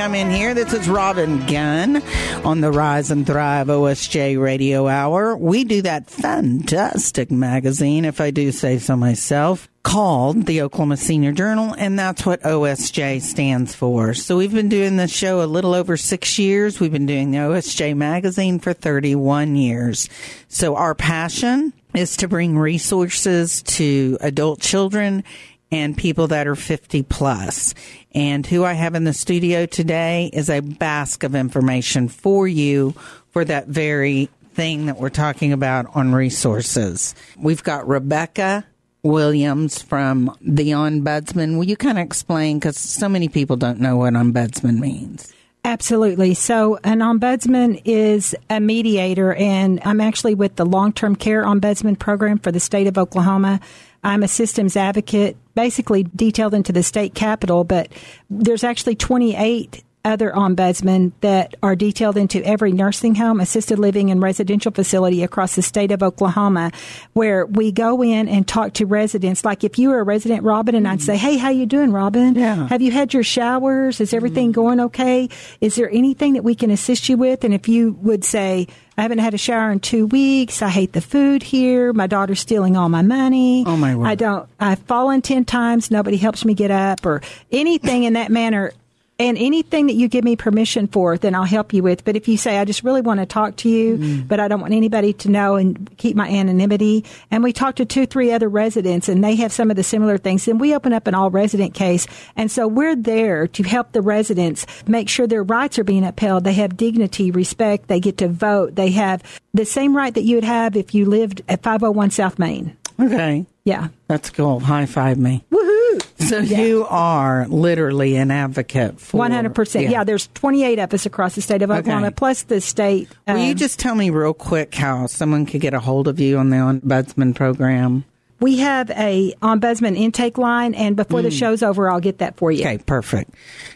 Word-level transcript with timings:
come 0.00 0.14
in 0.14 0.30
here. 0.30 0.54
This 0.54 0.72
is 0.72 0.88
Robin 0.88 1.44
Gunn 1.44 2.02
on 2.42 2.62
the 2.62 2.72
Rise 2.72 3.10
and 3.10 3.26
Thrive 3.26 3.66
OSJ 3.66 4.40
Radio 4.40 4.88
Hour. 4.88 5.36
We 5.36 5.64
do 5.64 5.82
that 5.82 6.08
fantastic 6.08 7.30
magazine, 7.30 8.06
if 8.06 8.18
I 8.18 8.30
do 8.30 8.50
say 8.50 8.78
so 8.78 8.96
myself, 8.96 9.68
called 9.82 10.46
the 10.46 10.62
Oklahoma 10.62 10.96
Senior 10.96 11.32
Journal, 11.32 11.74
and 11.76 11.98
that's 11.98 12.24
what 12.24 12.40
OSJ 12.40 13.20
stands 13.20 13.74
for. 13.74 14.14
So 14.14 14.38
we've 14.38 14.54
been 14.54 14.70
doing 14.70 14.96
this 14.96 15.14
show 15.14 15.42
a 15.42 15.44
little 15.44 15.74
over 15.74 15.98
six 15.98 16.38
years. 16.38 16.80
We've 16.80 16.90
been 16.90 17.04
doing 17.04 17.32
the 17.32 17.36
OSJ 17.36 17.94
magazine 17.94 18.58
for 18.58 18.72
31 18.72 19.54
years. 19.54 20.08
So 20.48 20.76
our 20.76 20.94
passion 20.94 21.74
is 21.92 22.16
to 22.18 22.28
bring 22.28 22.56
resources 22.56 23.62
to 23.64 24.16
adult 24.22 24.60
children 24.60 25.24
and 25.72 25.96
people 25.96 26.28
that 26.28 26.46
are 26.46 26.56
50 26.56 27.02
plus. 27.04 27.74
And 28.12 28.46
who 28.46 28.64
I 28.64 28.72
have 28.72 28.94
in 28.94 29.04
the 29.04 29.12
studio 29.12 29.66
today 29.66 30.30
is 30.32 30.50
a 30.50 30.60
bask 30.60 31.22
of 31.22 31.34
information 31.34 32.08
for 32.08 32.48
you 32.48 32.94
for 33.30 33.44
that 33.44 33.68
very 33.68 34.28
thing 34.54 34.86
that 34.86 34.98
we're 34.98 35.10
talking 35.10 35.52
about 35.52 35.86
on 35.94 36.12
resources. 36.12 37.14
We've 37.38 37.62
got 37.62 37.86
Rebekah 37.86 38.66
Williams 39.02 39.80
from 39.80 40.36
the 40.40 40.70
Ombudsman. 40.70 41.56
Will 41.56 41.64
you 41.64 41.76
kind 41.76 41.98
of 41.98 42.04
explain? 42.04 42.58
Because 42.58 42.76
so 42.76 43.08
many 43.08 43.28
people 43.28 43.56
don't 43.56 43.80
know 43.80 43.96
what 43.96 44.14
Ombudsman 44.14 44.78
means. 44.78 45.32
Absolutely. 45.62 46.32
So, 46.34 46.78
an 46.84 47.00
ombudsman 47.00 47.82
is 47.84 48.34
a 48.48 48.60
mediator, 48.60 49.34
and 49.34 49.78
I'm 49.84 50.00
actually 50.00 50.34
with 50.34 50.56
the 50.56 50.64
long 50.64 50.94
term 50.94 51.16
care 51.16 51.44
ombudsman 51.44 51.98
program 51.98 52.38
for 52.38 52.50
the 52.50 52.60
state 52.60 52.86
of 52.86 52.96
Oklahoma. 52.96 53.60
I'm 54.02 54.22
a 54.22 54.28
systems 54.28 54.76
advocate, 54.76 55.36
basically 55.54 56.04
detailed 56.04 56.54
into 56.54 56.72
the 56.72 56.82
state 56.82 57.14
capital, 57.14 57.64
but 57.64 57.92
there's 58.30 58.64
actually 58.64 58.96
28 58.96 59.82
other 60.04 60.30
ombudsmen 60.30 61.12
that 61.20 61.54
are 61.62 61.76
detailed 61.76 62.16
into 62.16 62.44
every 62.44 62.72
nursing 62.72 63.14
home, 63.16 63.40
assisted 63.40 63.78
living, 63.78 64.10
and 64.10 64.22
residential 64.22 64.72
facility 64.72 65.22
across 65.22 65.54
the 65.56 65.62
state 65.62 65.92
of 65.92 66.02
Oklahoma, 66.02 66.72
where 67.12 67.44
we 67.46 67.70
go 67.70 68.02
in 68.02 68.28
and 68.28 68.48
talk 68.48 68.72
to 68.74 68.86
residents. 68.86 69.44
Like 69.44 69.62
if 69.62 69.78
you 69.78 69.90
were 69.90 70.00
a 70.00 70.04
resident, 70.04 70.42
Robin, 70.42 70.74
and 70.74 70.88
I'd 70.88 71.02
say, 71.02 71.16
"Hey, 71.16 71.36
how 71.36 71.50
you 71.50 71.66
doing, 71.66 71.92
Robin? 71.92 72.34
Yeah. 72.34 72.68
Have 72.68 72.82
you 72.82 72.90
had 72.90 73.12
your 73.12 73.22
showers? 73.22 74.00
Is 74.00 74.14
everything 74.14 74.52
going 74.52 74.80
okay? 74.80 75.28
Is 75.60 75.76
there 75.76 75.90
anything 75.90 76.32
that 76.34 76.44
we 76.44 76.54
can 76.54 76.70
assist 76.70 77.08
you 77.08 77.16
with?" 77.16 77.44
And 77.44 77.52
if 77.52 77.68
you 77.68 77.98
would 78.00 78.24
say, 78.24 78.66
I 78.96 79.02
haven't 79.02 79.18
had 79.18 79.32
a 79.32 79.38
shower 79.38 79.70
in 79.70 79.80
two 79.80 80.06
weeks. 80.06 80.60
I 80.60 80.68
hate 80.68 80.92
the 80.92 81.00
food 81.00 81.42
here. 81.42 81.94
My 81.94 82.06
daughter's 82.06 82.40
stealing 82.40 82.76
all 82.76 82.90
my 82.90 83.00
money. 83.00 83.64
Oh, 83.66 83.76
my 83.76 83.96
word. 83.96 84.06
I 84.06 84.14
don't. 84.14 84.46
I've 84.60 84.80
fallen 84.80 85.22
ten 85.22 85.46
times. 85.46 85.90
Nobody 85.90 86.18
helps 86.18 86.44
me 86.44 86.52
get 86.52 86.70
up, 86.70 87.06
or 87.06 87.22
anything 87.50 88.04
in 88.04 88.12
that 88.12 88.30
manner. 88.30 88.72
And 89.20 89.36
anything 89.38 89.86
that 89.88 89.94
you 89.94 90.08
give 90.08 90.24
me 90.24 90.34
permission 90.34 90.86
for, 90.88 91.18
then 91.18 91.34
I'll 91.34 91.44
help 91.44 91.72
you 91.74 91.82
with. 91.82 92.04
But 92.04 92.16
if 92.16 92.26
you 92.26 92.36
say, 92.38 92.58
I 92.58 92.64
just 92.64 92.82
really 92.82 93.02
want 93.02 93.20
to 93.20 93.26
talk 93.26 93.54
to 93.56 93.68
you, 93.68 93.98
Mm. 93.98 94.26
but 94.28 94.40
I 94.40 94.48
don't 94.48 94.60
want 94.62 94.72
anybody 94.72 95.12
to 95.12 95.30
know 95.30 95.56
and 95.56 95.94
keep 95.98 96.16
my 96.16 96.26
anonymity. 96.28 97.04
And 97.30 97.44
we 97.44 97.52
talk 97.52 97.76
to 97.76 97.84
two, 97.84 98.06
three 98.06 98.32
other 98.32 98.48
residents 98.48 99.08
and 99.10 99.22
they 99.22 99.34
have 99.36 99.52
some 99.52 99.70
of 99.70 99.76
the 99.76 99.82
similar 99.82 100.16
things. 100.16 100.46
Then 100.46 100.56
we 100.58 100.74
open 100.74 100.92
up 100.94 101.06
an 101.06 101.14
all 101.14 101.30
resident 101.30 101.74
case. 101.74 102.06
And 102.34 102.50
so 102.50 102.66
we're 102.66 102.96
there 102.96 103.46
to 103.48 103.62
help 103.62 103.92
the 103.92 104.00
residents 104.00 104.64
make 104.86 105.08
sure 105.10 105.26
their 105.26 105.42
rights 105.42 105.78
are 105.78 105.84
being 105.84 106.04
upheld. 106.04 106.44
They 106.44 106.54
have 106.54 106.78
dignity, 106.78 107.30
respect. 107.30 107.88
They 107.88 108.00
get 108.00 108.16
to 108.18 108.28
vote. 108.28 108.74
They 108.74 108.90
have 108.92 109.22
the 109.52 109.66
same 109.66 109.94
right 109.94 110.14
that 110.14 110.22
you 110.22 110.36
would 110.36 110.44
have 110.44 110.76
if 110.76 110.94
you 110.94 111.04
lived 111.04 111.42
at 111.46 111.62
501 111.62 112.10
South 112.10 112.38
Main. 112.38 112.74
Okay. 112.98 113.44
Yeah. 113.64 113.88
That's 114.08 114.30
cool. 114.30 114.60
High 114.60 114.86
five 114.86 115.18
me. 115.18 115.44
Woohoo! 115.52 116.02
So 116.28 116.38
you 116.38 116.86
are 116.88 117.46
literally 117.48 118.16
an 118.16 118.30
advocate 118.30 119.00
for 119.00 119.16
One 119.18 119.32
hundred 119.32 119.54
percent. 119.54 119.88
Yeah, 119.90 120.04
there's 120.04 120.28
28 120.34 120.78
of 120.78 120.94
us 120.94 121.06
across 121.06 121.34
the 121.34 121.40
state 121.42 121.62
of 121.62 121.70
Oklahoma, 121.70 122.08
Okay. 122.08 122.14
plus 122.14 122.42
the 122.42 122.60
state. 122.60 123.08
Will 123.26 123.38
you 123.38 123.52
um, 123.52 123.56
just 123.56 123.78
tell 123.78 123.94
me 123.94 124.10
real 124.10 124.34
quick 124.34 124.74
how 124.74 125.06
someone 125.06 125.46
could 125.46 125.60
get 125.60 125.74
a 125.74 125.80
hold 125.80 126.08
of 126.08 126.20
you 126.20 126.38
on 126.38 126.50
the 126.50 126.56
Ombudsman 126.56 127.34
program? 127.34 128.04
we 128.42 128.56
have 128.56 128.90
a 128.92 129.34
ombudsman 129.42 129.94
intake 129.98 130.38
line, 130.38 130.72
and 130.74 130.96
before 130.96 131.20
the 131.20 131.30
show's 131.30 131.62
over, 131.62 131.90
I'll 131.90 132.00
get 132.00 132.18
that 132.18 132.36
for 132.38 132.50
you. 132.50 132.60
Okay, 132.62 132.78
perfect. 132.78 133.32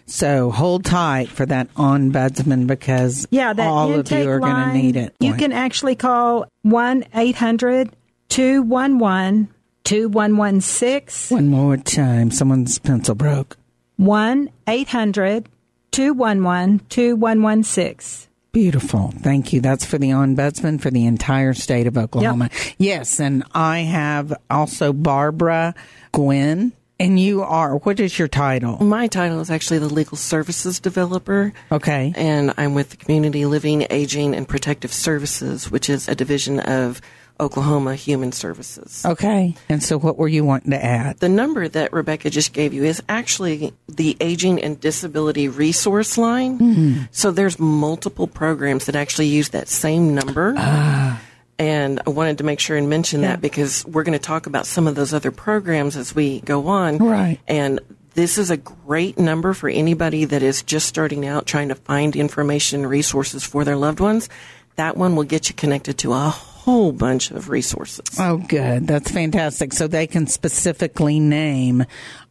So 0.07 0.51
hold 0.51 0.87
tight 0.87 1.29
for 1.29 1.45
that 1.45 1.73
ombudsman 1.75 2.67
because 2.67 3.27
Yeah, 3.31 3.53
that 3.53 3.67
all 3.67 3.93
of 3.93 4.11
you 4.11 4.31
are 4.31 4.39
going 4.41 4.55
to 4.69 4.73
need 4.73 4.97
it. 4.97 5.15
You 5.21 5.35
can 5.35 5.53
actually 5.53 5.97
call 5.97 6.47
1 6.63 7.05
800 7.15 7.91
211 8.31 9.49
2116. 9.85 11.37
one 11.37 11.49
more 11.49 11.77
time. 11.77 12.31
Someone's 12.31 12.79
pencil 12.79 13.15
broke. 13.15 13.57
1 13.97 14.51
800 14.67 15.49
211 15.91 16.81
2116. 16.89 18.31
Beautiful. 18.53 19.13
Thank 19.19 19.53
you. 19.53 19.61
That's 19.61 19.85
for 19.85 19.99
the 19.99 20.11
ombudsman 20.11 20.81
for 20.81 20.91
the 20.91 21.07
entire 21.07 21.55
state 21.55 21.87
of 21.87 21.99
Oklahoma. 21.99 22.51
Yes, 22.79 23.19
and 23.21 23.45
I 23.53 23.81
have 23.81 24.33
also 24.49 24.93
Barbara 24.93 25.75
Gwinn. 26.13 26.73
And 27.01 27.19
you 27.19 27.43
are, 27.43 27.77
what 27.79 27.99
is 27.99 28.17
your 28.17 28.29
title? 28.29 28.83
My 28.83 29.09
title 29.09 29.41
is 29.41 29.51
actually 29.51 29.81
the 29.81 29.89
Legal 29.89 30.17
Services 30.17 30.79
Developer. 30.79 31.53
Okay. 31.73 32.13
And 32.17 32.55
I'm 32.57 32.75
with 32.75 32.91
the 32.91 32.97
Community 32.97 33.45
Living, 33.47 33.89
Aging, 33.91 34.37
and 34.37 34.49
Protective 34.49 34.93
Services, 34.93 35.69
which 35.73 35.91
is 35.91 36.07
a 36.09 36.15
division 36.15 36.61
of 36.61 37.01
Oklahoma 37.41 37.95
Human 37.97 38.33
Services. 38.33 39.05
Okay. 39.05 39.57
And 39.69 39.83
so 39.83 39.99
what 39.99 40.17
were 40.17 40.29
you 40.29 40.45
wanting 40.45 40.71
to 40.71 40.85
add? 40.85 41.19
The 41.19 41.29
number 41.29 41.67
that 41.67 41.93
Rebekah 41.93 42.31
just 42.31 42.53
gave 42.53 42.73
you 42.73 42.85
is 42.85 43.03
actually 43.09 43.73
the 43.89 44.17
Aging 44.21 44.63
and 44.63 44.81
Disability 44.81 45.49
Resource 45.49 46.17
Line. 46.17 46.59
Mm-hmm. 46.59 47.03
So 47.11 47.31
there's 47.33 47.59
multiple 47.59 48.27
programs 48.27 48.87
that 48.87 48.95
actually 48.95 49.27
use 49.27 49.49
that 49.51 49.69
same 49.69 50.15
number. 50.15 50.55
Ah. 50.57 51.21
And 51.59 52.01
I 52.07 52.11
wanted 52.11 52.39
to 52.39 52.45
make 52.45 52.61
sure 52.61 52.77
and 52.77 52.89
mention 52.91 53.21
that 53.23 53.41
because 53.41 53.85
we're 53.87 54.03
going 54.03 54.19
to 54.19 54.25
talk 54.25 54.47
about 54.47 54.67
some 54.67 54.87
of 54.89 54.97
those 54.97 55.15
other 55.15 55.31
programs 55.31 55.97
as 55.97 56.15
we 56.15 56.41
go 56.41 56.67
on. 56.67 56.99
Right. 56.99 57.39
And 57.47 57.81
this 58.15 58.39
is 58.39 58.51
a 58.51 58.57
great 58.57 59.19
number 59.19 59.55
for 59.55 59.69
anybody 59.69 60.25
that 60.25 60.43
is 60.43 60.63
just 60.63 60.87
starting 60.89 61.27
out 61.27 61.47
trying 61.47 61.69
to 61.69 61.75
find 61.75 62.17
information 62.17 62.81
and 62.81 62.91
resources 62.91 63.45
for 63.45 63.65
their 63.65 63.77
loved 63.77 64.01
ones. 64.01 64.29
That 64.77 64.97
one 64.97 65.15
will 65.15 65.25
get 65.25 65.49
you 65.49 65.55
connected 65.55 65.99
to 65.99 66.13
a 66.13 66.31
whole 66.65 66.93
bunch 66.93 67.31
of 67.31 67.51
resources. 67.51 68.19
Oh, 68.19 68.39
good. 68.39 68.87
That's 68.87 69.11
fantastic. 69.11 69.75
So 69.75 69.87
they 69.87 70.07
can 70.07 70.27
specifically 70.27 71.21
name, 71.21 71.85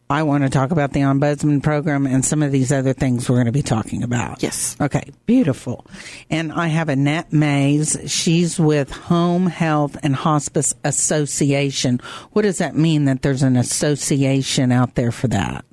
I 0.09 0.23
want 0.23 0.43
to 0.43 0.49
talk 0.49 0.71
about 0.71 0.91
the 0.91 1.01
Ombudsman 1.01 1.61
program 1.61 2.07
and 2.07 2.25
some 2.25 2.41
of 2.41 2.51
these 2.51 2.71
other 2.71 2.93
things 2.93 3.29
we're 3.29 3.35
going 3.35 3.45
to 3.45 3.51
be 3.51 3.61
talking 3.61 4.01
about. 4.01 4.41
Yes. 4.41 4.75
Okay, 4.81 5.11
beautiful. 5.27 5.85
And 6.31 6.51
I 6.51 6.67
have 6.67 6.89
Annette 6.89 7.31
Mays. 7.31 7.95
She's 8.07 8.59
with 8.59 8.89
Home 8.91 9.45
Health 9.45 9.97
and 10.01 10.15
Hospice 10.15 10.73
Association. 10.83 12.01
What 12.31 12.41
does 12.41 12.57
that 12.57 12.75
mean 12.75 13.05
that 13.05 13.21
there's 13.21 13.43
an 13.43 13.55
association 13.55 14.71
out 14.71 14.95
there 14.95 15.11
for 15.11 15.27
that? 15.27 15.63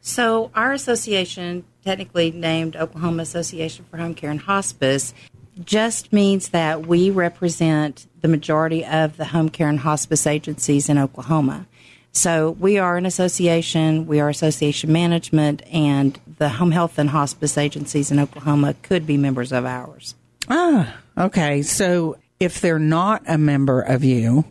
So, 0.00 0.52
our 0.54 0.72
association, 0.72 1.64
technically 1.84 2.30
named 2.30 2.76
Oklahoma 2.76 3.22
Association 3.22 3.86
for 3.90 3.96
Home 3.96 4.14
Care 4.14 4.30
and 4.30 4.40
Hospice, 4.40 5.14
just 5.62 6.12
means 6.12 6.48
that 6.48 6.86
we 6.86 7.10
represent 7.10 8.06
the 8.20 8.28
majority 8.28 8.84
of 8.84 9.16
the 9.16 9.26
home 9.26 9.48
care 9.48 9.68
and 9.68 9.80
hospice 9.80 10.26
agencies 10.26 10.88
in 10.88 10.98
Oklahoma. 10.98 11.66
So, 12.12 12.52
we 12.52 12.78
are 12.78 12.96
an 12.96 13.06
association, 13.06 14.06
we 14.06 14.20
are 14.20 14.28
association 14.28 14.92
management, 14.92 15.62
and 15.72 16.18
the 16.38 16.48
home 16.48 16.70
health 16.70 16.98
and 16.98 17.10
hospice 17.10 17.58
agencies 17.58 18.12
in 18.12 18.20
Oklahoma 18.20 18.74
could 18.82 19.04
be 19.04 19.16
members 19.16 19.50
of 19.50 19.64
ours. 19.64 20.14
Ah, 20.48 20.96
okay. 21.16 21.62
So 21.62 22.16
if 22.40 22.60
they're 22.60 22.78
not 22.78 23.22
a 23.26 23.38
member 23.38 23.80
of 23.80 24.04
you, 24.04 24.44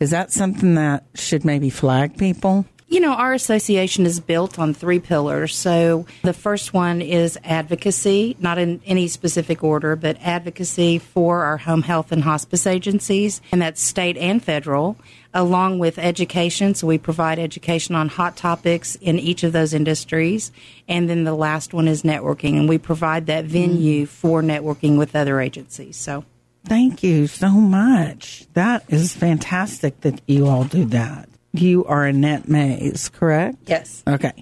is 0.00 0.10
that 0.10 0.32
something 0.32 0.74
that 0.74 1.04
should 1.14 1.44
maybe 1.44 1.70
flag 1.70 2.18
people? 2.18 2.66
You 2.92 3.00
know, 3.00 3.14
our 3.14 3.32
association 3.32 4.04
is 4.04 4.20
built 4.20 4.58
on 4.58 4.74
three 4.74 4.98
pillars. 4.98 5.56
So 5.56 6.04
the 6.24 6.34
first 6.34 6.74
one 6.74 7.00
is 7.00 7.38
advocacy, 7.42 8.36
not 8.38 8.58
in 8.58 8.82
any 8.84 9.08
specific 9.08 9.64
order, 9.64 9.96
but 9.96 10.18
advocacy 10.20 10.98
for 10.98 11.42
our 11.44 11.56
home 11.56 11.80
health 11.80 12.12
and 12.12 12.22
hospice 12.22 12.66
agencies, 12.66 13.40
and 13.50 13.62
that's 13.62 13.82
state 13.82 14.18
and 14.18 14.44
federal, 14.44 14.98
along 15.32 15.78
with 15.78 15.98
education. 15.98 16.74
So 16.74 16.86
we 16.86 16.98
provide 16.98 17.38
education 17.38 17.94
on 17.94 18.10
hot 18.10 18.36
topics 18.36 18.96
in 18.96 19.18
each 19.18 19.42
of 19.42 19.54
those 19.54 19.72
industries. 19.72 20.52
And 20.86 21.08
then 21.08 21.24
the 21.24 21.32
last 21.32 21.72
one 21.72 21.88
is 21.88 22.02
networking, 22.02 22.58
and 22.58 22.68
we 22.68 22.76
provide 22.76 23.24
that 23.24 23.46
venue 23.46 24.04
mm. 24.04 24.08
for 24.08 24.42
networking 24.42 24.98
with 24.98 25.16
other 25.16 25.40
agencies. 25.40 25.96
So 25.96 26.26
Thank 26.66 27.02
you 27.02 27.26
so 27.26 27.52
much. 27.52 28.44
That 28.52 28.84
is 28.88 29.14
fantastic 29.14 30.02
that 30.02 30.20
you 30.26 30.46
all 30.46 30.64
do 30.64 30.84
that. 30.84 31.30
You 31.52 31.84
are 31.84 32.06
Annette 32.06 32.48
Mays, 32.48 33.10
correct? 33.10 33.58
Yes. 33.66 34.02
Okay, 34.08 34.32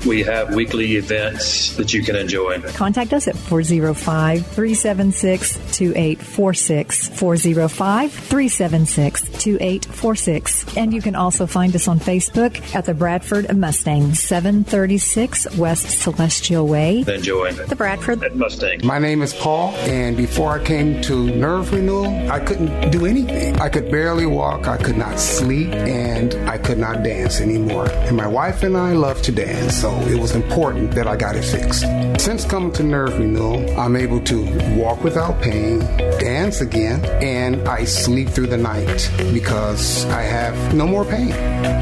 we 0.05 0.23
have 0.25 0.53
weekly 0.53 0.97
events 0.97 1.77
that 1.77 1.95
you 1.95 2.03
can 2.03 2.17
enjoy. 2.17 2.61
Contact 2.73 3.13
us 3.13 3.29
at 3.29 3.37
405 3.37 4.45
376 4.47 5.53
2846. 5.77 7.09
405 7.11 8.13
376 8.13 9.23
2846. 9.23 10.77
And 10.77 10.93
you 10.93 11.01
can 11.01 11.15
also 11.15 11.47
find 11.47 11.75
us 11.77 11.87
on 11.87 12.01
Facebook 12.01 12.75
at 12.75 12.85
the 12.85 12.95
Bradford 12.95 13.55
Mustang, 13.57 14.15
736 14.15 15.57
West 15.57 15.89
Celestial 16.01 16.67
Way. 16.67 17.05
Enjoy 17.07 17.53
The 17.53 17.77
Bradford. 17.77 18.25
at 18.25 18.35
Mustang. 18.35 18.81
My 18.85 18.99
name 18.99 19.23
is 19.23 19.33
Paul, 19.33 19.71
and 19.87 20.17
before 20.17 20.59
I 20.59 20.65
came 20.65 21.01
to 21.03 21.27
Nerve 21.31 21.73
Renewal, 21.73 22.07
I 22.31 22.41
couldn't 22.41 22.91
do 22.91 23.07
anything. 23.07 23.61
I 23.61 23.69
could 23.69 23.91
barely 23.91 24.27
walk, 24.27 24.67
I 24.67 24.79
could 24.79 24.97
not 24.97 25.21
sleep, 25.21 25.71
and 25.73 26.35
I 26.49 26.59
could 26.59 26.79
not 26.79 27.05
dance 27.05 27.41
anymore. 27.41 27.89
And 27.91 28.17
my 28.17 28.27
wife 28.27 28.65
and 28.65 28.77
I 28.77 28.93
love 28.95 29.23
to 29.23 29.33
dance, 29.45 29.77
so 29.77 29.91
it 30.09 30.19
was 30.19 30.35
important 30.35 30.93
that 30.93 31.07
I 31.07 31.17
got 31.17 31.37
it 31.37 31.45
fixed. 31.45 31.85
Since 32.21 32.45
coming 32.45 32.73
to 32.73 32.83
Nerve 32.83 33.19
Renewal, 33.19 33.79
I'm 33.79 33.97
able 33.97 34.21
to 34.23 34.39
walk 34.77 35.05
without 35.05 35.41
pain, 35.43 35.81
dance 36.19 36.61
again, 36.61 37.05
and 37.23 37.69
I 37.69 37.85
sleep 37.85 38.29
through 38.29 38.47
the 38.47 38.57
night 38.57 39.11
because 39.33 40.07
I 40.07 40.23
have 40.23 40.75
no 40.75 40.87
more 40.87 41.05
pain. 41.05 41.33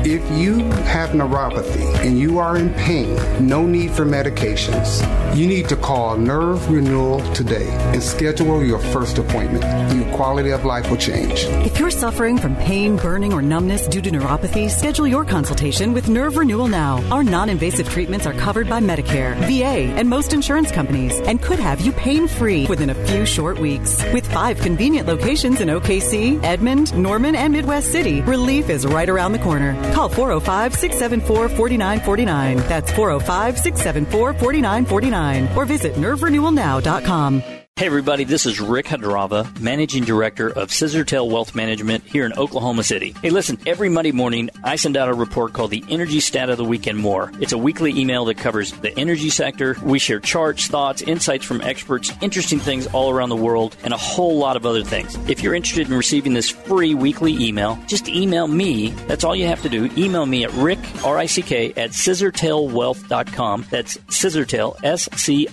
If 0.05 0.23
you 0.33 0.65
have 0.95 1.11
neuropathy 1.11 1.87
and 2.05 2.19
you 2.19 2.39
are 2.39 2.57
in 2.57 2.71
pain, 2.75 3.15
no 3.47 3.65
need 3.65 3.93
for 3.93 4.05
medications. 4.05 5.01
You 5.37 5.47
need 5.47 5.69
to 5.69 5.77
call 5.77 6.17
Nerve 6.17 6.69
Renewal 6.71 7.21
today 7.33 7.69
and 7.93 8.03
schedule 8.03 8.65
your 8.65 8.79
first 8.79 9.19
appointment. 9.19 9.65
Your 9.95 10.13
quality 10.17 10.51
of 10.51 10.65
life 10.65 10.91
will 10.91 10.97
change. 10.97 11.45
If 11.67 11.79
you're 11.79 11.91
suffering 11.91 12.39
from 12.39 12.57
pain, 12.57 12.97
burning, 12.97 13.33
or 13.33 13.43
numbness 13.43 13.87
due 13.87 14.03
to 14.03 14.11
neuropathy, 14.11 14.71
schedule 14.71 15.07
your 15.07 15.25
consultation 15.25 15.93
with 15.93 16.09
Nerve 16.09 16.37
Renewal 16.37 16.69
now. 16.69 17.03
Our 17.11 17.23
non 17.23 17.42
invasive 17.49 17.89
treatments 17.89 18.27
are 18.27 18.33
covered 18.33 18.69
by 18.69 18.81
Medicare, 18.81 19.35
VA, 19.49 19.93
and 19.99 20.09
most 20.09 20.33
insurance 20.33 20.71
companies 20.71 21.19
and 21.21 21.41
could 21.41 21.59
have 21.59 21.81
you 21.81 21.93
pain 21.93 22.29
free 22.29 22.67
within 22.67 22.91
a 22.91 22.95
few 23.07 23.25
short 23.25 23.59
weeks. 23.59 24.03
With 24.13 24.31
five 24.33 24.59
convenient 24.61 25.07
locations 25.07 25.61
in 25.61 25.69
OKC, 25.69 26.43
Edmond, 26.43 26.97
Norman, 26.97 27.35
and 27.35 27.53
Midwest 27.53 27.93
City, 27.93 28.21
relief 28.23 28.69
is 28.69 28.87
right 28.87 29.09
around 29.09 29.33
the 29.33 29.39
corner. 29.39 29.75
Call 29.95 30.09
405 30.09 30.75
674 30.75 31.49
4949. 31.49 32.57
That's 32.69 32.91
405 32.93 33.59
674 33.59 34.35
4949. 34.35 35.57
Or 35.57 35.65
visit 35.65 35.95
nerverenewalnow.com. 35.95 37.62
Hey 37.77 37.87
everybody, 37.87 38.25
this 38.25 38.45
is 38.45 38.61
Rick 38.61 38.85
Hadrava, 38.87 39.59
Managing 39.59 40.05
Director 40.05 40.49
of 40.49 40.69
Scissortail 40.69 41.29
Wealth 41.33 41.55
Management 41.55 42.05
here 42.05 42.27
in 42.27 42.35
Oklahoma 42.35 42.83
City. 42.83 43.15
Hey 43.23 43.31
listen, 43.31 43.59
every 43.67 43.89
Monday 43.89 44.13
morning 44.13 44.51
I 44.63 44.77
send 44.77 44.95
out 44.95 45.09
a 45.09 45.15
report 45.15 45.55
called 45.55 45.71
the 45.71 45.83
Energy 45.89 46.21
Stat 46.21 46.51
of 46.51 46.59
the 46.59 46.65
Week 46.65 46.87
and 46.87 46.99
More. 46.99 47.33
It's 47.41 47.53
a 47.53 47.59
weekly 47.59 47.99
email 47.99 48.27
that 48.27 48.37
covers 48.37 48.73
the 48.73 48.97
energy 48.99 49.31
sector. 49.31 49.75
We 49.83 49.99
share 49.99 50.21
charts, 50.21 50.67
thoughts, 50.67 51.01
insights 51.01 51.47
from 51.47 51.63
experts, 51.63 52.13
interesting 52.21 52.61
things 52.61 52.87
all 52.89 53.11
around 53.11 53.31
the 53.31 53.37
world, 53.37 53.75
and 53.83 53.95
a 53.95 53.97
whole 53.97 54.37
lot 54.37 54.57
of 54.57 54.67
other 54.67 54.85
things. 54.85 55.17
If 55.29 55.43
you're 55.43 55.55
interested 55.55 55.89
in 55.89 55.95
receiving 55.95 56.35
this 56.35 56.51
free 56.51 56.93
weekly 56.95 57.33
email, 57.43 57.79
just 57.87 58.07
email 58.07 58.49
me. 58.49 58.91
That's 59.09 59.25
all 59.25 59.35
you 59.35 59.47
have 59.47 59.63
to 59.63 59.71
do. 59.71 59.89
Email 59.97 60.27
me 60.27 60.45
at 60.45 60.53
rick, 60.53 60.79
R-I-C-K, 61.05 61.71
at 61.71 61.93
scissortailwealth.com. 61.93 63.67
That's 63.71 63.97
scissortail, 63.97 64.77
S-C-I-S-S-O-R-T 64.85 65.53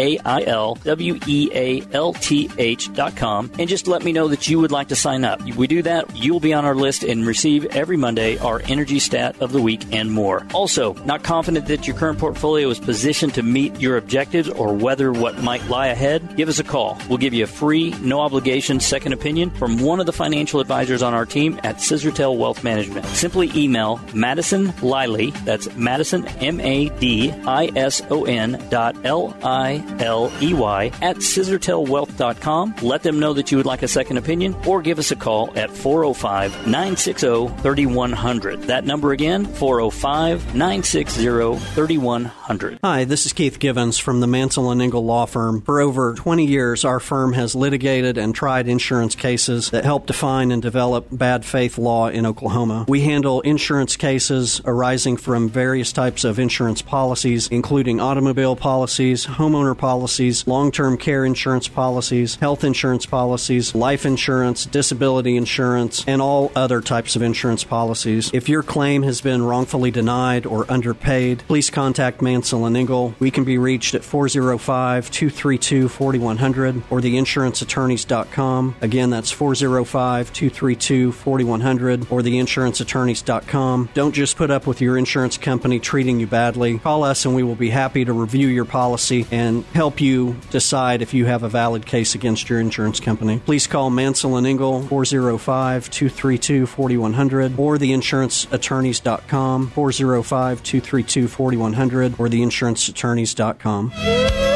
A 0.00 0.18
I 0.18 0.42
L 0.42 0.76
W 0.84 1.20
E 1.26 1.50
A 1.54 1.82
L 1.92 2.14
T 2.14 2.50
H 2.58 2.92
dot 2.94 3.14
com 3.16 3.50
and 3.58 3.68
just 3.68 3.86
let 3.86 4.02
me 4.02 4.12
know 4.12 4.28
that 4.28 4.48
you 4.48 4.58
would 4.58 4.72
like 4.72 4.88
to 4.88 4.96
sign 4.96 5.24
up. 5.24 5.42
We 5.42 5.66
do 5.66 5.82
that, 5.82 6.16
you 6.16 6.32
will 6.32 6.40
be 6.40 6.54
on 6.54 6.64
our 6.64 6.74
list 6.74 7.04
and 7.04 7.26
receive 7.26 7.66
every 7.66 7.96
Monday 7.96 8.38
our 8.38 8.62
energy 8.64 8.98
stat 8.98 9.36
of 9.40 9.52
the 9.52 9.60
week 9.60 9.82
and 9.92 10.10
more. 10.10 10.46
Also, 10.54 10.94
not 11.04 11.22
confident 11.22 11.66
that 11.66 11.86
your 11.86 11.96
current 11.96 12.18
portfolio 12.18 12.70
is 12.70 12.78
positioned 12.78 13.34
to 13.34 13.42
meet 13.42 13.78
your 13.78 13.98
objectives 13.98 14.48
or 14.48 14.72
whether 14.72 15.12
what 15.12 15.42
might 15.42 15.64
lie 15.68 15.88
ahead? 15.88 16.36
Give 16.36 16.48
us 16.48 16.58
a 16.58 16.64
call. 16.64 16.98
We'll 17.08 17.18
give 17.18 17.34
you 17.34 17.44
a 17.44 17.46
free, 17.46 17.90
no 18.00 18.20
obligation 18.20 18.80
second 18.80 19.12
opinion 19.12 19.50
from 19.50 19.78
one 19.80 20.00
of 20.00 20.06
the 20.06 20.12
financial 20.12 20.60
advisors 20.60 21.02
on 21.02 21.12
our 21.12 21.26
team 21.26 21.60
at 21.62 21.76
Scissortail 21.76 22.38
Wealth 22.38 22.64
Management. 22.64 23.04
Simply 23.06 23.50
email 23.54 24.00
Madison 24.14 24.72
Liley, 24.82 25.30
that's 25.44 25.74
Madison, 25.76 26.26
M 26.38 26.60
A 26.60 26.88
D 26.98 27.30
I 27.46 27.70
S 27.76 28.02
O 28.10 28.24
N 28.24 28.64
dot 28.70 28.96
L 29.04 29.36
I 29.42 29.84
L 29.98 30.32
E 30.40 30.54
Y, 30.54 30.92
at 31.02 31.16
scissortailwealth.com. 31.16 32.76
Let 32.82 33.02
them 33.02 33.18
know 33.18 33.32
that 33.32 33.50
you 33.50 33.56
would 33.56 33.66
like 33.66 33.82
a 33.82 33.88
second 33.88 34.16
opinion 34.16 34.54
or 34.66 34.82
give 34.82 34.98
us 34.98 35.10
a 35.10 35.16
call 35.16 35.56
at 35.56 35.70
405 35.70 36.66
960 36.66 37.48
3100. 37.62 38.62
That 38.62 38.84
number 38.84 39.12
again, 39.12 39.44
405 39.44 40.54
960 40.54 41.58
3100. 41.74 42.78
Hi, 42.82 43.04
this 43.04 43.26
is 43.26 43.32
Keith 43.32 43.58
Givens 43.58 43.98
from 43.98 44.20
the 44.20 44.26
Mansell 44.26 44.70
and 44.70 44.82
Engel 44.82 45.04
Law 45.04 45.26
Firm. 45.26 45.60
For 45.62 45.80
over 45.80 46.14
20 46.14 46.46
years, 46.46 46.84
our 46.84 47.00
firm 47.00 47.32
has 47.32 47.54
litigated 47.54 48.18
and 48.18 48.34
tried 48.34 48.68
insurance 48.68 49.14
cases 49.14 49.70
that 49.70 49.84
help 49.84 50.06
define 50.06 50.50
and 50.50 50.62
develop 50.62 51.06
bad 51.10 51.44
faith 51.44 51.78
law 51.78 52.08
in 52.08 52.26
Oklahoma. 52.26 52.84
We 52.88 53.02
handle 53.02 53.40
insurance 53.42 53.96
cases 53.96 54.60
arising 54.64 55.16
from 55.16 55.48
various 55.48 55.92
types 55.92 56.24
of 56.24 56.38
insurance 56.38 56.82
policies, 56.82 57.48
including 57.48 58.00
automobile 58.00 58.56
policies, 58.56 59.26
homeowner 59.26 59.76
policies, 59.80 60.46
long 60.46 60.70
term 60.70 60.96
care 60.96 61.24
insurance 61.24 61.66
policies, 61.66 62.36
health 62.36 62.62
insurance 62.62 63.06
policies, 63.06 63.74
life 63.74 64.04
insurance, 64.04 64.66
disability 64.66 65.36
insurance, 65.36 66.04
and 66.06 66.20
all 66.20 66.52
other 66.54 66.80
types 66.82 67.16
of 67.16 67.22
insurance 67.22 67.64
policies. 67.64 68.30
If 68.34 68.48
your 68.48 68.62
claim 68.62 69.02
has 69.04 69.22
been 69.22 69.42
wrongfully 69.42 69.90
denied 69.90 70.44
or 70.44 70.70
underpaid, 70.70 71.42
please 71.48 71.70
contact 71.70 72.20
Mansell 72.20 72.66
and 72.66 72.76
Engel. 72.76 73.14
We 73.18 73.30
can 73.30 73.44
be 73.44 73.56
reached 73.56 73.94
at 73.94 74.04
405 74.04 75.10
232 75.10 75.88
4100 75.88 76.82
or 76.90 77.00
theinsuranceattorneys.com. 77.00 78.76
Again, 78.82 79.10
that's 79.10 79.30
405 79.30 80.32
232 80.32 81.12
4100 81.12 82.06
or 82.10 82.20
theinsuranceattorneys.com. 82.20 83.88
Don't 83.94 84.14
just 84.14 84.36
put 84.36 84.50
up 84.50 84.66
with 84.66 84.80
your 84.82 84.98
insurance 84.98 85.38
company 85.38 85.80
treating 85.80 86.20
you 86.20 86.26
badly. 86.26 86.78
Call 86.78 87.02
us 87.02 87.24
and 87.24 87.34
we 87.34 87.42
will 87.42 87.54
be 87.54 87.70
happy 87.70 88.04
to 88.04 88.12
review 88.12 88.48
your 88.48 88.66
policy 88.66 89.26
and 89.30 89.64
help 89.72 90.00
you 90.00 90.36
decide 90.50 91.02
if 91.02 91.14
you 91.14 91.26
have 91.26 91.42
a 91.42 91.48
valid 91.48 91.86
case 91.86 92.14
against 92.14 92.48
your 92.48 92.60
insurance 92.60 93.00
company. 93.00 93.40
Please 93.44 93.66
call 93.66 93.90
Mansell 93.90 94.36
and 94.36 94.46
Engel 94.46 94.82
405 94.82 95.90
232 95.90 96.66
4100 96.66 97.58
or 97.58 97.76
theinsuranceattorneys.com 97.76 99.70
405 99.70 100.62
232 100.62 101.28
4100 101.28 102.14
or 102.18 102.28
theinsuranceattorneys.com. 102.28 104.49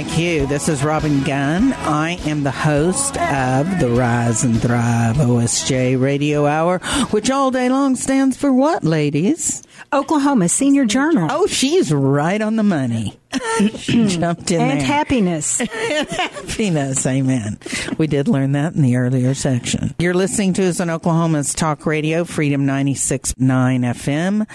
That's 0.00 0.16
you. 0.16 0.46
This 0.46 0.70
is 0.70 0.82
Robin 0.82 1.22
Gunn. 1.24 1.74
I 1.74 2.12
am 2.26 2.42
the 2.42 2.50
host 2.50 3.18
of 3.18 3.80
the 3.80 3.90
Rise 3.90 4.42
and 4.44 4.58
Thrive 4.58 5.16
OSJ 5.16 6.00
Radio 6.00 6.46
Hour, 6.46 6.78
which 7.10 7.30
all 7.30 7.50
day 7.50 7.68
long 7.68 7.96
stands 7.96 8.34
for 8.34 8.50
what, 8.50 8.82
ladies? 8.82 9.62
Oklahoma 9.92 10.48
Senior 10.48 10.86
Journal. 10.86 11.28
Oh, 11.30 11.46
she's 11.46 11.92
right 11.92 12.40
on 12.40 12.56
the 12.56 12.62
money. 12.62 13.18
she 13.76 14.06
jumped 14.06 14.50
in 14.50 14.60
and 14.62 14.80
there. 14.80 14.86
happiness. 14.86 15.58
happiness. 16.60 17.06
Amen. 17.06 17.58
We 17.96 18.06
did 18.06 18.28
learn 18.28 18.52
that 18.52 18.74
in 18.74 18.82
the 18.82 18.96
earlier 18.96 19.32
section. 19.32 19.94
You're 19.98 20.12
listening 20.12 20.52
to 20.54 20.68
us 20.68 20.78
on 20.78 20.90
Oklahoma's 20.90 21.54
Talk 21.54 21.86
Radio, 21.86 22.24
Freedom 22.24 22.66
96.9 22.66 23.34
FM. 23.36 24.46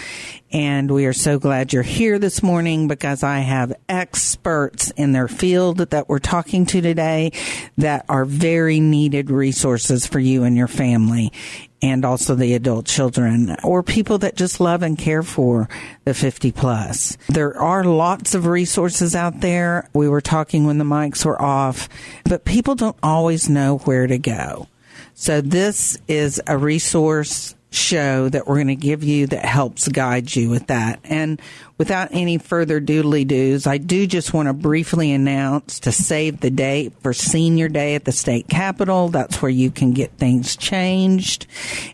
And 0.51 0.91
we 0.91 1.07
are 1.07 1.13
so 1.13 1.39
glad 1.39 1.73
you're 1.73 1.83
here 1.83 2.19
this 2.19 2.43
morning 2.43 2.87
because 2.87 3.23
I 3.23 3.39
have 3.39 3.73
experts 3.89 4.91
in 4.91 5.13
their 5.13 5.27
field 5.27 5.79
that 5.79 6.07
we're 6.07 6.19
talking 6.19 6.67
to 6.67 6.81
today 6.81 7.31
that 7.77 8.05
are 8.07 8.23
very 8.23 8.79
needed 8.79 9.31
resources 9.31 10.05
for 10.05 10.19
you 10.19 10.43
and 10.43 10.55
your 10.55 10.67
family 10.67 11.33
and 11.81 12.03
also 12.03 12.33
the 12.33 12.53
adult 12.53 12.85
children 12.85 13.55
or 13.63 13.83
people 13.83 14.17
that 14.17 14.35
just 14.35 14.59
love 14.59 14.81
and 14.81 14.97
care 14.97 15.21
for 15.21 15.69
the 16.05 16.13
50 16.13 16.51
plus. 16.51 17.17
There 17.27 17.57
are 17.59 17.83
lots 17.83 18.33
of 18.33 18.47
resources 18.47 19.15
out 19.15 19.41
there. 19.41 19.89
We 19.93 20.09
were 20.09 20.21
talking 20.21 20.65
when 20.65 20.77
the 20.77 20.83
mics 20.83 21.25
were 21.25 21.39
off, 21.39 21.87
but 22.25 22.45
people 22.45 22.75
don't 22.75 22.97
always 23.01 23.49
know 23.49 23.77
where 23.79 24.07
to 24.07 24.17
go. 24.17 24.67
So 25.13 25.41
this 25.41 25.97
is 26.07 26.41
a 26.47 26.57
resource 26.57 27.55
show 27.75 28.29
that 28.29 28.47
we're 28.47 28.55
going 28.55 28.67
to 28.67 28.75
give 28.75 29.03
you 29.03 29.27
that 29.27 29.45
helps 29.45 29.87
guide 29.87 30.33
you 30.35 30.49
with 30.49 30.67
that. 30.67 30.99
And 31.03 31.41
without 31.77 32.09
any 32.11 32.37
further 32.37 32.79
doodly 32.79 33.27
doos, 33.27 33.67
I 33.67 33.77
do 33.77 34.07
just 34.07 34.33
want 34.33 34.47
to 34.47 34.53
briefly 34.53 35.11
announce 35.11 35.81
to 35.81 35.91
save 35.91 36.39
the 36.39 36.49
date 36.49 36.93
for 37.01 37.13
Senior 37.13 37.67
Day 37.67 37.95
at 37.95 38.05
the 38.05 38.11
state 38.11 38.47
capitol. 38.47 39.09
That's 39.09 39.41
where 39.41 39.51
you 39.51 39.71
can 39.71 39.91
get 39.91 40.11
things 40.17 40.55
changed. 40.55 41.47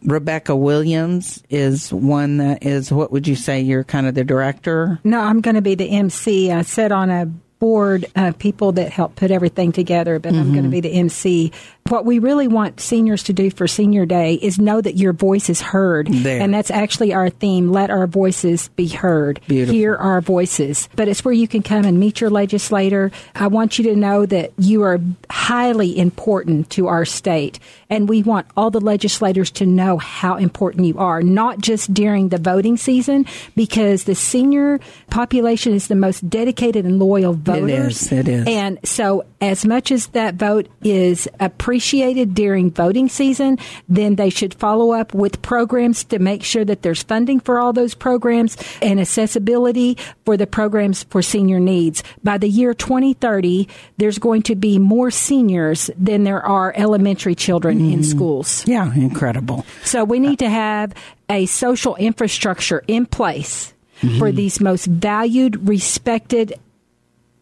Rebekah 0.04 0.56
Williams 0.56 1.44
is 1.50 1.92
one 1.92 2.38
that 2.38 2.64
is, 2.64 2.92
what 2.92 3.12
would 3.12 3.28
you 3.28 3.36
say, 3.36 3.62
you're 3.62 3.84
kind 3.84 4.08
of 4.08 4.16
the 4.16 4.24
director? 4.24 5.00
No, 5.04 5.20
I'm 5.20 5.42
going 5.42 5.56
to 5.56 5.62
be 5.62 5.76
the 5.76 5.90
MC. 5.90 6.52
I 6.52 6.62
sit 6.62 6.92
on 6.92 7.10
a 7.10 7.32
board 7.62 8.08
of 8.16 8.40
people 8.40 8.72
that 8.72 8.92
help 8.92 9.16
put 9.16 9.30
everything 9.30 9.72
together, 9.72 10.18
but 10.18 10.34
I'm 10.34 10.52
going 10.52 10.56
to 10.56 10.62
mm-hmm. 10.62 10.70
be 10.72 10.82
the 10.82 10.90
MC. 10.90 11.52
What 11.90 12.06
we 12.06 12.18
really 12.18 12.48
want 12.48 12.80
seniors 12.80 13.22
to 13.24 13.34
do 13.34 13.52
for 13.52 13.68
Senior 13.68 14.08
Day 14.08 14.34
is 14.34 14.58
know 14.58 14.82
that 14.82 14.98
your 14.98 15.14
voice 15.14 15.48
is 15.48 15.62
heard. 15.62 16.08
There. 16.08 16.42
And 16.42 16.52
that's 16.52 16.72
actually 16.72 17.14
our 17.14 17.30
theme 17.30 17.72
let 17.72 17.92
our 17.92 18.08
voices 18.08 18.70
be 18.70 18.88
heard. 18.88 19.42
Beautiful. 19.48 19.76
Hear 19.76 19.96
our 19.96 20.22
voices. 20.22 20.90
But 20.96 21.08
it's 21.08 21.24
where 21.24 21.36
you 21.36 21.48
can 21.48 21.62
come 21.62 21.86
and 21.86 22.00
meet 22.00 22.20
your 22.20 22.32
legislator. 22.32 23.12
I 23.36 23.46
want 23.46 23.78
you 23.78 23.84
to 23.86 23.96
know 23.96 24.26
that 24.26 24.54
you 24.58 24.82
are 24.82 25.00
highly 25.30 26.00
important 26.00 26.72
to 26.72 26.88
our 26.88 27.06
state. 27.06 27.60
And 27.92 28.08
we 28.08 28.24
want 28.24 28.48
all 28.56 28.72
the 28.72 28.80
legislators 28.80 29.52
to 29.52 29.66
know 29.66 29.98
how 29.98 30.38
important 30.38 30.86
you 30.86 30.98
are, 30.98 31.22
not 31.22 31.60
just 31.60 31.94
during 31.94 32.30
the 32.30 32.38
voting 32.38 32.78
season, 32.78 33.26
because 33.54 34.06
the 34.06 34.16
senior 34.16 34.80
population 35.10 35.74
is 35.74 35.90
the 35.90 35.96
most 35.96 36.28
dedicated 36.30 36.86
and 36.86 37.00
loyal 37.00 37.34
voters. 37.34 38.04
is, 38.04 38.12
it 38.14 38.28
is. 38.30 38.48
And 38.48 38.80
so, 38.86 39.26
as 39.42 39.66
much 39.66 39.92
as 39.92 40.08
that 40.08 40.36
vote 40.36 40.70
is 40.84 41.28
appreciated 41.40 42.34
during 42.34 42.72
voting 42.72 43.10
season, 43.10 43.58
then 43.90 44.16
they 44.16 44.30
should 44.30 44.54
follow 44.54 44.92
up 44.92 45.14
with 45.14 45.42
programs 45.42 46.06
to 46.06 46.20
make 46.20 46.44
sure 46.44 46.64
that 46.64 46.84
there's 46.84 47.04
funding 47.04 47.42
for 47.42 47.60
all 47.60 47.74
those 47.74 47.94
programs 47.94 48.56
and 48.82 49.02
accessibility 49.02 49.98
for 50.24 50.38
the 50.38 50.48
programs 50.48 51.04
for 51.04 51.22
senior 51.22 51.60
needs. 51.60 52.04
By 52.24 52.38
the 52.38 52.48
year 52.48 52.74
2030, 52.74 53.68
there's 53.98 54.20
going 54.20 54.44
to 54.44 54.56
be 54.56 54.80
more 54.80 55.12
seniors 55.12 55.90
than 55.98 56.24
there 56.24 56.42
are 56.42 56.74
elementary 56.78 57.36
children 57.36 57.81
in 57.90 58.00
mm. 58.00 58.06
schools. 58.06 58.66
Yeah, 58.68 58.94
incredible. 58.94 59.66
So 59.84 60.04
we 60.04 60.20
need 60.20 60.40
to 60.40 60.50
have 60.50 60.94
a 61.30 61.46
social 61.46 61.96
infrastructure 61.96 62.84
in 62.88 63.06
place 63.06 63.74
mm-hmm. 64.02 64.20
for 64.20 64.32
these 64.32 64.60
most 64.60 64.86
valued, 64.86 65.68
respected, 65.68 66.54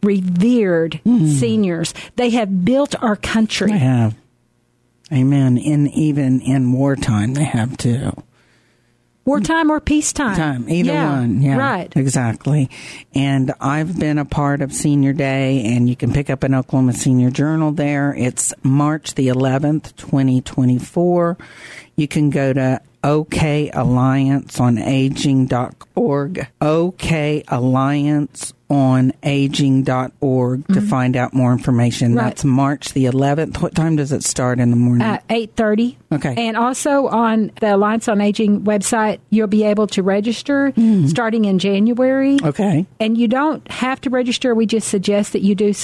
revered 0.02 1.00
mm. 1.04 1.28
seniors. 1.28 1.94
They 2.16 2.30
have 2.30 2.64
built 2.64 2.94
our 3.02 3.16
country. 3.16 3.72
They 3.72 3.78
have. 3.78 4.14
Amen. 5.12 5.58
And 5.58 5.90
even 5.92 6.40
in 6.40 6.72
wartime, 6.72 7.34
they 7.34 7.44
have 7.44 7.76
to. 7.78 8.12
Wartime 9.30 9.70
or 9.70 9.80
peacetime? 9.80 10.36
time, 10.36 10.68
either 10.68 10.92
Yeah, 10.92 11.18
one. 11.20 11.40
Yeah, 11.40 11.56
Right. 11.56 11.92
exactly. 11.96 12.68
And 13.14 13.52
I've 13.60 13.98
been 13.98 14.18
a 14.18 14.24
part 14.24 14.60
of 14.60 14.72
Senior 14.72 15.12
Day, 15.12 15.62
and 15.64 15.88
you 15.88 15.94
can 15.96 16.12
pick 16.12 16.28
up 16.30 16.42
an 16.42 16.54
Oklahoma 16.54 16.92
Senior 16.94 17.30
Journal 17.30 17.70
there. 17.72 18.12
It's 18.18 18.52
March 18.62 19.14
the 19.14 19.28
11th, 19.28 19.94
2024. 19.96 21.38
You 21.96 22.08
can 22.08 22.30
go 22.30 22.52
to 22.52 22.80
OK 23.02 23.70
Alliance 23.70 24.60
on 24.60 24.78
Aging.org. 24.78 26.46
OK 26.60 27.44
Alliance 27.48 28.52
on 28.70 29.12
aging.org 29.24 30.66
to 30.68 30.80
find 30.80 31.16
out 31.16 31.34
more 31.34 31.50
information. 31.52 32.10
Mm-hmm. 32.10 32.18
Right. 32.18 32.24
That's 32.26 32.44
March 32.44 32.92
the 32.92 33.06
11th. 33.06 33.60
What 33.60 33.74
time 33.74 33.96
does 33.96 34.12
it 34.12 34.22
start 34.22 34.60
in 34.60 34.70
the 34.70 34.76
morning? 34.76 35.02
At 35.02 35.24
eight 35.28 35.56
thirty. 35.56 35.98
Okay. 36.12 36.34
And 36.36 36.56
also 36.56 37.08
on 37.08 37.50
the 37.60 37.74
Alliance 37.74 38.06
on 38.06 38.20
Aging 38.20 38.60
website, 38.62 39.18
you'll 39.30 39.48
be 39.48 39.64
able 39.64 39.88
to 39.88 40.04
register 40.04 40.72
starting 41.08 41.46
in 41.46 41.58
January. 41.58 42.38
okay. 42.42 42.86
And 43.00 43.18
you 43.18 43.26
don't 43.26 43.68
have 43.72 44.00
to 44.02 44.10
register. 44.10 44.54
We 44.54 44.66
just 44.66 44.86
suggest 44.86 45.32
that 45.32 45.42
you 45.42 45.56
do, 45.56 45.74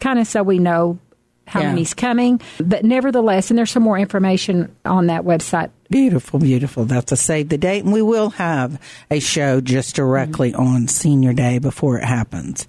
kind 0.00 0.18
of 0.18 0.26
so 0.26 0.42
we 0.42 0.58
know 0.58 0.98
how 1.46 1.60
Yeah. 1.60 1.68
many's 1.68 1.94
coming. 1.94 2.40
But 2.58 2.84
nevertheless, 2.84 3.50
and 3.50 3.58
there's 3.58 3.70
some 3.70 3.82
more 3.82 3.98
information 3.98 4.74
on 4.84 5.06
that 5.08 5.24
website. 5.24 5.70
Beautiful, 5.90 6.38
beautiful. 6.38 6.84
That's 6.86 7.12
a 7.12 7.16
save 7.16 7.50
the 7.50 7.58
date. 7.58 7.84
And 7.84 7.92
we 7.92 8.02
will 8.02 8.30
have 8.30 8.80
a 9.10 9.20
show 9.20 9.60
just 9.60 9.94
directly 9.94 10.52
mm-hmm. 10.52 10.62
on 10.62 10.88
Senior 10.88 11.32
Day 11.32 11.58
before 11.58 11.98
it 11.98 12.04
happens. 12.04 12.66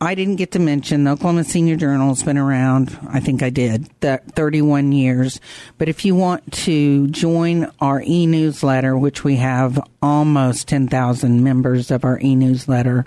I 0.00 0.14
didn't 0.14 0.36
get 0.36 0.52
to 0.52 0.60
mention 0.60 1.02
the 1.02 1.12
Oklahoma 1.12 1.42
Senior 1.42 1.74
Journal 1.74 2.08
has 2.08 2.22
been 2.22 2.38
around, 2.38 2.96
I 3.08 3.18
think 3.18 3.42
I 3.42 3.50
did, 3.50 3.90
that 4.00 4.32
31 4.36 4.92
years. 4.92 5.40
But 5.76 5.88
if 5.88 6.04
you 6.04 6.14
want 6.14 6.52
to 6.64 7.08
join 7.08 7.72
our 7.80 8.00
e 8.04 8.26
newsletter, 8.26 8.96
which 8.96 9.24
we 9.24 9.36
have 9.36 9.80
almost 10.00 10.68
10,000 10.68 11.42
members 11.42 11.90
of 11.90 12.04
our 12.04 12.20
e 12.20 12.36
newsletter, 12.36 13.06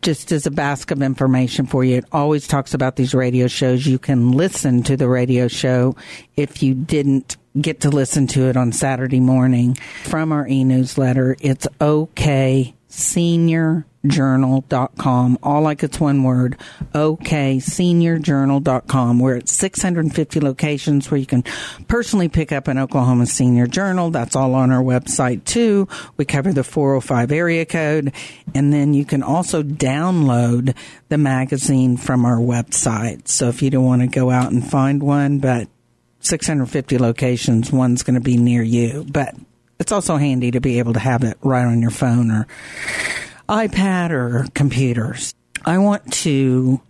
just 0.00 0.30
as 0.30 0.46
a 0.46 0.52
basket 0.52 0.98
of 0.98 1.02
information 1.02 1.66
for 1.66 1.82
you, 1.82 1.96
it 1.96 2.04
always 2.12 2.46
talks 2.46 2.72
about 2.72 2.94
these 2.94 3.14
radio 3.14 3.48
shows. 3.48 3.84
You 3.84 3.98
can 3.98 4.30
listen 4.30 4.84
to 4.84 4.96
the 4.96 5.08
radio 5.08 5.48
show 5.48 5.96
if 6.36 6.62
you 6.62 6.74
didn't 6.74 7.36
get 7.60 7.80
to 7.80 7.90
listen 7.90 8.28
to 8.28 8.48
it 8.48 8.56
on 8.56 8.70
Saturday 8.70 9.18
morning 9.18 9.74
from 10.04 10.30
our 10.30 10.46
e-newsletter. 10.46 11.36
It's 11.40 11.66
okay 11.80 12.74
seniorjournal.com 12.98 15.38
all 15.42 15.62
like 15.62 15.82
it's 15.82 15.98
one 16.00 16.24
word. 16.24 16.56
Okay 16.94 17.58
seniorjournal.com 17.58 19.18
we're 19.18 19.36
at 19.36 19.48
650 19.48 20.40
locations 20.40 21.10
where 21.10 21.18
you 21.18 21.26
can 21.26 21.44
personally 21.86 22.28
pick 22.28 22.52
up 22.52 22.68
an 22.68 22.78
oklahoma 22.78 23.26
senior 23.26 23.66
journal. 23.66 24.10
That's 24.10 24.36
all 24.36 24.54
on 24.54 24.70
our 24.70 24.82
website 24.82 25.44
too. 25.44 25.88
We 26.16 26.24
cover 26.24 26.52
the 26.52 26.64
405 26.64 27.32
area 27.32 27.64
code. 27.64 28.12
And 28.54 28.72
then 28.72 28.94
you 28.94 29.04
can 29.04 29.22
also 29.22 29.62
download 29.62 30.74
the 31.08 31.18
magazine 31.18 31.96
from 31.96 32.24
our 32.24 32.38
website. 32.38 33.28
So 33.28 33.48
if 33.48 33.62
you 33.62 33.70
don't 33.70 33.84
want 33.84 34.02
to 34.02 34.08
go 34.08 34.30
out 34.30 34.52
and 34.52 34.68
find 34.68 35.02
one 35.02 35.38
but 35.38 35.68
650 36.20 36.98
locations, 36.98 37.72
one's 37.72 38.02
going 38.02 38.14
to 38.14 38.20
be 38.20 38.36
near 38.36 38.62
you. 38.62 39.06
But 39.08 39.34
it's 39.78 39.92
also 39.92 40.16
handy 40.16 40.50
to 40.50 40.60
be 40.60 40.78
able 40.78 40.92
to 40.94 40.98
have 41.00 41.24
it 41.24 41.38
right 41.42 41.64
on 41.64 41.80
your 41.80 41.90
phone 41.90 42.30
or 42.30 42.46
iPad 43.48 44.10
or 44.10 44.46
computers. 44.54 45.34
I 45.64 45.78
want 45.78 46.12
to 46.14 46.80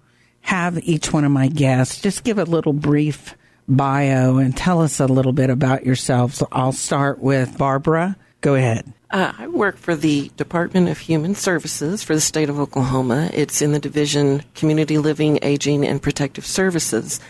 have 0.41 0.79
each 0.83 1.13
one 1.13 1.25
of 1.25 1.31
my 1.33 1.49
guests 1.49 2.01
just 2.01 2.25
give 2.25 2.39
a 2.39 2.45
little 2.45 2.73
brief 2.73 3.35
bio 3.69 4.39
and 4.39 4.57
tell 4.57 4.81
us 4.81 4.99
a 4.99 5.07
little 5.07 5.33
bit 5.33 5.51
about 5.51 5.85
yourselves. 5.85 6.43
I'll 6.51 6.73
start 6.73 7.19
with 7.19 7.59
Barbara. 7.59 8.17
Go 8.41 8.55
ahead. 8.55 8.93
Uh, 9.11 9.33
I 9.39 9.49
work 9.49 9.77
for 9.77 9.97
the 9.97 10.31
Department 10.37 10.89
of 10.89 10.99
Human 10.99 11.35
Services 11.35 12.03
for 12.03 12.15
the 12.15 12.21
state 12.21 12.51
of 12.51 12.59
Oklahoma. 12.59 13.31
It's 13.33 13.63
in 13.63 13.73
the 13.73 13.79
division 13.79 14.43
Community 14.55 14.99
Living, 14.99 15.39
Aging, 15.43 15.87
and 15.87 16.03
Protective 16.03 16.47
Services. 16.47 17.21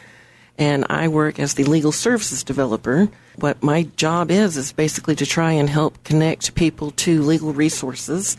And 0.58 0.84
I 0.90 1.06
work 1.08 1.38
as 1.38 1.54
the 1.54 1.64
legal 1.64 1.92
services 1.92 2.42
developer. 2.42 3.08
What 3.38 3.62
my 3.62 3.84
job 3.94 4.32
is, 4.32 4.56
is 4.56 4.72
basically 4.72 5.14
to 5.16 5.24
try 5.24 5.52
and 5.52 5.70
help 5.70 6.02
connect 6.02 6.56
people 6.56 6.90
to 6.92 7.22
legal 7.22 7.52
resources. 7.52 8.36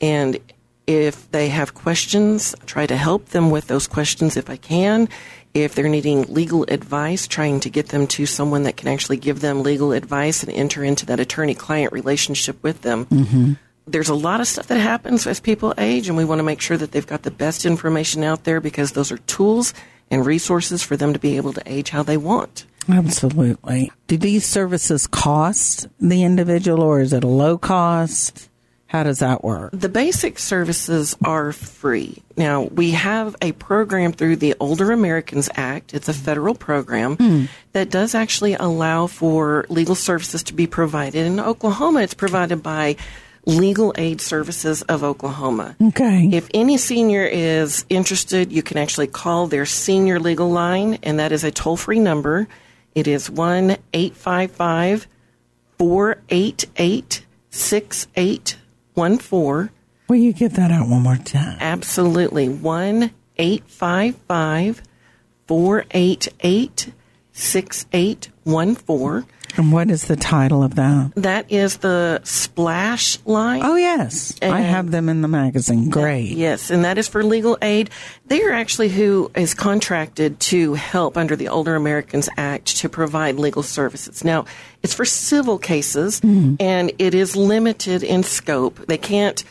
And 0.00 0.38
if 0.86 1.30
they 1.32 1.50
have 1.50 1.74
questions, 1.74 2.54
try 2.64 2.86
to 2.86 2.96
help 2.96 3.26
them 3.26 3.50
with 3.50 3.66
those 3.66 3.86
questions 3.86 4.38
if 4.38 4.48
I 4.48 4.56
can. 4.56 5.10
If 5.52 5.74
they're 5.74 5.88
needing 5.88 6.22
legal 6.32 6.64
advice, 6.68 7.26
trying 7.26 7.60
to 7.60 7.70
get 7.70 7.88
them 7.88 8.06
to 8.08 8.24
someone 8.24 8.62
that 8.62 8.78
can 8.78 8.88
actually 8.88 9.18
give 9.18 9.40
them 9.40 9.62
legal 9.62 9.92
advice 9.92 10.42
and 10.42 10.52
enter 10.52 10.82
into 10.82 11.04
that 11.06 11.20
attorney 11.20 11.54
client 11.54 11.92
relationship 11.92 12.62
with 12.62 12.82
them. 12.82 13.04
Mm-hmm. 13.06 13.52
There's 13.86 14.08
a 14.08 14.14
lot 14.14 14.40
of 14.40 14.48
stuff 14.48 14.66
that 14.68 14.80
happens 14.80 15.26
as 15.26 15.40
people 15.40 15.74
age, 15.78 16.08
and 16.08 16.16
we 16.16 16.24
want 16.24 16.38
to 16.38 16.42
make 16.42 16.60
sure 16.60 16.76
that 16.76 16.92
they've 16.92 17.06
got 17.06 17.22
the 17.22 17.30
best 17.30 17.64
information 17.66 18.24
out 18.24 18.44
there 18.44 18.60
because 18.60 18.92
those 18.92 19.12
are 19.12 19.18
tools 19.18 19.74
and 20.10 20.24
resources 20.24 20.82
for 20.82 20.96
them 20.96 21.12
to 21.12 21.18
be 21.18 21.36
able 21.36 21.52
to 21.52 21.62
age 21.66 21.90
how 21.90 22.02
they 22.02 22.16
want. 22.16 22.64
Absolutely. 22.88 23.90
Do 24.06 24.16
these 24.16 24.44
services 24.44 25.06
cost 25.06 25.88
the 26.00 26.22
individual 26.22 26.82
or 26.82 27.00
is 27.00 27.12
it 27.12 27.24
a 27.24 27.28
low 27.28 27.58
cost? 27.58 28.48
How 28.88 29.02
does 29.02 29.18
that 29.18 29.42
work? 29.42 29.72
The 29.72 29.88
basic 29.88 30.38
services 30.38 31.16
are 31.24 31.52
free. 31.52 32.22
Now, 32.36 32.62
we 32.62 32.92
have 32.92 33.34
a 33.42 33.50
program 33.52 34.12
through 34.12 34.36
the 34.36 34.54
Older 34.60 34.92
Americans 34.92 35.48
Act. 35.56 35.92
It's 35.92 36.08
a 36.08 36.14
federal 36.14 36.54
program 36.54 37.16
hmm. 37.16 37.44
that 37.72 37.90
does 37.90 38.14
actually 38.14 38.54
allow 38.54 39.08
for 39.08 39.66
legal 39.68 39.96
services 39.96 40.44
to 40.44 40.54
be 40.54 40.68
provided. 40.68 41.26
In 41.26 41.40
Oklahoma, 41.40 42.02
it's 42.02 42.14
provided 42.14 42.62
by 42.62 42.96
Legal 43.44 43.92
Aid 43.96 44.20
Services 44.20 44.82
of 44.82 45.02
Oklahoma. 45.02 45.76
Okay. 45.80 46.28
If 46.32 46.48
any 46.54 46.78
senior 46.78 47.24
is 47.24 47.84
interested, 47.88 48.52
you 48.52 48.62
can 48.62 48.76
actually 48.76 49.06
call 49.08 49.46
their 49.46 49.66
senior 49.66 50.20
legal 50.20 50.50
line, 50.50 50.98
and 51.02 51.18
that 51.18 51.32
is 51.32 51.42
a 51.44 51.50
toll 51.50 51.76
free 51.76 52.00
number. 52.00 52.46
It 52.96 53.06
is 53.06 53.30
1 53.30 53.76
855 53.92 55.06
488 55.78 57.26
6814. 57.50 59.70
Will 60.08 60.16
you 60.16 60.32
get 60.32 60.54
that 60.54 60.70
out 60.70 60.88
one 60.88 61.02
more 61.02 61.16
time? 61.16 61.58
Absolutely. 61.60 62.48
1 62.48 63.10
855 63.36 64.82
488 65.46 66.92
6814. 67.32 69.26
And 69.56 69.72
what 69.72 69.90
is 69.90 70.04
the 70.04 70.16
title 70.16 70.62
of 70.62 70.74
that? 70.74 71.12
That 71.16 71.50
is 71.50 71.78
the 71.78 72.20
splash 72.24 73.18
line. 73.24 73.62
Oh, 73.64 73.76
yes. 73.76 74.36
I 74.42 74.60
have 74.60 74.90
them 74.90 75.08
in 75.08 75.22
the 75.22 75.28
magazine. 75.28 75.90
Great. 75.90 76.30
Yes, 76.30 76.70
and 76.70 76.84
that 76.84 76.98
is 76.98 77.08
for 77.08 77.24
legal 77.24 77.56
aid. 77.62 77.90
They 78.26 78.42
are 78.42 78.52
actually 78.52 78.88
who 78.88 79.30
is 79.34 79.54
contracted 79.54 80.38
to 80.40 80.74
help 80.74 81.16
under 81.16 81.36
the 81.36 81.48
Older 81.48 81.74
Americans 81.74 82.28
Act 82.36 82.76
to 82.78 82.88
provide 82.88 83.36
legal 83.36 83.62
services. 83.62 84.24
Now, 84.24 84.44
it's 84.82 84.94
for 84.94 85.04
civil 85.04 85.58
cases, 85.58 86.20
mm. 86.20 86.56
and 86.60 86.92
it 86.98 87.14
is 87.14 87.36
limited 87.36 88.02
in 88.02 88.22
scope. 88.22 88.86
They 88.86 88.98
can't 88.98 89.42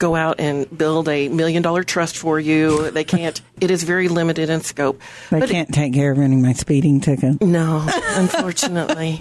go 0.00 0.16
out 0.16 0.40
and 0.40 0.66
build 0.76 1.08
a 1.08 1.28
million 1.28 1.62
dollar 1.62 1.84
trust 1.84 2.16
for 2.18 2.40
you. 2.40 2.90
They 2.90 3.04
can't. 3.04 3.40
it 3.60 3.70
is 3.70 3.84
very 3.84 4.08
limited 4.08 4.50
in 4.50 4.62
scope. 4.62 5.00
They 5.30 5.38
But 5.38 5.50
can't 5.50 5.72
take 5.72 5.94
care 5.94 6.10
of 6.10 6.18
of 6.18 6.30
my 6.30 6.54
speeding 6.54 7.00
ticket. 7.00 7.40
no, 7.40 7.86
unfortunately. 8.14 9.20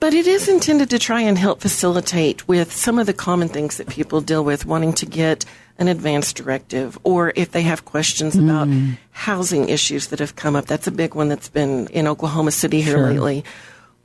but 0.00 0.12
it 0.12 0.26
is 0.26 0.48
intended 0.48 0.90
to 0.90 0.98
try 0.98 1.22
and 1.22 1.38
help 1.38 1.60
facilitate 1.62 2.46
with 2.46 2.72
some 2.72 2.98
of 2.98 3.06
the 3.06 3.14
common 3.14 3.48
things 3.48 3.78
that 3.78 3.88
people 3.88 4.20
deal 4.20 4.44
with, 4.44 4.66
wanting 4.66 4.92
to 4.94 5.06
get 5.06 5.46
an 5.78 5.86
advance 5.88 6.32
directive, 6.32 6.98
or 7.04 7.32
if 7.36 7.52
they 7.52 7.62
have 7.62 7.84
questions 7.84 8.34
hmm. 8.34 8.44
about 8.50 8.68
housing 9.12 9.68
issues 9.68 10.08
that 10.08 10.18
have 10.18 10.34
come 10.34 10.56
up. 10.56 10.66
That's 10.66 10.88
a 10.88 10.90
big 10.90 11.14
one 11.14 11.28
that's 11.28 11.48
been 11.48 11.86
in 11.88 12.08
Oklahoma 12.08 12.50
City 12.50 12.80
here 12.82 12.96
Sure. 12.96 13.12
lately. 13.12 13.44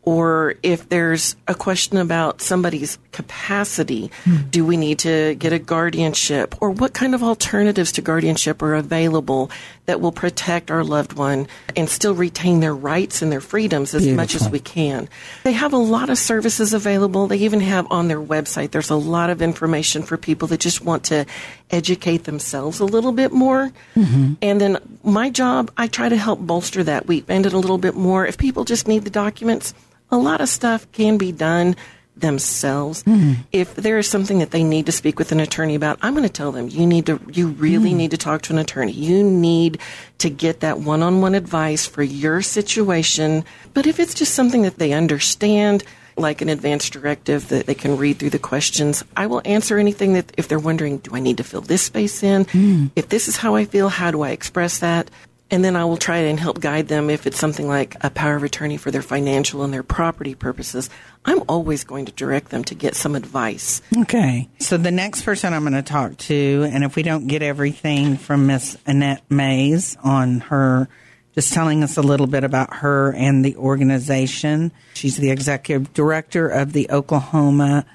Or 0.06 0.56
if 0.64 0.90
there's 0.90 1.38
a 1.48 1.56
question 1.56 1.98
about 1.98 2.42
somebody's 2.42 2.98
capacity, 3.14 4.12
hmm. 4.26 4.50
do 4.50 4.66
we 4.66 4.76
need 4.76 5.00
to 5.00 5.36
get 5.36 5.54
a 5.54 5.60
guardianship? 5.60 6.56
Or 6.62 6.72
what 6.72 6.94
kind 6.94 7.16
of 7.16 7.24
alternatives 7.24 7.94
to 7.94 8.02
guardianship 8.02 8.62
are 8.62 8.76
available 8.76 9.50
that 9.86 10.02
will 10.02 10.12
protect 10.12 10.72
our 10.72 10.84
loved 10.84 11.14
one 11.14 11.48
and 11.78 11.90
still 11.90 12.14
retain 12.14 12.60
their 12.60 12.76
rights 12.76 13.22
and 13.22 13.32
their 13.32 13.40
freedoms 13.40 13.94
as 13.94 14.06
much 14.06 14.36
as 14.36 14.50
we 14.50 14.60
can? 14.60 15.08
They 15.44 15.54
have 15.54 15.72
a 15.72 15.78
lot 15.78 16.10
of 16.10 16.18
services 16.18 16.74
available. 16.74 17.28
They 17.28 17.38
even 17.38 17.62
have 17.62 17.88
on 17.90 18.10
their 18.10 18.22
website, 18.22 18.72
there's 18.72 18.90
a 18.90 18.96
lot 18.96 19.30
of 19.30 19.42
information 19.42 20.04
for 20.04 20.18
people 20.18 20.50
that 20.50 20.60
just 20.60 20.84
want 20.84 21.06
to 21.06 21.26
educate 21.72 22.26
themselves 22.26 22.82
a 22.82 22.86
little 22.86 23.14
bit 23.14 23.32
more. 23.32 23.72
Mm-hmm. 23.96 24.34
And 24.42 24.60
then 24.60 24.78
my 25.04 25.30
job, 25.30 25.72
I 25.78 25.88
try 25.88 26.10
to 26.10 26.18
help 26.18 26.40
bolster 26.40 26.84
that. 26.84 27.08
We 27.08 27.22
bend 27.22 27.46
it 27.46 27.54
a 27.54 27.58
little 27.58 27.78
bit 27.78 27.96
more. 27.96 28.26
If 28.26 28.38
people 28.38 28.66
just 28.66 28.88
need 28.88 29.04
the 29.06 29.10
documents, 29.10 29.74
a 30.14 30.18
lot 30.18 30.42
of 30.42 30.48
stuff 30.48 30.90
can 30.92 31.18
be 31.18 31.32
done 31.32 31.76
themselves. 32.16 33.02
Hmm. 33.02 33.34
If 33.52 33.76
there 33.76 33.98
is 33.98 34.08
something 34.08 34.38
that 34.40 34.52
they 34.52 34.64
need 34.64 34.86
to 34.86 34.92
speak 34.92 35.18
with 35.18 35.32
an 35.32 35.40
attorney 35.40 35.74
about, 35.74 35.98
I'm 36.04 36.14
going 36.14 36.28
to 36.28 36.32
tell 36.32 36.52
them 36.52 36.70
you 36.70 36.86
need 36.86 37.08
to 37.08 37.20
you 37.32 37.48
really 37.48 37.92
hmm. 37.92 37.98
need 37.98 38.12
to 38.12 38.18
talk 38.18 38.44
to 38.44 38.54
an 38.54 38.60
attorney. 38.60 38.92
You 38.92 39.24
need 39.24 39.80
to 40.20 40.30
get 40.30 40.60
that 40.60 40.80
one-on-one 40.80 41.34
advice 41.34 41.88
for 41.88 42.04
your 42.04 42.44
situation. 42.44 43.44
But 43.74 43.88
if 43.88 44.00
it's 44.00 44.14
just 44.14 44.36
something 44.36 44.62
that 44.62 44.78
they 44.78 44.94
understand, 44.94 45.84
like 46.16 46.42
an 46.42 46.50
advance 46.50 46.92
directive 46.92 47.48
that 47.50 47.66
they 47.66 47.74
can 47.74 47.98
read 47.98 48.20
through 48.20 48.30
the 48.30 48.38
questions, 48.38 49.04
I 49.18 49.26
will 49.26 49.42
answer 49.46 49.80
anything 49.80 50.14
that 50.14 50.32
if 50.38 50.48
they're 50.48 50.60
wondering, 50.60 51.00
do 51.00 51.16
I 51.16 51.20
need 51.20 51.38
to 51.38 51.44
fill 51.44 51.62
this 51.62 51.82
space 51.82 52.22
in? 52.22 52.46
Hmm. 52.46 52.88
If 52.96 53.10
this 53.10 53.28
is 53.28 53.38
how 53.38 53.56
I 53.56 53.66
feel, 53.66 53.90
how 53.90 54.12
do 54.12 54.22
I 54.22 54.30
express 54.30 54.78
that? 54.80 55.10
And 55.54 55.64
then 55.64 55.76
I 55.76 55.86
will 55.86 55.98
try 55.98 56.18
and 56.18 56.40
help 56.40 56.60
guide 56.60 56.88
them 56.88 57.12
if 57.12 57.28
it's 57.28 57.38
something 57.38 57.68
like 57.68 57.96
a 58.02 58.10
power 58.10 58.36
of 58.36 58.42
attorney 58.42 58.76
for 58.78 58.90
their 58.90 59.04
financial 59.04 59.62
and 59.62 59.72
their 59.72 59.84
property 59.84 60.34
purposes. 60.34 60.90
I'm 61.26 61.44
always 61.48 61.84
going 61.84 62.06
to 62.06 62.12
direct 62.12 62.50
them 62.50 62.64
to 62.64 62.74
get 62.74 62.96
some 62.96 63.14
advice. 63.14 63.80
Okay. 63.96 64.50
So 64.58 64.78
the 64.78 64.90
next 64.90 65.22
person 65.22 65.54
I'm 65.54 65.62
going 65.62 65.74
to 65.74 65.84
talk 65.84 66.18
to, 66.18 66.68
and 66.72 66.84
if 66.84 66.96
we 66.96 67.04
don't 67.04 67.28
get 67.28 67.44
everything 67.44 68.18
from 68.18 68.48
Miss 68.48 68.80
Annette 68.88 69.22
Mays 69.30 69.96
on 70.04 70.40
her, 70.40 70.90
just 71.36 71.54
telling 71.54 71.84
us 71.84 71.98
a 71.98 72.02
little 72.02 72.26
bit 72.26 72.44
about 72.44 72.74
her 72.78 73.14
and 73.14 73.46
the 73.46 73.56
organization. 73.56 74.72
She's 74.96 75.18
the 75.18 75.30
executive 75.30 75.94
director 75.94 76.48
of 76.48 76.74
the 76.74 76.90
Oklahoma 76.90 77.86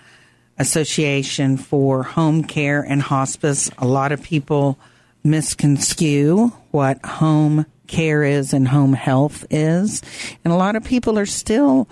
Association 0.58 1.56
for 1.56 2.04
Home 2.04 2.44
Care 2.44 2.82
and 2.82 3.02
Hospice. 3.02 3.68
A 3.78 3.86
lot 3.86 4.12
of 4.12 4.22
people 4.22 4.78
misconstrue 5.24 6.48
what 6.70 7.04
home 7.04 7.66
care 7.86 8.22
is 8.22 8.52
and 8.52 8.68
home 8.68 8.92
health 8.92 9.46
is. 9.50 10.02
And 10.44 10.52
a 10.52 10.56
lot 10.56 10.76
of 10.76 10.84
people 10.84 11.18
are 11.18 11.26
still 11.26 11.88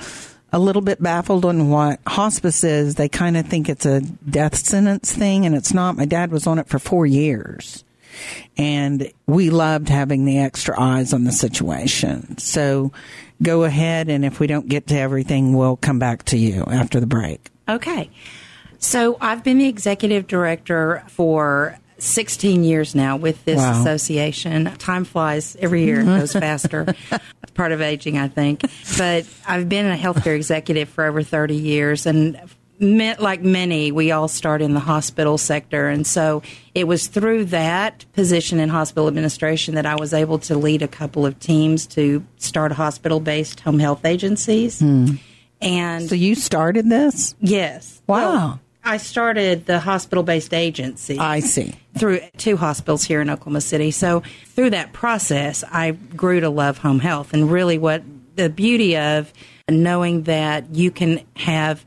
a 0.52 0.58
little 0.58 0.82
bit 0.82 1.02
baffled 1.02 1.44
on 1.44 1.70
what 1.70 2.00
hospice 2.06 2.62
is. 2.64 2.94
They 2.94 3.08
kind 3.08 3.36
of 3.36 3.46
think 3.46 3.68
it's 3.68 3.86
a 3.86 4.00
death 4.00 4.56
sentence 4.56 5.12
thing, 5.12 5.44
and 5.44 5.54
it's 5.54 5.74
not. 5.74 5.96
My 5.96 6.04
dad 6.04 6.30
was 6.30 6.46
on 6.46 6.58
it 6.58 6.68
for 6.68 6.78
four 6.78 7.04
years. 7.06 7.84
And 8.56 9.12
we 9.26 9.50
loved 9.50 9.88
having 9.90 10.24
the 10.24 10.38
extra 10.38 10.80
eyes 10.80 11.12
on 11.12 11.24
the 11.24 11.32
situation. 11.32 12.38
So 12.38 12.92
go 13.42 13.64
ahead, 13.64 14.08
and 14.08 14.24
if 14.24 14.40
we 14.40 14.46
don't 14.46 14.68
get 14.68 14.86
to 14.86 14.96
everything, 14.96 15.52
we'll 15.54 15.76
come 15.76 15.98
back 15.98 16.22
to 16.26 16.38
you 16.38 16.64
after 16.64 17.00
the 17.00 17.06
break. 17.06 17.50
Okay. 17.68 18.08
So 18.78 19.18
I've 19.20 19.42
been 19.42 19.58
the 19.58 19.68
executive 19.68 20.26
director 20.26 21.02
for 21.08 21.78
16 21.98 22.64
years 22.64 22.94
now 22.94 23.16
with 23.16 23.44
this 23.44 23.58
Wow. 23.58 23.80
association. 23.80 24.66
Time 24.78 25.04
flies 25.04 25.56
every 25.60 25.84
year, 25.84 26.00
it 26.00 26.04
goes 26.04 26.32
faster. 26.34 26.94
Part 27.54 27.72
of 27.72 27.80
aging, 27.80 28.18
I 28.18 28.28
think. 28.28 28.62
But 28.98 29.24
I've 29.46 29.68
been 29.68 29.86
a 29.86 29.96
healthcare 29.96 30.36
executive 30.36 30.88
for 30.88 31.04
over 31.04 31.22
30 31.22 31.54
years 31.56 32.06
and 32.06 32.38
like 32.78 33.40
many, 33.40 33.90
we 33.90 34.10
all 34.12 34.28
start 34.28 34.60
in 34.60 34.74
the 34.74 34.80
hospital 34.80 35.38
sector. 35.38 35.88
And 35.88 36.06
so 36.06 36.42
it 36.74 36.86
was 36.86 37.06
through 37.06 37.46
that 37.46 38.04
position 38.12 38.60
in 38.60 38.68
hospital 38.68 39.08
administration 39.08 39.76
that 39.76 39.86
I 39.86 39.94
was 39.96 40.12
able 40.12 40.38
to 40.40 40.58
lead 40.58 40.82
a 40.82 40.88
couple 40.88 41.24
of 41.24 41.38
teams 41.40 41.86
to 41.88 42.22
start 42.36 42.72
hospital 42.72 43.18
based 43.18 43.60
home 43.60 43.78
health 43.78 44.04
agencies. 44.04 44.80
Hmm. 44.80 45.12
And 45.62 46.06
so 46.06 46.14
you 46.14 46.34
started 46.34 46.90
this? 46.90 47.34
Yes. 47.40 48.02
Wow. 48.06 48.18
Well, 48.18 48.60
I 48.86 48.98
started 48.98 49.66
the 49.66 49.80
hospital 49.80 50.22
based 50.22 50.54
agency. 50.54 51.18
I 51.18 51.40
see. 51.40 51.74
Through 51.98 52.20
two 52.36 52.56
hospitals 52.56 53.04
here 53.04 53.20
in 53.20 53.28
Oklahoma 53.28 53.60
City. 53.60 53.90
So 53.90 54.22
through 54.46 54.70
that 54.70 54.92
process, 54.92 55.64
I 55.70 55.90
grew 55.90 56.40
to 56.40 56.48
love 56.48 56.78
home 56.78 57.00
health. 57.00 57.34
And 57.34 57.50
really, 57.50 57.78
what 57.78 58.04
the 58.36 58.48
beauty 58.48 58.96
of 58.96 59.32
knowing 59.68 60.22
that 60.22 60.74
you 60.74 60.92
can 60.92 61.26
have 61.34 61.84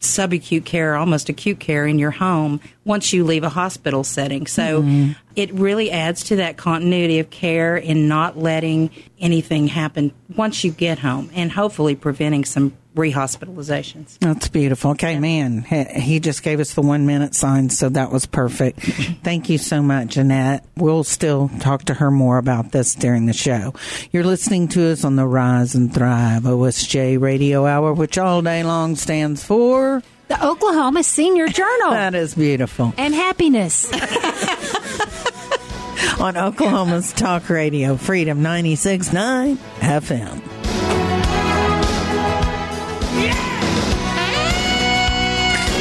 subacute 0.00 0.64
care, 0.64 0.96
almost 0.96 1.28
acute 1.28 1.60
care 1.60 1.86
in 1.86 1.98
your 1.98 2.12
home 2.12 2.60
once 2.88 3.12
you 3.12 3.22
leave 3.22 3.44
a 3.44 3.48
hospital 3.50 4.02
setting. 4.02 4.46
So 4.48 4.82
Mhm. 4.82 5.14
it 5.36 5.52
really 5.54 5.90
adds 5.92 6.24
to 6.24 6.36
that 6.36 6.56
continuity 6.56 7.20
of 7.20 7.30
care 7.30 7.76
in 7.76 8.08
not 8.08 8.36
letting 8.38 8.90
anything 9.20 9.68
happen 9.68 10.10
once 10.36 10.64
you 10.64 10.72
get 10.72 10.98
home 10.98 11.30
and 11.34 11.52
hopefully 11.52 11.94
preventing 11.94 12.44
some 12.44 12.72
rehospitalizations. 12.96 14.18
That's 14.20 14.48
beautiful. 14.48 14.92
Okay, 14.92 15.18
man, 15.20 15.62
he, 15.68 15.84
he 16.00 16.20
just 16.20 16.42
gave 16.42 16.58
us 16.60 16.74
the 16.74 16.82
one 16.82 17.06
minute 17.06 17.34
sign, 17.34 17.70
so 17.70 17.88
that 17.90 18.10
was 18.10 18.26
perfect. 18.26 18.80
Thank 19.22 19.48
you 19.48 19.58
so 19.58 19.82
much, 19.82 20.16
Annette. 20.16 20.64
We'll 20.76 21.04
still 21.04 21.50
talk 21.60 21.84
to 21.84 21.94
her 21.94 22.10
more 22.10 22.38
about 22.38 22.72
this 22.72 22.94
during 22.94 23.26
the 23.26 23.32
show. 23.32 23.74
You're 24.10 24.24
listening 24.24 24.66
to 24.68 24.90
us 24.90 25.04
on 25.04 25.16
the 25.16 25.26
Rise 25.26 25.74
and 25.74 25.92
Thrive 25.92 26.42
OSJ 26.46 27.16
Radio 27.20 27.66
Hour, 27.66 27.92
which 27.92 28.18
all 28.18 28.42
day 28.42 28.62
long 28.64 28.96
stands 28.96 29.44
for 29.44 30.02
the 30.28 30.46
Oklahoma 30.46 31.02
Senior 31.02 31.48
Journal. 31.48 31.90
that 31.90 32.14
is 32.14 32.34
beautiful. 32.34 32.94
and 32.96 33.14
happiness. 33.14 33.90
on 36.20 36.36
Oklahoma's 36.36 37.12
Talk 37.12 37.48
Radio, 37.48 37.96
Freedom 37.96 38.40
96.9 38.40 39.56
FM. 39.80 40.42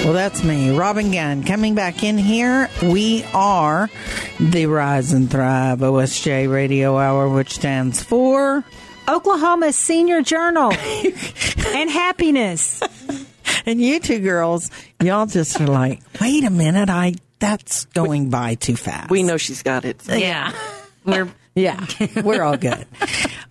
Well, 0.04 0.14
that's 0.14 0.42
me, 0.42 0.78
Robin 0.78 1.12
Gunn, 1.12 1.44
coming 1.44 1.76
back 1.76 2.02
in 2.02 2.18
here. 2.18 2.70
We 2.82 3.26
are 3.34 3.90
the 4.40 4.68
Rise 4.68 5.12
and 5.12 5.30
Thrive 5.30 5.80
OSJ 5.80 6.50
Radio 6.50 6.98
Hour, 6.98 7.28
which 7.28 7.56
stands 7.56 8.02
for 8.02 8.64
Oklahoma 9.10 9.74
Senior 9.74 10.22
Journal 10.22 10.72
and 11.76 11.90
happiness. 11.90 12.82
And 13.68 13.82
you 13.82 14.00
two 14.00 14.20
girls, 14.20 14.72
y'all 15.04 15.26
just 15.26 15.60
are 15.60 15.68
like, 15.68 16.02
wait 16.22 16.46
a 16.46 16.50
minute, 16.50 16.90
I 16.90 17.16
that's 17.40 17.84
going 17.88 18.30
by 18.30 18.56
too 18.56 18.78
fast. 18.78 19.12
We 19.12 19.24
know 19.24 19.36
she's 19.36 19.62
got 19.62 19.84
it. 19.84 20.02
Yeah. 20.08 20.54
We're 21.06 21.30
Yeah, 21.54 21.86
we're 22.24 22.44
all 22.44 22.56
good. 22.58 22.86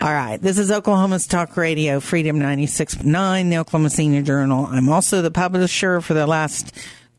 All 0.00 0.12
right. 0.12 0.40
This 0.40 0.58
is 0.58 0.70
Oklahoma's 0.70 1.26
Talk 1.26 1.56
Radio, 1.56 1.98
Freedom 1.98 2.38
96.9, 2.38 3.50
the 3.50 3.58
Oklahoma 3.58 3.90
Senior 3.90 4.22
Journal. 4.22 4.66
I'm 4.66 4.88
also 4.88 5.22
the 5.22 5.30
publisher 5.32 6.00
for 6.00 6.14
the 6.14 6.26
last 6.26 6.72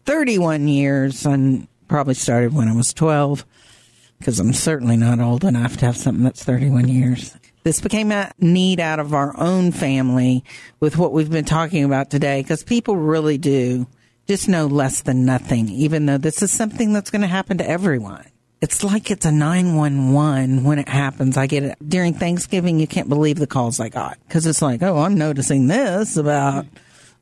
31 0.05 0.69
years 0.69 1.25
and 1.25 1.67
probably 1.89 2.13
started 2.13 2.53
when 2.53 2.69
I 2.69 2.73
was 2.73 2.93
12 2.93 3.45
because 4.19 4.39
I'm 4.39 4.53
certainly 4.53 4.95
not 4.95 5.19
old 5.19 5.43
enough 5.43 5.75
to 5.77 5.87
have 5.87 5.97
something 5.97 6.23
that's 6.23 6.43
31 6.43 6.87
years. 6.87 7.35
This 7.67 7.81
became 7.81 8.13
a 8.13 8.31
need 8.39 8.79
out 8.79 9.01
of 9.01 9.13
our 9.13 9.37
own 9.37 9.73
family 9.73 10.45
with 10.79 10.95
what 10.95 11.11
we've 11.11 11.29
been 11.29 11.43
talking 11.43 11.83
about 11.83 12.09
today 12.09 12.41
because 12.41 12.63
people 12.63 12.95
really 12.95 13.37
do 13.37 13.87
just 14.25 14.47
know 14.47 14.67
less 14.67 15.01
than 15.01 15.25
nothing, 15.25 15.67
even 15.67 16.05
though 16.05 16.17
this 16.17 16.41
is 16.41 16.49
something 16.49 16.93
that's 16.93 17.11
going 17.11 17.23
to 17.23 17.27
happen 17.27 17.57
to 17.57 17.69
everyone. 17.69 18.23
It's 18.61 18.85
like 18.85 19.11
it's 19.11 19.25
a 19.25 19.33
911 19.33 20.63
when 20.63 20.79
it 20.79 20.87
happens. 20.87 21.35
I 21.35 21.47
get 21.47 21.63
it 21.63 21.77
during 21.85 22.13
Thanksgiving. 22.13 22.79
You 22.79 22.87
can't 22.87 23.09
believe 23.09 23.37
the 23.37 23.47
calls 23.47 23.81
I 23.81 23.89
got 23.89 24.17
because 24.25 24.47
it's 24.47 24.61
like, 24.61 24.81
oh, 24.81 24.99
I'm 24.99 25.15
noticing 25.15 25.67
this 25.67 26.15
about 26.15 26.67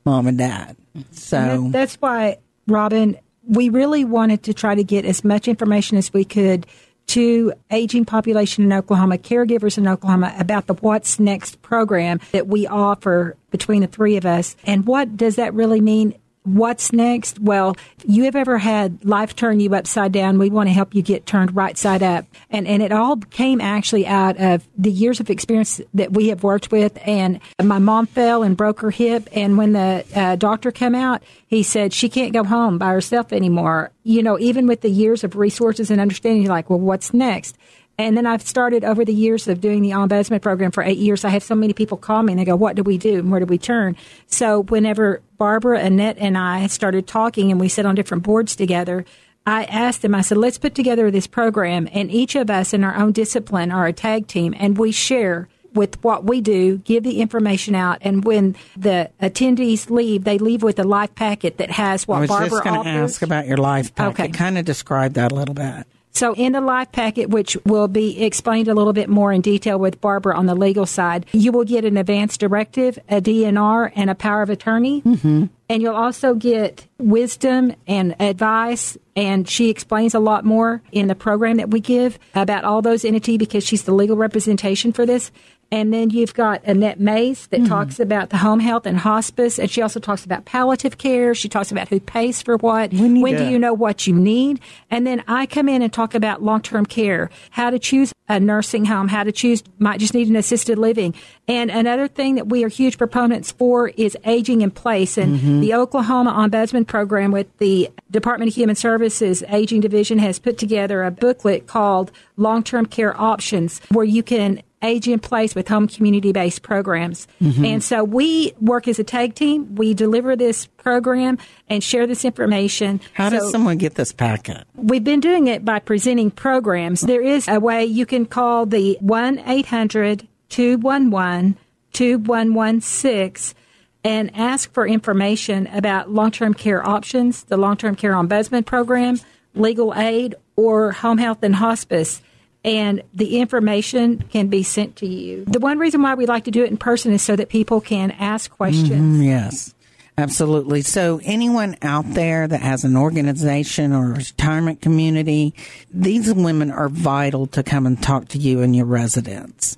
mom 0.06 0.28
and 0.28 0.38
dad. 0.38 0.78
So 1.10 1.70
that's 1.72 1.96
why, 1.96 2.38
Robin, 2.68 3.18
we 3.48 3.70
really 3.70 4.06
wanted 4.06 4.44
to 4.44 4.54
try 4.54 4.76
to 4.76 4.84
get 4.84 5.06
as 5.06 5.24
much 5.24 5.48
information 5.48 5.98
as 5.98 6.14
we 6.14 6.24
could 6.24 6.68
to 7.08 7.54
aging 7.72 8.06
population 8.06 8.64
in 8.64 8.74
Oklahoma, 8.74 9.18
caregivers 9.18 9.78
in 9.78 9.88
Oklahoma 9.88 10.34
about 10.38 10.68
the 10.68 10.74
What's 10.74 11.20
Next 11.20 11.62
program 11.62 12.20
that 12.32 12.48
we 12.48 12.68
offer 12.68 13.38
between 13.52 13.82
the 13.82 13.88
three 13.88 14.18
of 14.18 14.26
us. 14.26 14.56
And 14.66 14.86
what 14.86 15.16
does 15.16 15.36
that 15.38 15.54
really 15.54 15.82
mean? 15.82 16.16
What's 16.46 16.94
next? 16.94 17.40
Well, 17.40 17.76
you 18.06 18.26
have 18.26 18.36
ever 18.36 18.60
had 18.60 19.04
life 19.04 19.36
turn 19.36 19.60
you 19.60 19.74
upside 19.74 20.12
down? 20.12 20.38
We 20.38 20.52
want 20.52 20.70
to 20.70 20.74
help 20.74 20.94
you 20.94 21.02
get 21.02 21.26
turned 21.26 21.56
right 21.56 21.76
side 21.76 22.04
up. 22.04 22.26
And, 22.52 22.68
and 22.68 22.84
it 22.84 22.92
all 22.92 23.18
came 23.18 23.60
actually 23.60 24.06
out 24.06 24.38
of 24.38 24.68
the 24.78 24.92
years 24.92 25.20
of 25.20 25.32
experience 25.32 25.82
that 25.96 26.14
we 26.14 26.28
have 26.28 26.44
worked 26.44 26.72
with. 26.72 27.00
And 27.04 27.40
my 27.62 27.80
mom 27.80 28.06
fell 28.06 28.44
and 28.44 28.56
broke 28.56 28.82
her 28.82 28.92
hip. 28.92 29.28
And 29.32 29.58
when 29.58 29.74
the 29.74 30.06
uh, 30.16 30.36
doctor 30.36 30.72
came 30.72 30.94
out, 30.94 31.24
he 31.48 31.64
said 31.64 31.94
she 31.94 32.10
can't 32.10 32.32
go 32.32 32.44
home 32.44 32.78
by 32.78 32.90
herself 32.90 33.34
anymore. 33.34 33.92
You 34.04 34.22
know, 34.22 34.38
even 34.38 34.68
with 34.68 34.82
the 34.82 34.90
years 34.92 35.24
of 35.24 35.36
resources 35.36 35.90
and 35.90 36.00
understanding, 36.00 36.44
you're 36.44 36.54
like, 36.54 36.70
well, 36.70 36.80
what's 36.80 37.12
next? 37.12 37.58
And 37.98 38.18
then 38.18 38.26
I've 38.26 38.42
started 38.42 38.84
over 38.84 39.06
the 39.06 39.14
years 39.14 39.48
of 39.48 39.62
doing 39.62 39.82
the 39.82 39.92
ombudsman 39.92 40.42
program 40.42 40.72
for 40.72 40.84
eight 40.84 40.98
years. 40.98 41.24
I 41.24 41.30
have 41.30 41.44
so 41.44 41.56
many 41.56 41.74
people 41.74 41.98
call 41.98 42.24
me 42.24 42.34
and 42.34 42.40
they 42.40 42.46
go, 42.46 42.56
what 42.56 42.76
do 42.76 42.84
we 42.84 42.98
do 42.98 43.20
and 43.20 43.32
where 43.32 43.40
do 43.40 43.46
we 43.46 43.58
turn? 43.58 43.96
So 44.28 44.64
whenever 44.64 45.22
Barbara, 45.38 45.80
Annette, 45.80 46.18
and 46.18 46.38
I 46.38 46.68
started 46.68 47.08
talking 47.08 47.52
and 47.52 47.60
we 47.60 47.70
sit 47.70 47.86
on 47.86 47.96
different 47.96 48.24
boards 48.24 48.56
together, 48.56 49.06
I 49.48 49.66
asked 49.66 50.02
them, 50.02 50.16
I 50.16 50.22
said, 50.22 50.38
let's 50.38 50.58
put 50.58 50.76
together 50.76 51.10
this 51.10 51.28
program 51.28 51.88
and 51.92 52.12
each 52.12 52.36
of 52.36 52.50
us 52.50 52.74
in 52.74 52.84
our 52.84 52.96
own 52.96 53.12
discipline 53.12 53.72
are 53.72 53.88
a 53.88 53.94
tag 53.94 54.28
team 54.28 54.54
and 54.58 54.78
we 54.78 54.92
share 54.92 55.48
with 55.76 56.02
what 56.04 56.24
we 56.24 56.42
do, 56.42 56.78
give 56.80 57.04
the 57.04 57.20
information 57.20 57.76
out, 57.76 57.98
and 58.02 58.24
when 58.24 58.56
the 58.78 59.12
attendees 59.22 59.90
leave, 59.90 60.24
they 60.24 60.38
leave 60.38 60.64
with 60.64 60.80
a 60.80 60.86
life 60.86 61.14
packet 61.16 61.58
that 61.58 61.70
has 61.70 62.08
what 62.08 62.18
I 62.18 62.20
was 62.22 62.30
Barbara 62.30 62.50
just 62.50 62.64
going 62.64 62.84
to 62.84 62.90
ask 62.90 63.22
about 63.22 63.46
your 63.46 63.58
life 63.58 63.94
packet. 63.94 64.20
Okay. 64.22 64.32
Kind 64.32 64.58
of 64.58 64.64
describe 64.64 65.14
that 65.14 65.34
a 65.34 65.36
little 65.36 65.54
bit. 65.54 65.86
So, 66.16 66.34
in 66.34 66.54
the 66.54 66.62
life 66.62 66.94
packet, 66.94 67.30
which 67.30 67.58
will 67.66 67.90
be 67.90 68.24
explained 68.24 68.70
a 68.70 68.74
little 68.74 68.94
bit 68.94 69.10
more 69.10 69.34
in 69.34 69.42
detail 69.42 69.78
with 69.78 70.00
Barbara 70.00 70.38
on 70.38 70.46
the 70.46 70.56
legal 70.56 70.86
side, 70.86 71.26
you 71.34 71.52
will 71.52 71.66
get 71.66 71.84
an 71.84 71.98
advance 71.98 72.38
directive, 72.38 72.98
a 73.10 73.20
DNR, 73.20 73.92
and 73.96 74.10
a 74.10 74.16
power 74.16 74.42
of 74.42 74.50
attorney. 74.50 75.02
Mm-hmm. 75.02 75.48
And 75.68 75.82
you'll 75.82 75.96
also 75.96 76.34
get 76.36 76.88
wisdom 77.00 77.74
and 77.86 78.16
advice. 78.22 78.98
And 79.18 79.50
she 79.50 79.70
explains 79.70 80.14
a 80.14 80.20
lot 80.20 80.46
more 80.46 80.82
in 80.94 81.08
the 81.08 81.16
program 81.16 81.58
that 81.58 81.72
we 81.72 81.82
give 81.82 82.18
about 82.34 82.64
all 82.64 82.82
those 82.82 83.04
entities 83.04 83.38
because 83.38 83.66
she's 83.66 83.84
the 83.84 83.94
legal 83.94 84.16
representation 84.16 84.94
for 84.94 85.06
this. 85.06 85.32
And 85.72 85.94
then 85.94 86.10
you've 86.10 86.34
got 86.34 86.64
Annette 86.64 87.00
Mays 87.00 87.48
that 87.48 87.66
talks 87.66 88.00
about 88.00 88.30
the 88.30 88.38
home 88.38 88.60
health 88.60 88.86
and 88.86 88.98
hospice. 88.98 89.60
And 89.60 89.70
she 89.70 89.82
also 89.82 90.00
talks 90.00 90.24
about 90.24 90.46
palliative 90.46 90.98
care. 90.98 91.34
She 91.36 91.50
talks 91.50 91.72
about 91.72 91.90
who 91.90 92.00
pays 92.00 92.42
for 92.42 92.58
what. 92.58 92.94
When 92.94 93.22
to- 93.24 93.38
do 93.38 93.50
you 93.50 93.60
know 93.60 93.74
what 93.74 94.08
you 94.08 94.14
need? 94.16 94.60
And 94.92 95.06
then 95.06 95.24
I 95.28 95.46
come 95.48 95.68
in 95.68 95.82
and 95.82 95.92
talk 95.92 96.16
about 96.16 96.42
long 96.44 96.62
term 96.62 96.86
care, 96.86 97.30
how 97.50 97.70
to 97.72 97.80
choose 97.80 98.14
a 98.30 98.40
nursing 98.40 98.86
home, 98.86 99.08
how 99.08 99.24
to 99.24 99.32
choose, 99.32 99.64
might 99.78 100.00
just 100.00 100.14
need 100.14 100.28
an 100.30 100.36
assisted 100.36 100.78
living. 100.80 101.14
And 101.48 101.70
another 101.70 102.08
thing 102.08 102.36
that 102.36 102.48
we 102.48 102.64
are 102.64 102.70
huge 102.70 102.98
proponents 102.98 103.52
for 103.52 103.90
is 103.90 104.18
aging 104.26 104.62
in 104.62 104.72
place. 104.72 105.18
And 105.18 105.36
Mm-hmm. 105.40 105.60
the 105.62 105.74
Oklahoma 105.74 106.32
Ombudsman 106.32 106.88
Program 106.88 107.32
with 107.32 107.56
the 107.58 107.90
Department 108.10 108.50
of 108.50 108.56
Human 108.56 108.76
Services 108.76 109.44
Aging 109.50 109.82
Division 109.82 110.20
has 110.20 110.40
put 110.40 110.58
together 110.58 111.04
a 111.04 111.12
booklet 111.12 111.68
called 111.68 112.12
Long 112.38 112.64
Term 112.64 112.86
Care 112.86 113.20
Options, 113.20 113.82
where 113.92 114.06
you 114.06 114.24
can 114.24 114.62
age 114.84 115.08
in 115.08 115.20
place 115.20 115.56
with 115.56 115.68
home 115.68 115.88
community 115.88 116.32
based 116.32 116.62
programs. 116.62 117.28
Mhm. 117.42 117.66
And 117.66 117.84
so 117.84 118.04
we 118.04 118.54
work 118.60 118.88
as 118.88 119.00
a 119.00 119.04
tag 119.04 119.36
team. 119.36 119.76
We 119.76 119.94
deliver 119.94 120.36
this 120.36 120.66
program 120.66 121.38
and 121.70 121.84
share 121.84 122.06
this 122.06 122.24
information. 122.26 123.00
How 123.14 123.30
does 123.30 123.52
someone 123.52 123.78
get 123.78 123.96
this 123.96 124.12
packet? 124.12 124.66
We've 124.76 125.04
been 125.04 125.22
doing 125.22 125.48
it 125.48 125.66
by 125.66 125.80
presenting 125.80 126.32
programs. 126.32 127.02
There 127.02 127.22
is 127.22 127.48
a 127.48 127.60
way 127.60 127.86
you 127.86 128.06
can 128.06 128.26
call 128.26 128.66
the 128.66 128.98
1 129.02 129.40
800 129.46 130.28
211 130.50 131.58
2116 131.94 133.56
and 134.04 134.30
ask 134.36 134.72
for 134.72 134.88
information 134.88 135.68
about 135.74 136.12
long 136.12 136.32
term 136.32 136.54
care 136.54 136.88
options, 136.88 137.44
the 137.46 137.58
long 137.58 137.76
term 137.78 137.96
care 137.96 138.14
ombudsman 138.14 138.66
program, 138.66 139.20
legal 139.56 139.94
aid, 139.96 140.36
or 140.56 140.92
home 140.92 141.18
health 141.18 141.40
and 141.42 141.56
hospice. 141.56 142.22
And 142.66 143.04
the 143.14 143.38
information 143.40 144.24
can 144.32 144.48
be 144.48 144.64
sent 144.64 144.96
to 144.98 145.06
you. 145.08 145.46
The 145.46 145.60
one 145.60 145.78
reason 145.78 146.02
why 146.02 146.16
we 146.16 146.26
like 146.26 146.46
to 146.46 146.52
do 146.52 146.64
it 146.64 146.72
in 146.72 146.78
person 146.78 147.14
is 147.14 147.22
so 147.22 147.36
that 147.36 147.48
people 147.50 147.80
can 147.80 148.10
ask 148.10 148.50
questions. 148.50 148.90
Mhm, 148.90 149.24
yes, 149.24 149.76
absolutely. 150.18 150.82
So, 150.82 151.22
anyone 151.24 151.76
out 151.84 152.06
there 152.16 152.48
that 152.48 152.62
has 152.62 152.84
an 152.84 152.98
organization 152.98 153.94
or 153.94 154.12
a 154.14 154.16
retirement 154.16 154.82
community, 154.82 155.54
these 155.94 156.34
women 156.34 156.72
are 156.72 156.90
vital 156.90 157.46
to 157.48 157.62
come 157.62 157.86
and 157.86 158.02
talk 158.02 158.30
to 158.30 158.40
you 158.40 158.62
and 158.64 158.76
your 158.76 158.86
residents. 158.88 159.78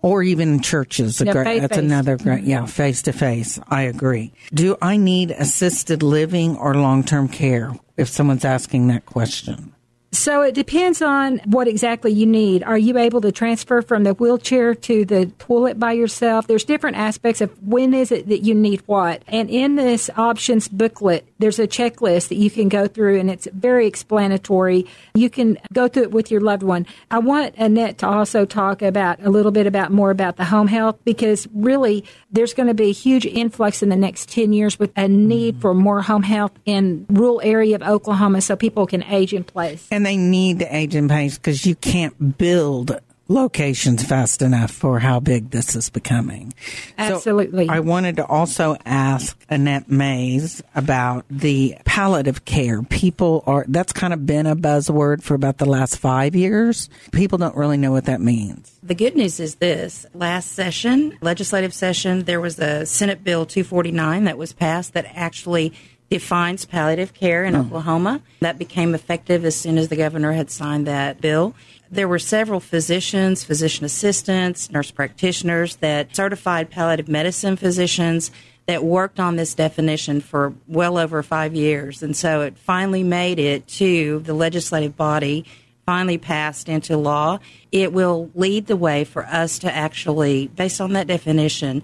Or 0.00 0.22
even 0.22 0.60
churches. 0.60 1.20
Great- 1.20 1.60
that's 1.60 1.76
another 1.76 2.16
great, 2.16 2.44
yeah, 2.44 2.66
face 2.66 3.02
to 3.02 3.12
face. 3.12 3.58
I 3.68 3.82
agree. 3.82 4.32
Do 4.54 4.76
I 4.80 4.96
need 4.96 5.32
assisted 5.32 6.04
living 6.04 6.56
or 6.56 6.74
long 6.76 7.02
term 7.02 7.26
care 7.26 7.72
if 7.96 8.08
someone's 8.08 8.44
asking 8.44 8.86
that 8.86 9.06
question? 9.06 9.72
So 10.10 10.40
it 10.40 10.54
depends 10.54 11.02
on 11.02 11.38
what 11.44 11.68
exactly 11.68 12.12
you 12.12 12.24
need. 12.24 12.62
Are 12.62 12.78
you 12.78 12.96
able 12.96 13.20
to 13.20 13.30
transfer 13.30 13.82
from 13.82 14.04
the 14.04 14.14
wheelchair 14.14 14.74
to 14.74 15.04
the 15.04 15.26
toilet 15.38 15.78
by 15.78 15.92
yourself? 15.92 16.46
There's 16.46 16.64
different 16.64 16.96
aspects 16.96 17.42
of 17.42 17.50
when 17.62 17.92
is 17.92 18.10
it 18.10 18.28
that 18.28 18.38
you 18.38 18.54
need 18.54 18.82
what. 18.86 19.22
And 19.28 19.50
in 19.50 19.76
this 19.76 20.08
options 20.16 20.66
booklet, 20.66 21.28
there's 21.38 21.58
a 21.58 21.66
checklist 21.66 22.28
that 22.28 22.36
you 22.36 22.50
can 22.50 22.70
go 22.70 22.88
through 22.88 23.20
and 23.20 23.30
it's 23.30 23.46
very 23.52 23.86
explanatory. 23.86 24.86
You 25.14 25.28
can 25.28 25.58
go 25.74 25.88
through 25.88 26.04
it 26.04 26.10
with 26.10 26.30
your 26.30 26.40
loved 26.40 26.62
one. 26.62 26.86
I 27.10 27.18
want 27.18 27.54
Annette 27.56 27.98
to 27.98 28.08
also 28.08 28.46
talk 28.46 28.80
about 28.80 29.22
a 29.22 29.28
little 29.28 29.52
bit 29.52 29.66
about 29.66 29.92
more 29.92 30.10
about 30.10 30.36
the 30.36 30.44
home 30.46 30.68
health 30.68 30.98
because 31.04 31.46
really 31.52 32.04
there's 32.30 32.54
going 32.54 32.68
to 32.68 32.74
be 32.74 32.88
a 32.88 32.92
huge 32.92 33.26
influx 33.26 33.82
in 33.82 33.90
the 33.90 33.96
next 33.96 34.30
10 34.30 34.54
years 34.54 34.78
with 34.78 34.90
a 34.96 35.06
need 35.06 35.54
mm-hmm. 35.54 35.60
for 35.60 35.74
more 35.74 36.00
home 36.00 36.22
health 36.22 36.52
in 36.64 37.04
rural 37.10 37.42
area 37.44 37.76
of 37.76 37.82
Oklahoma 37.82 38.40
so 38.40 38.56
people 38.56 38.86
can 38.86 39.02
age 39.04 39.34
in 39.34 39.44
place. 39.44 39.86
And 39.90 39.97
they 40.04 40.16
need 40.16 40.60
to 40.60 40.76
age 40.76 40.94
in 40.94 41.08
pace 41.08 41.36
because 41.38 41.66
you 41.66 41.74
can't 41.74 42.38
build 42.38 42.98
locations 43.28 44.02
fast 44.02 44.40
enough 44.40 44.70
for 44.70 44.98
how 44.98 45.20
big 45.20 45.50
this 45.50 45.76
is 45.76 45.90
becoming. 45.90 46.52
So 46.96 47.14
Absolutely. 47.16 47.68
I 47.68 47.80
wanted 47.80 48.16
to 48.16 48.26
also 48.26 48.76
ask 48.86 49.38
Annette 49.50 49.90
Mays 49.90 50.62
about 50.74 51.26
the 51.28 51.76
palliative 51.84 52.46
care. 52.46 52.82
People 52.82 53.44
are, 53.46 53.66
that's 53.68 53.92
kind 53.92 54.14
of 54.14 54.24
been 54.24 54.46
a 54.46 54.56
buzzword 54.56 55.22
for 55.22 55.34
about 55.34 55.58
the 55.58 55.66
last 55.66 55.98
five 55.98 56.34
years. 56.34 56.88
People 57.12 57.38
don't 57.38 57.54
really 57.54 57.76
know 57.76 57.92
what 57.92 58.06
that 58.06 58.20
means. 58.20 58.78
The 58.82 58.94
good 58.94 59.14
news 59.14 59.38
is 59.40 59.56
this 59.56 60.06
last 60.14 60.52
session, 60.52 61.18
legislative 61.20 61.74
session, 61.74 62.24
there 62.24 62.40
was 62.40 62.58
a 62.58 62.86
Senate 62.86 63.22
Bill 63.22 63.44
249 63.44 64.24
that 64.24 64.38
was 64.38 64.54
passed 64.54 64.94
that 64.94 65.04
actually 65.14 65.74
defines 66.10 66.64
palliative 66.64 67.12
care 67.14 67.44
in 67.44 67.54
Oh. 67.54 67.60
Oklahoma. 67.60 68.22
That 68.40 68.58
became 68.58 68.94
effective 68.94 69.44
as 69.44 69.56
soon 69.56 69.78
as 69.78 69.88
the 69.88 69.96
governor 69.96 70.32
had 70.32 70.50
signed 70.50 70.86
that 70.86 71.20
bill. 71.20 71.54
There 71.90 72.08
were 72.08 72.18
several 72.18 72.60
physicians, 72.60 73.44
physician 73.44 73.84
assistants, 73.84 74.70
nurse 74.70 74.90
practitioners 74.90 75.76
that 75.76 76.14
certified 76.14 76.70
palliative 76.70 77.08
medicine 77.08 77.56
physicians 77.56 78.30
that 78.66 78.84
worked 78.84 79.18
on 79.18 79.36
this 79.36 79.54
definition 79.54 80.20
for 80.20 80.52
well 80.66 80.98
over 80.98 81.22
five 81.22 81.54
years. 81.54 82.02
And 82.02 82.14
so 82.14 82.42
it 82.42 82.58
finally 82.58 83.02
made 83.02 83.38
it 83.38 83.66
to 83.68 84.20
the 84.20 84.34
legislative 84.34 84.96
body 84.96 85.46
finally 85.86 86.18
passed 86.18 86.68
into 86.68 86.98
law, 86.98 87.38
it 87.72 87.94
will 87.94 88.30
lead 88.34 88.66
the 88.66 88.76
way 88.76 89.04
for 89.04 89.24
us 89.24 89.58
to 89.58 89.74
actually, 89.74 90.46
based 90.48 90.82
on 90.82 90.92
that 90.92 91.06
definition, 91.06 91.82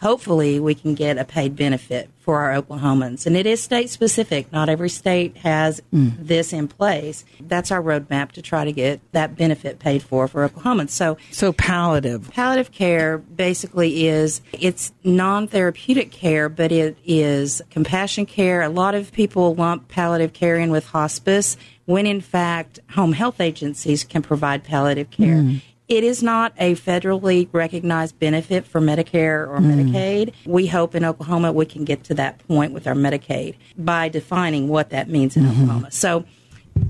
hopefully 0.00 0.58
we 0.58 0.74
can 0.74 0.94
get 0.94 1.18
a 1.18 1.24
paid 1.24 1.56
benefit 1.56 2.08
for 2.18 2.38
our 2.40 2.60
Oklahomans. 2.62 3.26
And 3.26 3.36
it 3.36 3.46
is 3.46 3.62
state 3.62 3.90
specific. 3.90 4.52
Not 4.52 4.68
every 4.68 4.88
state 4.88 5.38
has 5.38 5.80
Mm. 5.92 6.12
this 6.18 6.52
in 6.52 6.68
place. 6.68 7.24
That's 7.40 7.70
our 7.70 7.82
roadmap 7.82 8.32
to 8.32 8.42
try 8.42 8.64
to 8.64 8.72
get 8.72 9.00
that 9.12 9.36
benefit 9.36 9.78
paid 9.78 10.02
for 10.02 10.28
for 10.28 10.48
Oklahomans. 10.48 10.90
So, 10.90 11.16
so 11.30 11.52
palliative. 11.52 12.30
Palliative 12.30 12.72
care 12.72 13.18
basically 13.18 14.06
is 14.06 14.40
it's 14.52 14.92
non-therapeutic 15.02 16.10
care, 16.10 16.48
but 16.48 16.70
it 16.72 16.96
is 17.04 17.62
compassion 17.70 18.26
care. 18.26 18.62
A 18.62 18.68
lot 18.68 18.94
of 18.94 19.12
people 19.12 19.54
lump 19.54 19.88
palliative 19.88 20.32
care 20.32 20.56
in 20.56 20.70
with 20.70 20.86
hospice 20.86 21.56
when 21.86 22.06
in 22.06 22.20
fact 22.20 22.78
home 22.90 23.12
health 23.12 23.40
agencies 23.40 24.04
can 24.04 24.22
provide 24.22 24.62
palliative 24.62 25.10
care. 25.10 25.36
Mm. 25.36 25.60
It 25.90 26.04
is 26.04 26.22
not 26.22 26.52
a 26.56 26.76
federally 26.76 27.48
recognized 27.52 28.16
benefit 28.20 28.64
for 28.64 28.80
Medicare 28.80 29.48
or 29.48 29.58
Mm. 29.58 29.90
Medicaid. 29.92 30.32
We 30.46 30.68
hope 30.68 30.94
in 30.94 31.04
Oklahoma 31.04 31.52
we 31.52 31.66
can 31.66 31.84
get 31.84 32.04
to 32.04 32.14
that 32.14 32.38
point 32.46 32.72
with 32.72 32.86
our 32.86 32.94
Medicaid 32.94 33.56
by 33.76 34.08
defining 34.08 34.68
what 34.68 34.90
that 34.90 35.08
means 35.10 35.36
in 35.36 35.46
Oklahoma. 35.48 35.88
So 35.90 36.24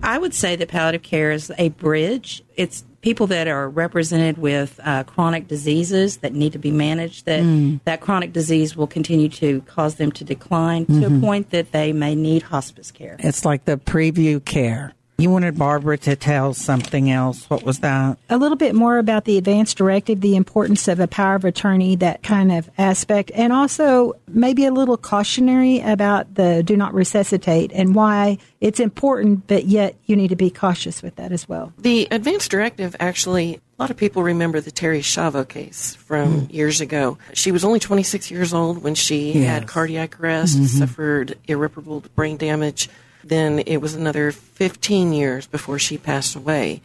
I 0.02 0.18
would 0.18 0.34
say 0.34 0.54
that 0.54 0.68
palliative 0.68 1.02
care 1.02 1.32
is 1.32 1.50
a 1.56 1.70
bridge. 1.70 2.42
It's 2.56 2.84
people 3.00 3.26
that 3.28 3.48
are 3.48 3.70
represented 3.70 4.36
with 4.36 4.78
uh, 4.84 5.02
chronic 5.04 5.48
diseases 5.48 6.18
that 6.18 6.34
need 6.34 6.52
to 6.52 6.58
be 6.58 6.70
managed. 6.70 7.24
That 7.24 7.40
Mm. 7.42 7.80
that 7.86 8.02
chronic 8.02 8.34
disease 8.34 8.76
will 8.76 8.86
continue 8.86 9.30
to 9.30 9.62
cause 9.62 9.94
them 9.94 10.12
to 10.12 10.24
decline 10.24 10.84
to 10.84 11.06
a 11.06 11.10
Mhm. 11.10 11.20
point 11.22 11.50
that 11.50 11.72
they 11.72 11.94
may 11.94 12.14
need 12.14 12.42
hospice 12.42 12.90
care. 12.90 13.16
It's 13.20 13.46
like 13.46 13.64
the 13.64 13.78
preview 13.78 14.44
care. 14.44 14.92
You 15.20 15.28
wanted 15.28 15.58
Barbara 15.58 15.98
to 15.98 16.16
tell 16.16 16.54
something 16.54 17.10
else. 17.10 17.44
What 17.50 17.62
was 17.62 17.80
that? 17.80 18.16
a 18.30 18.38
little 18.38 18.56
bit 18.56 18.74
more 18.74 18.96
about 18.96 19.26
the 19.26 19.36
advance 19.36 19.74
directive, 19.74 20.22
the 20.22 20.34
importance 20.34 20.88
of 20.88 20.98
a 20.98 21.06
power 21.06 21.34
of 21.34 21.44
attorney, 21.44 21.94
that 21.96 22.22
kind 22.22 22.50
of 22.50 22.70
aspect, 22.78 23.30
and 23.34 23.52
also 23.52 24.14
maybe 24.28 24.64
a 24.64 24.72
little 24.72 24.96
cautionary 24.96 25.80
about 25.80 26.36
the 26.36 26.62
do 26.62 26.74
not 26.74 26.94
resuscitate 26.94 27.70
and 27.74 27.94
why 27.94 28.38
it's 28.62 28.80
important, 28.80 29.46
but 29.46 29.66
yet 29.66 29.94
you 30.06 30.16
need 30.16 30.28
to 30.28 30.36
be 30.36 30.48
cautious 30.48 31.02
with 31.02 31.16
that 31.16 31.32
as 31.32 31.46
well. 31.46 31.72
The 31.78 32.08
advance 32.10 32.48
directive 32.48 32.96
actually, 32.98 33.56
a 33.78 33.82
lot 33.82 33.90
of 33.90 33.98
people 33.98 34.22
remember 34.22 34.60
the 34.62 34.70
Terri 34.72 35.00
Schiavo 35.00 35.46
case 35.46 35.96
from 35.96 36.48
years 36.50 36.80
ago. 36.80 37.18
She 37.34 37.52
was 37.52 37.62
only 37.62 37.78
26 37.78 38.30
years 38.30 38.54
old 38.54 38.82
when 38.82 38.94
she 38.94 39.32
Yes. 39.32 39.46
had 39.48 39.66
cardiac 39.66 40.18
arrest, 40.18 40.58
Mhm. 40.58 40.66
suffered 40.66 41.36
irreparable 41.46 42.04
brain 42.14 42.38
damage. 42.38 42.88
Then 43.22 43.60
it 43.60 43.78
was 43.78 43.94
another 43.94 44.32
15 44.32 45.12
years 45.12 45.46
before 45.46 45.78
she 45.78 45.98
passed 45.98 46.34
away. 46.34 46.82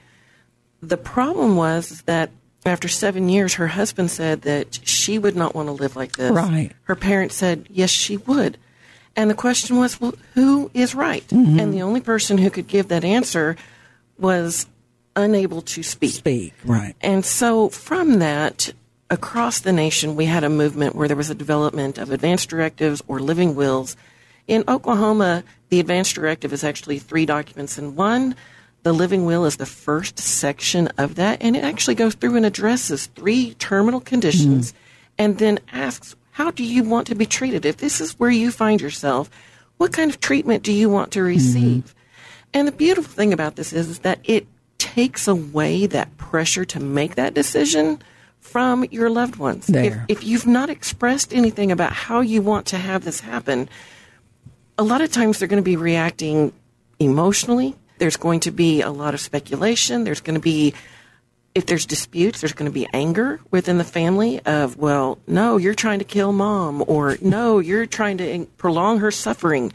The 0.81 0.97
problem 0.97 1.55
was 1.55 2.01
that 2.03 2.29
after 2.65 2.87
seven 2.87 3.29
years, 3.29 3.55
her 3.55 3.67
husband 3.67 4.11
said 4.11 4.41
that 4.41 4.79
she 4.83 5.17
would 5.19 5.35
not 5.35 5.53
want 5.53 5.67
to 5.67 5.71
live 5.71 5.95
like 5.95 6.13
this. 6.13 6.31
Right. 6.31 6.71
Her 6.83 6.95
parents 6.95 7.35
said, 7.35 7.67
yes, 7.69 7.89
she 7.89 8.17
would. 8.17 8.57
And 9.15 9.29
the 9.29 9.35
question 9.35 9.77
was, 9.77 10.01
well, 10.01 10.15
who 10.33 10.69
is 10.73 10.93
right? 10.95 11.25
Mhm. 11.27 11.61
And 11.61 11.73
the 11.73 11.81
only 11.83 12.01
person 12.01 12.37
who 12.37 12.49
could 12.49 12.67
give 12.67 12.87
that 12.89 13.05
answer 13.05 13.55
was 14.17 14.67
unable 15.15 15.61
to 15.61 15.83
speak. 15.83 16.13
Speak, 16.15 16.53
right. 16.65 16.95
And 17.01 17.23
so 17.23 17.69
from 17.69 18.19
that, 18.19 18.73
across 19.09 19.59
the 19.59 19.71
nation, 19.71 20.15
we 20.15 20.25
had 20.25 20.43
a 20.43 20.49
movement 20.49 20.95
where 20.95 21.07
there 21.07 21.15
was 21.15 21.29
a 21.29 21.35
development 21.35 21.97
of 21.97 22.11
advanced 22.11 22.49
directives 22.49 23.01
or 23.07 23.19
living 23.19 23.55
wills. 23.55 23.95
In 24.47 24.63
Oklahoma, 24.67 25.43
the 25.69 25.79
advance 25.79 26.13
directive 26.13 26.53
is 26.53 26.63
actually 26.63 26.99
three 26.99 27.25
documents 27.25 27.77
in 27.77 27.95
one. 27.95 28.35
The 28.83 28.93
living 28.93 29.25
will 29.25 29.45
is 29.45 29.57
the 29.57 29.65
first 29.65 30.19
section 30.19 30.89
of 30.97 31.15
that, 31.15 31.41
and 31.41 31.55
it 31.55 31.63
actually 31.63 31.95
goes 31.95 32.13
through 32.13 32.35
and 32.35 32.45
addresses 32.45 33.07
three 33.07 33.55
terminal 33.55 33.99
conditions 33.99 34.71
mm-hmm. 34.71 34.79
and 35.17 35.37
then 35.39 35.59
asks, 35.71 36.15
How 36.31 36.51
do 36.51 36.63
you 36.63 36.83
want 36.83 37.07
to 37.07 37.15
be 37.15 37.25
treated? 37.25 37.65
If 37.65 37.77
this 37.77 37.99
is 37.99 38.19
where 38.19 38.29
you 38.29 38.51
find 38.51 38.79
yourself, 38.79 39.29
what 39.77 39.91
kind 39.91 40.11
of 40.11 40.19
treatment 40.19 40.63
do 40.63 40.71
you 40.71 40.89
want 40.89 41.11
to 41.13 41.19
mm-hmm. 41.19 41.27
receive? 41.27 41.95
And 42.53 42.67
the 42.67 42.71
beautiful 42.71 43.11
thing 43.11 43.33
about 43.33 43.55
this 43.55 43.73
is, 43.73 43.89
is 43.89 43.99
that 43.99 44.19
it 44.23 44.45
takes 44.77 45.27
away 45.27 45.87
that 45.87 46.15
pressure 46.17 46.63
to 46.65 46.79
make 46.79 47.15
that 47.15 47.33
decision 47.33 47.99
from 48.39 48.85
your 48.91 49.09
loved 49.09 49.37
ones. 49.37 49.67
If, 49.69 49.97
if 50.07 50.23
you've 50.23 50.45
not 50.45 50.69
expressed 50.69 51.33
anything 51.33 51.71
about 51.71 51.91
how 51.91 52.21
you 52.21 52.43
want 52.43 52.67
to 52.67 52.77
have 52.77 53.03
this 53.03 53.19
happen, 53.19 53.67
a 54.77 54.83
lot 54.83 55.01
of 55.01 55.11
times 55.11 55.39
they're 55.39 55.47
going 55.47 55.61
to 55.61 55.65
be 55.65 55.75
reacting 55.75 56.53
emotionally. 56.99 57.75
There's 57.97 58.17
going 58.17 58.41
to 58.41 58.51
be 58.51 58.81
a 58.81 58.89
lot 58.89 59.13
of 59.13 59.21
speculation. 59.21 60.03
There's 60.03 60.21
going 60.21 60.35
to 60.35 60.41
be, 60.41 60.73
if 61.53 61.65
there's 61.65 61.85
disputes, 61.85 62.41
there's 62.41 62.53
going 62.53 62.69
to 62.69 62.73
be 62.73 62.87
anger 62.93 63.39
within 63.51 63.77
the 63.77 63.85
family 63.85 64.41
of, 64.41 64.77
well, 64.77 65.17
no, 65.27 65.57
you're 65.57 65.73
trying 65.75 65.99
to 65.99 66.05
kill 66.05 66.33
mom, 66.33 66.83
or 66.87 67.17
no, 67.21 67.59
you're 67.59 67.85
trying 67.85 68.17
to 68.17 68.45
prolong 68.57 68.99
her 68.99 69.11
suffering. 69.11 69.71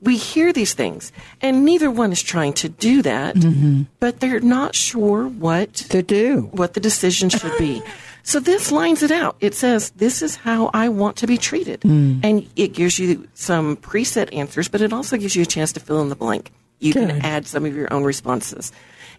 we 0.00 0.18
hear 0.18 0.52
these 0.52 0.74
things, 0.74 1.12
and 1.40 1.64
neither 1.64 1.90
one 1.90 2.12
is 2.12 2.22
trying 2.22 2.52
to 2.52 2.68
do 2.68 3.00
that, 3.00 3.34
mm-hmm. 3.36 3.84
but 4.00 4.20
they're 4.20 4.40
not 4.40 4.74
sure 4.74 5.26
what 5.26 5.72
to 5.72 6.02
do, 6.02 6.50
what 6.52 6.74
the 6.74 6.80
decision 6.80 7.30
should 7.30 7.56
be. 7.58 7.82
so 8.24 8.40
this 8.40 8.72
lines 8.72 9.04
it 9.04 9.12
out. 9.12 9.36
It 9.38 9.54
says, 9.54 9.92
"This 9.96 10.20
is 10.22 10.34
how 10.36 10.70
I 10.74 10.88
want 10.88 11.14
to 11.18 11.26
be 11.28 11.38
treated," 11.38 11.82
Mm. 11.82 12.18
and 12.24 12.46
it 12.56 12.72
gives 12.72 12.98
you 12.98 13.28
some 13.34 13.76
preset 13.76 14.34
answers, 14.34 14.66
but 14.66 14.80
it 14.80 14.92
also 14.92 15.16
gives 15.16 15.36
you 15.36 15.42
a 15.42 15.46
chance 15.46 15.70
to 15.74 15.80
fill 15.80 16.00
in 16.02 16.08
the 16.08 16.16
blank. 16.16 16.50
You 16.80 16.92
can 16.92 17.20
add 17.22 17.46
some 17.46 17.64
of 17.64 17.76
your 17.76 17.92
own 17.92 18.02
responses. 18.02 18.72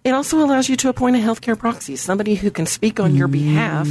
It 0.04 0.12
also 0.12 0.44
allows 0.44 0.70
you 0.70 0.76
to 0.76 0.90
appoint 0.90 1.16
a 1.16 1.20
healthcare 1.20 1.58
proxy, 1.58 1.96
somebody 1.96 2.36
who 2.36 2.52
can 2.52 2.66
speak 2.68 3.00
on 3.00 3.16
your 3.16 3.28
behalf, 3.30 3.88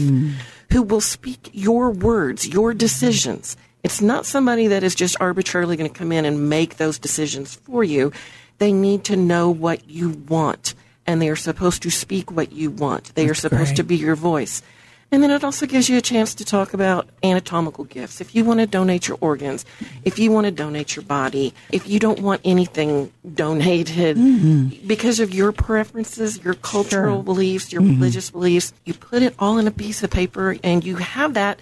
who 0.70 0.82
will 0.82 1.00
speak 1.00 1.50
your 1.52 1.90
words, 1.90 2.46
your 2.46 2.74
decisions. 2.74 3.56
It's 3.82 4.00
not 4.00 4.24
somebody 4.26 4.68
that 4.68 4.82
is 4.84 4.94
just 4.94 5.16
arbitrarily 5.20 5.76
going 5.76 5.90
to 5.90 5.98
come 5.98 6.12
in 6.12 6.24
and 6.24 6.48
make 6.48 6.76
those 6.76 6.98
decisions 6.98 7.58
for 7.64 7.82
you. 7.82 8.12
They 8.58 8.72
need 8.72 9.04
to 9.04 9.16
know 9.16 9.50
what 9.50 9.88
you 9.90 10.10
want, 10.28 10.74
and 11.06 11.20
they 11.20 11.28
are 11.28 11.36
supposed 11.36 11.82
to 11.82 11.90
speak 11.90 12.30
what 12.30 12.52
you 12.52 12.70
want. 12.70 13.14
They 13.14 13.28
are 13.28 13.34
supposed 13.34 13.76
to 13.76 13.82
be 13.82 13.96
your 13.96 14.14
voice. 14.14 14.62
And 15.14 15.22
then 15.22 15.30
it 15.30 15.44
also 15.44 15.64
gives 15.64 15.88
you 15.88 15.96
a 15.96 16.00
chance 16.00 16.34
to 16.34 16.44
talk 16.44 16.74
about 16.74 17.08
anatomical 17.22 17.84
gifts. 17.84 18.20
If 18.20 18.34
you 18.34 18.44
want 18.44 18.58
to 18.58 18.66
donate 18.66 19.06
your 19.06 19.16
organs, 19.20 19.64
if 20.04 20.18
you 20.18 20.32
want 20.32 20.46
to 20.46 20.50
donate 20.50 20.96
your 20.96 21.04
body, 21.04 21.54
if 21.70 21.86
you 21.86 22.00
don't 22.00 22.18
want 22.18 22.40
anything 22.44 23.12
donated 23.32 24.16
mm-hmm. 24.16 24.88
because 24.88 25.20
of 25.20 25.32
your 25.32 25.52
preferences, 25.52 26.42
your 26.42 26.54
cultural 26.54 27.22
beliefs, 27.22 27.72
your 27.72 27.80
mm-hmm. 27.80 28.00
religious 28.00 28.30
beliefs, 28.30 28.72
you 28.84 28.92
put 28.92 29.22
it 29.22 29.36
all 29.38 29.56
in 29.58 29.68
a 29.68 29.70
piece 29.70 30.02
of 30.02 30.10
paper 30.10 30.56
and 30.64 30.82
you 30.82 30.96
have 30.96 31.34
that. 31.34 31.60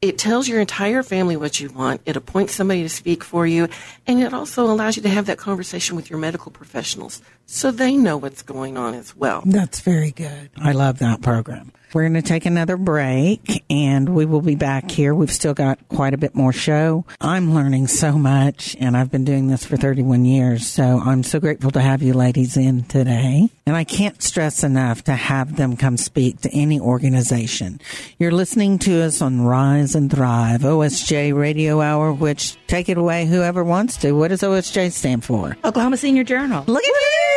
It 0.00 0.16
tells 0.16 0.48
your 0.48 0.60
entire 0.60 1.02
family 1.02 1.36
what 1.36 1.60
you 1.60 1.68
want. 1.68 2.00
It 2.06 2.16
appoints 2.16 2.54
somebody 2.54 2.82
to 2.82 2.88
speak 2.88 3.22
for 3.22 3.46
you. 3.46 3.68
And 4.06 4.22
it 4.22 4.32
also 4.32 4.64
allows 4.64 4.96
you 4.96 5.02
to 5.02 5.10
have 5.10 5.26
that 5.26 5.36
conversation 5.36 5.96
with 5.96 6.08
your 6.08 6.18
medical 6.18 6.50
professionals 6.50 7.20
so 7.46 7.70
they 7.70 7.96
know 7.96 8.16
what's 8.16 8.42
going 8.42 8.76
on 8.76 8.94
as 8.94 9.14
well. 9.16 9.42
That's 9.44 9.80
very 9.80 10.10
good. 10.10 10.50
I 10.56 10.72
love 10.72 10.98
that 10.98 11.22
program. 11.22 11.72
We're 11.94 12.02
going 12.02 12.14
to 12.14 12.22
take 12.22 12.44
another 12.44 12.76
break 12.76 13.64
and 13.70 14.08
we 14.08 14.24
will 14.26 14.40
be 14.40 14.56
back 14.56 14.90
here. 14.90 15.14
We've 15.14 15.30
still 15.30 15.54
got 15.54 15.78
quite 15.88 16.12
a 16.12 16.16
bit 16.16 16.34
more 16.34 16.52
show. 16.52 17.04
I'm 17.20 17.54
learning 17.54 17.86
so 17.86 18.18
much 18.18 18.76
and 18.80 18.96
I've 18.96 19.12
been 19.12 19.24
doing 19.24 19.46
this 19.46 19.64
for 19.64 19.76
31 19.76 20.24
years. 20.24 20.66
So 20.66 21.00
I'm 21.04 21.22
so 21.22 21.38
grateful 21.38 21.70
to 21.70 21.80
have 21.80 22.02
you 22.02 22.12
ladies 22.12 22.56
in 22.56 22.82
today. 22.82 23.48
And 23.64 23.76
I 23.76 23.84
can't 23.84 24.20
stress 24.20 24.64
enough 24.64 25.04
to 25.04 25.12
have 25.12 25.54
them 25.54 25.76
come 25.76 25.96
speak 25.96 26.40
to 26.40 26.50
any 26.50 26.80
organization. 26.80 27.80
You're 28.18 28.32
listening 28.32 28.80
to 28.80 29.02
us 29.02 29.22
on 29.22 29.42
Rise 29.42 29.94
and 29.94 30.10
Thrive, 30.10 30.62
OSJ 30.62 31.32
Radio 31.32 31.80
Hour, 31.80 32.12
which 32.12 32.56
take 32.66 32.88
it 32.88 32.98
away 32.98 33.24
whoever 33.26 33.62
wants 33.62 33.98
to. 33.98 34.12
What 34.12 34.28
does 34.28 34.40
OSJ 34.40 34.90
stand 34.90 35.24
for? 35.24 35.56
Oklahoma 35.64 35.96
Senior 35.96 36.24
Journal. 36.24 36.64
Look 36.66 36.82
at 36.82 36.88
you! 36.88 37.33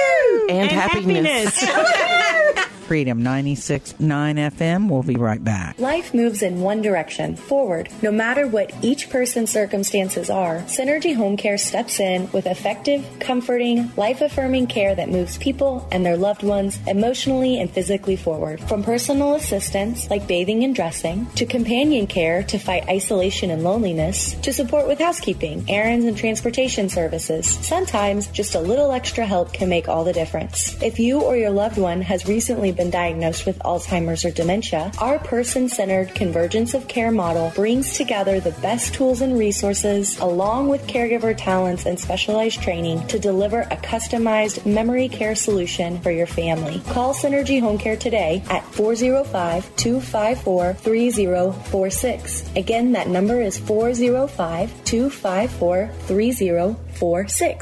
And, 0.50 0.72
happiness. 0.72 1.64
Freedom 2.88 3.22
96.9 3.22 3.98
FM. 4.00 4.88
We'll 4.90 5.04
be 5.04 5.16
right 5.16 5.44
back. 5.44 5.78
Life 5.78 6.14
moves 6.14 6.42
in 6.42 6.62
one 6.62 6.82
direction, 6.82 7.36
forward. 7.36 7.90
No 8.02 8.14
matter 8.14 8.48
what 8.48 8.74
each 8.82 9.10
person's 9.10 9.50
circumstances 9.50 10.30
are, 10.30 10.60
Synergy 10.60 11.14
Home 11.14 11.36
Care 11.36 11.58
steps 11.58 12.00
in 12.00 12.32
with 12.32 12.48
effective, 12.48 13.06
comforting, 13.20 13.92
life 13.98 14.22
affirming 14.22 14.68
care 14.68 14.96
that 14.96 15.10
moves 15.10 15.38
people 15.38 15.86
and 15.92 16.06
their 16.06 16.16
loved 16.16 16.44
ones 16.44 16.80
emotionally 16.88 17.60
and 17.60 17.70
physically 17.70 18.16
forward. 18.16 18.62
From 18.62 18.84
personal 18.84 19.36
assistance, 19.36 20.10
like 20.10 20.26
bathing 20.26 20.64
and 20.64 20.74
dressing, 20.74 21.26
to 21.36 21.46
companion 21.46 22.08
care 22.08 22.42
to 22.44 22.58
fight 22.58 22.88
isolation 22.88 23.52
and 23.52 23.66
loneliness, 23.66 24.34
to 24.36 24.54
support 24.54 24.88
with 24.88 25.00
housekeeping, 25.00 25.66
errands, 25.68 26.06
and 26.06 26.18
transportation 26.18 26.88
services. 26.88 27.50
Sometimes 27.50 28.28
just 28.28 28.56
a 28.56 28.62
little 28.62 28.94
extra 28.94 29.26
help 29.26 29.52
can 29.52 29.68
make 29.68 29.90
all 29.90 30.06
the 30.06 30.14
difference. 30.14 30.82
If 30.82 31.00
you 31.00 31.20
or 31.20 31.36
your 31.36 31.52
loved 31.52 31.78
one 31.78 32.00
has 32.00 32.26
recently 32.26 32.77
been 32.78 32.90
diagnosed 32.90 33.46
with 33.46 33.60
Alzheimer's 33.60 34.24
or 34.24 34.32
dementia, 34.32 34.92
our 35.00 35.20
person 35.20 35.68
centered 35.68 36.16
convergence 36.16 36.74
of 36.74 36.88
care 36.88 37.12
model 37.12 37.52
brings 37.56 37.98
together 37.98 38.40
the 38.40 38.52
best 38.62 38.94
tools 38.94 39.22
and 39.22 39.38
resources 39.38 40.20
along 40.20 40.70
with 40.70 40.88
caregiver 40.88 41.36
talents 41.36 41.86
and 41.86 42.00
specialized 42.00 42.62
training 42.62 43.06
to 43.08 43.20
deliver 43.20 43.62
a 43.62 43.78
customized 43.78 44.66
memory 44.66 45.10
care 45.10 45.36
solution 45.36 46.00
for 46.02 46.12
your 46.12 46.28
family. 46.28 46.80
Call 46.88 47.14
Synergy 47.14 47.60
Home 47.60 47.78
Care 47.78 47.98
today 47.98 48.44
at 48.50 48.64
405 48.74 49.76
254 49.76 50.74
3046. 50.76 52.56
Again, 52.56 52.92
that 52.94 53.08
number 53.08 53.42
is 53.42 53.58
405 53.58 54.70
254 54.86 55.90
3046. 56.08 56.87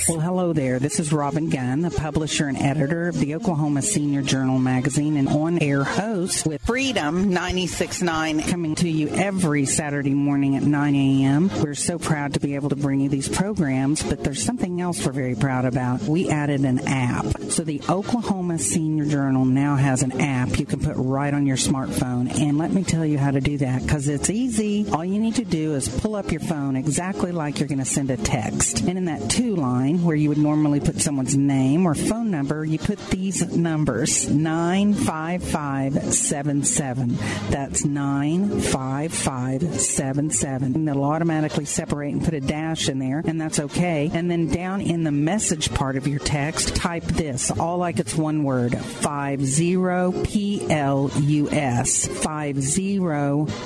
Well, 0.08 0.22
hello 0.22 0.54
there. 0.54 0.80
This 0.80 0.98
is 0.98 1.12
Robin 1.12 1.50
Gunn, 1.50 1.82
the 1.82 1.92
publisher 1.92 2.48
and 2.48 2.58
editor 2.58 3.10
of 3.10 3.20
the 3.20 3.36
Oklahoma 3.36 3.82
Senior 3.82 4.22
Journal 4.22 4.60
magazine 4.60 5.18
and 5.18 5.28
on 5.28 5.62
air 5.62 5.84
host 5.84 6.48
with 6.48 6.62
Freedom 6.62 7.32
96.9 7.32 8.48
coming 8.50 8.76
to 8.76 8.88
you 8.88 9.10
every 9.10 9.66
Saturday 9.66 10.14
morning 10.14 10.56
at 10.56 10.64
9 10.64 10.96
a.m. 10.96 11.50
We're 11.62 11.74
so 11.76 12.00
proud 12.00 12.36
to 12.36 12.40
be 12.40 12.56
able 12.56 12.70
to 12.70 12.78
bring 12.78 13.02
you 13.02 13.10
these 13.10 13.28
programs, 13.28 14.02
but 14.04 14.24
there's 14.24 14.42
something 14.42 14.80
else 14.80 15.06
we're 15.06 15.12
very 15.12 15.36
proud 15.36 15.66
about. 15.66 16.04
We 16.04 16.30
added 16.30 16.62
an 16.62 16.88
app. 16.88 17.26
So 17.50 17.64
the 17.64 17.82
Oklahoma 17.90 18.58
Senior 18.58 19.04
Journal 19.06 19.44
now 19.44 19.76
has 19.76 20.02
an 20.02 20.22
app 20.22 20.60
you 20.60 20.66
can 20.66 20.80
put 20.80 20.96
right 20.96 21.34
on 21.34 21.46
your 21.46 21.58
smartphone. 21.58 22.34
And 22.40 22.58
let 22.58 22.72
me 22.72 22.86
tell 22.86 23.06
you 23.06 23.18
how 23.18 23.32
to 23.32 23.42
do 23.42 23.58
that 23.58 23.82
because 23.82 24.08
it's 24.08 24.30
easy. 24.30 24.90
All 24.94 25.04
you 25.04 25.20
need 25.20 25.36
to 25.36 25.46
do 25.46 25.74
is 25.74 25.90
pull 25.90 26.16
up 26.16 26.32
your 26.32 26.42
phone 26.42 26.78
exactly 26.78 27.34
like 27.34 27.60
you're 27.60 27.68
going 27.68 27.80
to 27.80 27.86
send 27.86 28.12
a 28.12 28.18
text. 28.18 28.80
And 28.80 28.98
in 28.98 29.06
that 29.06 29.25
to 29.32 29.56
line 29.56 30.04
where 30.04 30.16
you 30.16 30.30
would 30.30 30.38
normally 30.38 30.80
put 30.80 31.02
someone's 31.02 31.36
name 31.36 31.86
or 31.86 31.96
phone 31.96 32.32
number, 32.32 32.64
you 32.64 32.80
put 32.80 32.98
these 33.10 33.46
numbers 33.56 34.30
95577. 34.30 37.18
That's 37.50 37.84
95577. 37.84 40.76
And 40.76 40.88
they'll 40.88 41.04
automatically 41.04 41.66
separate 41.66 42.14
and 42.14 42.24
put 42.24 42.34
a 42.34 42.42
dash 42.42 42.88
in 42.90 43.00
there, 43.00 43.22
and 43.26 43.42
that's 43.42 43.60
okay. 43.60 44.12
And 44.14 44.30
then 44.30 44.48
down 44.48 44.82
in 44.82 45.04
the 45.04 45.12
message 45.12 45.74
part 45.74 45.98
of 45.98 46.08
your 46.08 46.20
text, 46.20 46.76
type 46.76 47.04
this, 47.04 47.50
all 47.52 47.78
like 47.78 48.00
it's 48.00 48.16
one 48.16 48.44
word 48.44 48.78
50 48.78 49.76
PLUS. 50.24 52.08
50 52.08 53.00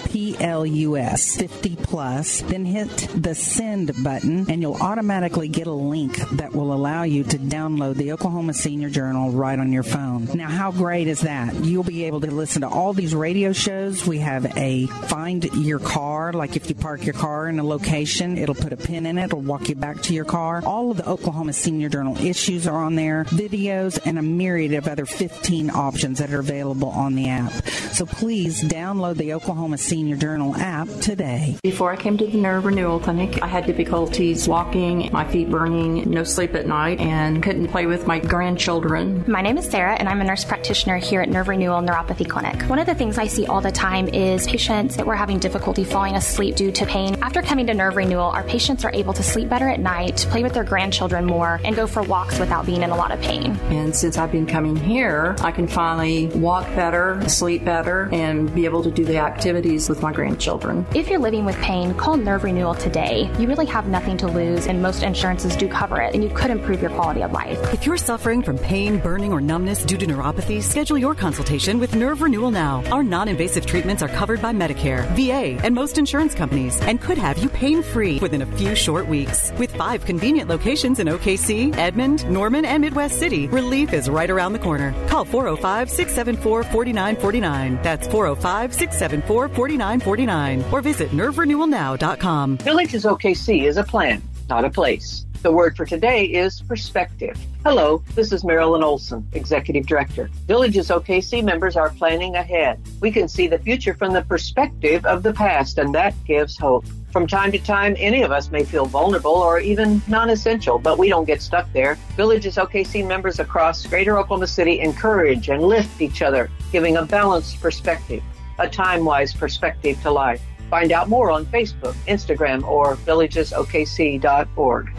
PLUS. 0.10 1.38
50 1.38 1.76
plus. 1.76 2.42
Then 2.42 2.66
hit 2.66 2.90
the 3.16 3.36
send 3.36 4.04
button, 4.04 4.50
and 4.50 4.62
you'll 4.62 4.76
automatically 4.76 5.48
get 5.52 5.68
a 5.68 5.72
link 5.72 6.18
that 6.32 6.54
will 6.54 6.74
allow 6.74 7.04
you 7.04 7.24
to 7.24 7.38
download 7.38 7.96
the 7.96 8.12
Oklahoma 8.12 8.54
Senior 8.54 8.90
Journal 8.90 9.32
right 9.32 9.60
on 9.60 9.72
your 9.72 9.84
phone. 9.84 10.26
Now, 10.34 10.50
how 10.50 10.72
great 10.72 11.08
is 11.08 11.22
that? 11.22 11.54
You'll 11.56 11.84
be 11.84 12.06
able 12.06 12.22
to 12.22 12.32
listen 12.32 12.62
to 12.62 12.70
all 12.70 12.94
these 12.94 13.16
radio 13.16 13.54
shows. 13.54 14.06
We 14.06 14.20
have 14.20 14.46
a 14.58 14.86
find 14.86 15.44
your 15.56 15.80
car, 15.80 16.34
like 16.34 16.56
if 16.56 16.70
you 16.70 16.76
park 16.76 17.06
your 17.06 17.14
car 17.14 17.48
in 17.48 17.60
a 17.60 17.64
location, 17.64 18.38
it'll 18.38 18.56
put 18.56 18.74
a 18.74 18.78
pin 18.78 19.06
in 19.06 19.18
it, 19.18 19.26
it'll 19.26 19.42
walk 19.42 19.70
you 19.70 19.76
back 19.76 20.02
to 20.04 20.14
your 20.14 20.26
car. 20.26 20.62
All 20.66 20.92
of 20.92 20.98
the 20.98 21.08
Oklahoma 21.08 21.54
Senior 21.54 21.90
Journal 21.90 22.18
issues 22.18 22.68
are 22.68 22.84
on 22.84 22.96
there, 22.96 23.24
videos, 23.26 24.00
and 24.06 24.20
a 24.20 24.22
myriad 24.22 24.74
of 24.74 24.88
other 24.88 25.06
15 25.06 25.70
options 25.72 26.20
that 26.20 26.32
are 26.32 26.40
available 26.40 26.90
on 26.90 27.16
the 27.16 27.30
app. 27.30 27.52
So 27.94 28.06
please 28.06 28.64
download 28.64 29.18
the 29.18 29.34
Oklahoma 29.34 29.78
Senior 29.78 30.16
Journal 30.16 30.56
app 30.56 30.88
today. 31.02 31.58
Before 31.64 31.92
I 31.92 31.96
came 31.96 32.18
to 32.18 32.28
the 32.28 32.38
nerve 32.38 32.66
renewal 32.66 33.00
clinic, 33.00 33.42
I 33.42 33.48
had 33.48 33.66
difficulties 33.66 34.48
walking, 34.48 35.10
my 35.12 35.30
feet 35.30 35.39
burning, 35.46 36.10
no 36.10 36.24
sleep 36.24 36.56
at 36.56 36.66
night, 36.66 37.00
and 37.00 37.42
couldn't 37.44 37.68
play 37.68 37.86
with 37.86 38.08
my 38.08 38.20
grandchildren. 38.20 39.24
My 39.28 39.42
name 39.42 39.58
is 39.58 39.70
Sarah, 39.70 39.96
and 39.96 40.10
I'm 40.10 40.22
a 40.22 40.24
nurse 40.24 40.44
practitioner 40.44 40.98
here 40.98 41.22
at 41.22 41.30
Nerve 41.30 41.48
Renewal 41.48 41.82
Neuropathy 41.82 42.28
Clinic. 42.28 42.62
One 42.70 42.80
of 42.80 42.86
the 42.86 42.96
things 42.96 43.18
I 43.18 43.28
see 43.28 43.46
all 43.46 43.62
the 43.62 43.72
time 43.72 44.08
is 44.10 44.48
patients 44.48 44.96
that 44.98 45.06
were 45.06 45.16
having 45.16 45.40
difficulty 45.40 45.84
falling 45.84 46.16
asleep 46.16 46.56
due 46.56 46.72
to 46.72 46.86
pain. 46.86 47.18
After 47.22 47.42
coming 47.42 47.68
to 47.68 47.74
Nerve 47.74 47.96
Renewal, 47.96 48.30
our 48.30 48.44
patients 48.44 48.84
are 48.86 48.92
able 48.94 49.14
to 49.14 49.24
sleep 49.24 49.50
better 49.50 49.70
at 49.70 49.80
night, 49.80 50.28
play 50.30 50.44
with 50.44 50.54
their 50.54 50.64
grandchildren 50.64 51.26
more, 51.26 51.60
and 51.64 51.76
go 51.76 51.88
for 51.88 52.02
walks 52.04 52.40
without 52.40 52.66
being 52.66 52.84
in 52.84 52.90
a 52.90 52.96
lot 52.96 53.12
of 53.12 53.22
pain. 53.22 53.52
And 53.70 53.96
since 53.96 54.18
I've 54.18 54.32
been 54.32 54.46
coming 54.46 54.76
here, 54.76 55.36
I 55.40 55.52
can 55.52 55.68
finally 55.68 56.28
walk 56.28 56.66
better, 56.76 57.22
sleep 57.28 57.66
better, 57.66 58.10
and 58.12 58.54
be 58.54 58.66
able 58.66 58.84
to 58.84 58.92
do 58.92 59.06
the 59.06 59.18
activities 59.18 59.90
with 59.90 60.02
my 60.02 60.12
grandchildren. 60.12 60.86
If 60.94 61.10
you're 61.10 61.20
living 61.20 61.46
with 61.46 61.56
pain, 61.58 61.94
call 61.94 62.18
Nerve 62.18 62.44
Renewal 62.44 62.76
today. 62.76 63.30
You 63.40 63.48
really 63.48 63.66
have 63.68 63.88
nothing 63.88 64.18
to 64.18 64.28
lose, 64.28 64.68
and 64.68 64.82
most 64.82 65.04
insurances 65.30 65.56
do 65.58 65.68
cover 65.68 66.02
it, 66.02 66.14
and 66.14 66.24
you 66.24 66.30
could 66.30 66.50
improve 66.50 66.82
your 66.82 66.92
quality 66.92 67.22
of 67.22 67.32
life. 67.32 67.60
If 67.74 67.86
you're 67.86 67.98
suffering 67.98 68.42
from 68.42 68.58
pain, 68.58 69.00
burning, 69.00 69.32
or 69.32 69.42
numbness 69.42 69.84
due 69.84 69.98
to 69.98 70.06
neuropathy, 70.06 70.62
schedule 70.62 70.98
your 70.98 71.16
consultation 71.16 71.80
with 71.80 71.96
Nerve 71.96 72.22
Renewal 72.22 72.52
now. 72.52 72.84
Our 72.92 73.04
non 73.04 73.28
invasive 73.28 73.66
treatments 73.66 74.02
are 74.02 74.10
covered 74.10 74.42
by 74.42 74.54
Medicare, 74.54 75.06
VA, 75.16 75.60
and 75.64 75.76
most 75.76 75.98
insurance 75.98 76.34
companies, 76.34 76.80
and 76.82 77.02
could 77.02 77.18
have 77.18 77.38
you 77.38 77.50
pain 77.50 77.84
free 77.84 78.20
within 78.20 78.42
a 78.42 78.46
few 78.58 78.76
short 78.76 79.08
weeks. 79.08 79.52
With 79.58 79.76
five 79.76 80.06
convenient 80.06 80.50
locations 80.50 81.00
in 81.00 81.08
OKC, 81.08 81.76
Edmond, 81.78 82.30
Norman, 82.30 82.66
and 82.66 82.82
Midwest 82.82 83.20
City, 83.20 83.48
relief 83.48 83.94
is 83.94 84.10
right 84.10 84.30
around 84.30 84.54
the 84.54 84.60
corner. 84.60 84.94
Call 85.08 85.26
405 85.26 85.90
674 85.90 86.64
4949. 86.64 87.80
That's 87.84 88.08
405 88.08 88.74
674 88.74 89.50
4949. 89.50 90.64
Or 90.72 90.82
visit 90.82 91.12
nerverenewalnow.com. 91.12 92.58
Villages 92.58 93.06
OKC 93.06 93.66
is 93.66 93.78
a 93.78 93.84
plan, 93.84 94.22
not 94.50 94.66
a 94.66 94.70
place. 94.70 95.26
The 95.42 95.52
word 95.52 95.78
for 95.78 95.86
today 95.86 96.26
is 96.26 96.62
perspective. 96.62 97.40
Hello, 97.64 98.04
this 98.14 98.34
is 98.34 98.44
Marilyn 98.44 98.84
Olson, 98.84 99.26
Executive 99.32 99.86
Director. 99.86 100.30
Villages 100.48 100.90
OKC 100.90 101.42
members 101.44 101.78
are 101.78 101.92
planning 101.92 102.36
ahead. 102.36 102.82
We 103.00 103.12
can 103.12 103.30
see 103.30 103.48
the 103.48 103.60
future 103.60 103.94
from 103.94 104.12
the 104.12 104.24
perspective 104.24 105.06
of 105.06 105.24
the 105.24 105.32
past, 105.32 105.78
and 105.78 105.96
that 105.96 106.14
gives 106.26 106.58
hope. 106.58 106.84
From 107.12 107.26
time 107.26 107.54
to 107.54 107.60
time, 107.60 107.96
any 107.98 108.22
of 108.22 108.32
us 108.32 108.52
may 108.52 108.66
feel 108.66 108.86
vulnerable 108.86 109.32
or 109.32 109.60
even 109.60 110.02
non 110.08 110.30
essential, 110.30 110.78
but 110.78 110.98
we 110.98 111.08
don't 111.08 111.26
get 111.26 111.42
stuck 111.42 111.72
there. 111.72 111.96
Villages 112.18 112.58
OKC 112.58 113.08
members 113.08 113.40
across 113.40 113.86
Greater 113.86 114.18
Oklahoma 114.18 114.48
City 114.48 114.82
encourage 114.82 115.50
and 115.50 115.64
lift 115.64 116.02
each 116.02 116.22
other, 116.22 116.52
giving 116.72 116.98
a 116.98 117.06
balanced 117.06 117.62
perspective, 117.62 118.24
a 118.58 118.68
time 118.68 119.06
wise 119.06 119.34
perspective 119.34 120.02
to 120.02 120.12
life. 120.12 120.42
Find 120.70 120.92
out 120.92 121.10
more 121.10 121.32
on 121.32 121.46
Facebook, 121.48 121.94
Instagram, 122.08 122.64
or 122.64 122.96
villagesokc.org. 122.98 124.90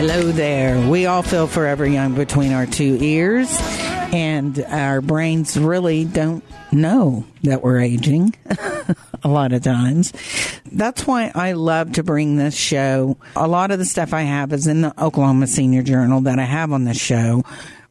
Hello 0.00 0.22
there. 0.32 0.88
We 0.88 1.06
all 1.06 1.22
feel 1.22 1.46
forever 1.46 1.86
young 1.86 2.14
between 2.14 2.52
our 2.52 2.66
two 2.66 2.96
ears, 3.00 3.48
and 4.12 4.64
our 4.68 5.00
brains 5.00 5.56
really 5.58 6.04
don't 6.04 6.44
know 6.72 7.24
that 7.42 7.62
we're 7.62 7.80
aging 7.80 8.34
a 9.22 9.28
lot 9.28 9.52
of 9.52 9.62
times. 9.62 10.12
That's 10.70 11.06
why 11.06 11.32
I 11.34 11.52
love 11.52 11.94
to 11.94 12.02
bring 12.02 12.36
this 12.36 12.54
show. 12.54 13.16
A 13.34 13.48
lot 13.48 13.72
of 13.72 13.78
the 13.78 13.84
stuff 13.84 14.14
I 14.14 14.22
have 14.22 14.52
is 14.52 14.66
in 14.68 14.82
the 14.82 14.94
Oklahoma 15.02 15.48
Senior 15.48 15.82
Journal 15.82 16.20
that 16.22 16.38
I 16.38 16.44
have 16.44 16.72
on 16.72 16.84
this 16.84 17.00
show 17.00 17.44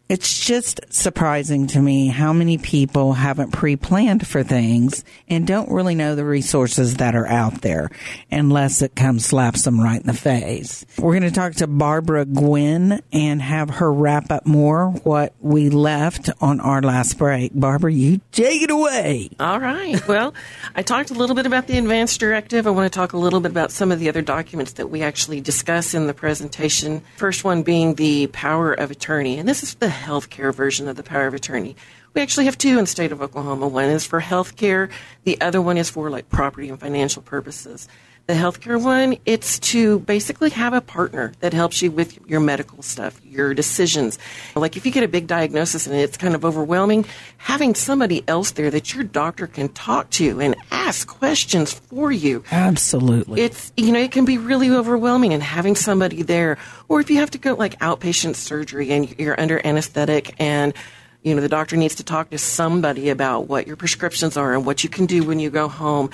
it's 0.09 0.43
just 0.43 0.81
surprising 0.89 1.67
to 1.67 1.79
me 1.79 2.07
how 2.07 2.33
many 2.33 2.57
people 2.57 3.13
haven't 3.13 3.51
pre-planned 3.51 4.25
for 4.25 4.41
things 4.41 5.03
and 5.27 5.45
don't 5.45 5.71
really 5.71 5.93
know 5.93 6.15
the 6.15 6.25
resources 6.25 6.95
that 6.95 7.15
are 7.15 7.27
out 7.27 7.61
there 7.61 7.91
unless 8.31 8.81
it 8.81 8.95
comes 8.95 9.27
slaps 9.27 9.65
them 9.65 9.79
right 9.79 10.01
in 10.01 10.07
the 10.07 10.13
face. 10.13 10.83
We're 10.97 11.19
going 11.19 11.31
to 11.31 11.39
talk 11.39 11.53
to 11.55 11.67
Barbara 11.67 12.25
Gwinn 12.25 13.03
and 13.13 13.39
have 13.39 13.69
her 13.69 13.93
wrap 13.93 14.31
up 14.31 14.47
more 14.47 14.89
what 15.03 15.35
we 15.39 15.69
left 15.69 16.31
on 16.41 16.59
our 16.59 16.81
last 16.81 17.19
break. 17.19 17.51
Barbara, 17.53 17.93
you 17.93 18.19
take 18.31 18.63
it 18.63 18.71
away. 18.71 19.29
All 19.39 19.59
right. 19.59 20.05
Well, 20.07 20.33
I 20.75 20.81
talked 20.81 21.11
a 21.11 21.13
little 21.13 21.35
bit 21.35 21.45
about 21.45 21.67
the 21.67 21.77
advance 21.77 22.17
directive. 22.17 22.65
I 22.65 22.71
want 22.71 22.91
to 22.91 22.97
talk 22.97 23.13
a 23.13 23.17
little 23.17 23.41
bit 23.41 23.51
about 23.51 23.71
some 23.71 23.91
of 23.91 23.99
the 23.99 24.09
other 24.09 24.23
documents 24.23 24.73
that 24.73 24.87
we 24.87 25.03
actually 25.03 25.39
discuss 25.39 25.93
in 25.93 26.07
the 26.07 26.15
presentation. 26.15 27.03
First 27.17 27.43
one 27.43 27.61
being 27.61 27.93
the 27.93 28.25
power 28.27 28.73
of 28.73 28.89
attorney. 28.89 29.37
And 29.37 29.47
this 29.47 29.61
is 29.61 29.75
the 29.75 29.98
healthcare 29.99 30.53
version 30.53 30.87
of 30.87 30.95
the 30.95 31.03
power 31.03 31.27
of 31.27 31.33
attorney. 31.33 31.75
We 32.13 32.21
actually 32.21 32.45
have 32.45 32.57
two 32.57 32.77
in 32.77 32.85
the 32.85 32.87
state 32.87 33.11
of 33.11 33.21
Oklahoma. 33.21 33.67
One 33.67 33.85
is 33.85 34.05
for 34.05 34.21
healthcare, 34.21 34.89
the 35.23 35.39
other 35.41 35.61
one 35.61 35.77
is 35.77 35.89
for 35.89 36.09
like 36.09 36.29
property 36.29 36.69
and 36.69 36.79
financial 36.79 37.21
purposes. 37.21 37.87
The 38.29 38.35
healthcare 38.35 38.79
one, 38.79 39.17
it's 39.25 39.57
to 39.71 40.01
basically 40.01 40.51
have 40.51 40.73
a 40.73 40.81
partner 40.81 41.33
that 41.39 41.51
helps 41.51 41.81
you 41.81 41.89
with 41.89 42.19
your 42.29 42.39
medical 42.39 42.83
stuff, 42.83 43.19
your 43.25 43.55
decisions. 43.55 44.19
Like 44.55 44.77
if 44.77 44.85
you 44.85 44.91
get 44.91 45.01
a 45.03 45.07
big 45.07 45.25
diagnosis 45.25 45.87
and 45.87 45.95
it's 45.95 46.15
kind 46.15 46.35
of 46.35 46.45
overwhelming, 46.45 47.05
having 47.37 47.73
somebody 47.73 48.23
else 48.27 48.51
there 48.51 48.69
that 48.69 48.93
your 48.93 49.03
doctor 49.03 49.47
can 49.47 49.69
talk 49.69 50.11
to 50.11 50.39
and 50.41 50.55
ask 50.69 51.07
questions 51.07 51.73
for 51.73 52.11
you. 52.11 52.43
Absolutely. 52.51 53.41
It's, 53.41 53.73
you 53.75 53.91
know, 53.91 53.99
it 53.99 54.11
can 54.11 54.25
be 54.25 54.37
really 54.37 54.69
overwhelming 54.69 55.33
and 55.33 55.41
having 55.41 55.75
somebody 55.75 56.21
there. 56.21 56.59
Or 56.87 56.99
if 56.99 57.09
you 57.09 57.17
have 57.17 57.31
to 57.31 57.39
go 57.39 57.55
like 57.55 57.79
outpatient 57.79 58.35
surgery 58.35 58.91
and 58.91 59.17
you're 59.17 59.41
under 59.41 59.59
anesthetic 59.65 60.35
and 60.39 60.75
you 61.23 61.33
know, 61.35 61.41
the 61.41 61.49
doctor 61.49 61.75
needs 61.75 61.95
to 61.95 62.03
talk 62.03 62.29
to 62.29 62.37
somebody 62.37 63.09
about 63.09 63.47
what 63.47 63.65
your 63.65 63.75
prescriptions 63.75 64.37
are 64.37 64.53
and 64.53 64.67
what 64.67 64.83
you 64.83 64.89
can 64.89 65.07
do 65.07 65.23
when 65.23 65.39
you 65.39 65.49
go 65.49 65.67
home 65.67 66.11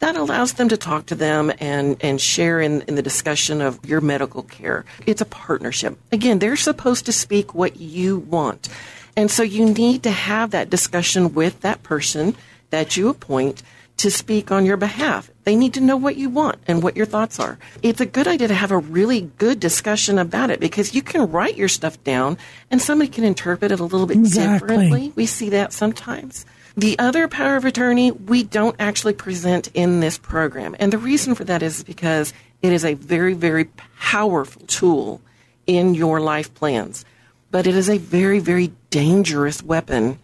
that 0.00 0.16
allows 0.16 0.54
them 0.54 0.68
to 0.68 0.76
talk 0.76 1.06
to 1.06 1.14
them 1.14 1.52
and, 1.60 1.96
and 2.00 2.20
share 2.20 2.60
in, 2.60 2.82
in 2.82 2.94
the 2.94 3.02
discussion 3.02 3.60
of 3.60 3.84
your 3.84 4.00
medical 4.00 4.42
care. 4.42 4.84
It's 5.06 5.20
a 5.20 5.26
partnership. 5.26 5.98
Again, 6.10 6.38
they're 6.38 6.56
supposed 6.56 7.06
to 7.06 7.12
speak 7.12 7.54
what 7.54 7.76
you 7.76 8.18
want. 8.18 8.68
And 9.16 9.30
so 9.30 9.42
you 9.42 9.66
need 9.66 10.02
to 10.04 10.10
have 10.10 10.50
that 10.50 10.70
discussion 10.70 11.34
with 11.34 11.60
that 11.60 11.82
person 11.82 12.34
that 12.70 12.96
you 12.96 13.08
appoint 13.08 13.62
to 13.98 14.10
speak 14.10 14.50
on 14.50 14.64
your 14.64 14.78
behalf. 14.78 15.30
They 15.44 15.54
need 15.54 15.74
to 15.74 15.80
know 15.80 15.96
what 15.96 16.16
you 16.16 16.30
want 16.30 16.58
and 16.66 16.82
what 16.82 16.96
your 16.96 17.04
thoughts 17.04 17.38
are. 17.38 17.58
It's 17.82 18.00
a 18.00 18.06
good 18.06 18.26
idea 18.26 18.48
to 18.48 18.54
have 18.54 18.70
a 18.70 18.78
really 18.78 19.30
good 19.36 19.60
discussion 19.60 20.18
about 20.18 20.48
it 20.48 20.58
because 20.58 20.94
you 20.94 21.02
can 21.02 21.30
write 21.30 21.58
your 21.58 21.68
stuff 21.68 22.02
down 22.02 22.38
and 22.70 22.80
somebody 22.80 23.10
can 23.10 23.24
interpret 23.24 23.72
it 23.72 23.80
a 23.80 23.84
little 23.84 24.06
bit 24.06 24.16
Exactly. 24.16 24.68
differently. 24.68 25.12
We 25.16 25.26
see 25.26 25.50
that 25.50 25.74
sometimes. 25.74 26.46
The 26.76 26.98
other 26.98 27.28
power 27.28 27.56
of 27.56 27.64
attorney 27.64 28.10
we 28.10 28.42
don't 28.42 28.76
actually 28.78 29.14
present 29.14 29.68
in 29.74 30.00
this 30.00 30.18
program. 30.18 30.76
And 30.78 30.92
the 30.92 30.98
reason 30.98 31.34
for 31.34 31.44
that 31.44 31.62
is 31.62 31.82
because 31.82 32.32
it 32.62 32.72
is 32.72 32.84
a 32.84 32.94
very, 32.94 33.34
very 33.34 33.66
powerful 33.98 34.62
tool 34.66 35.20
in 35.66 35.94
your 35.94 36.20
life 36.20 36.54
plans. 36.54 37.04
But 37.50 37.66
it 37.66 37.74
is 37.74 37.90
a 37.90 37.98
very, 37.98 38.38
very 38.38 38.72
dangerous 38.90 39.62
weapon 39.62 40.18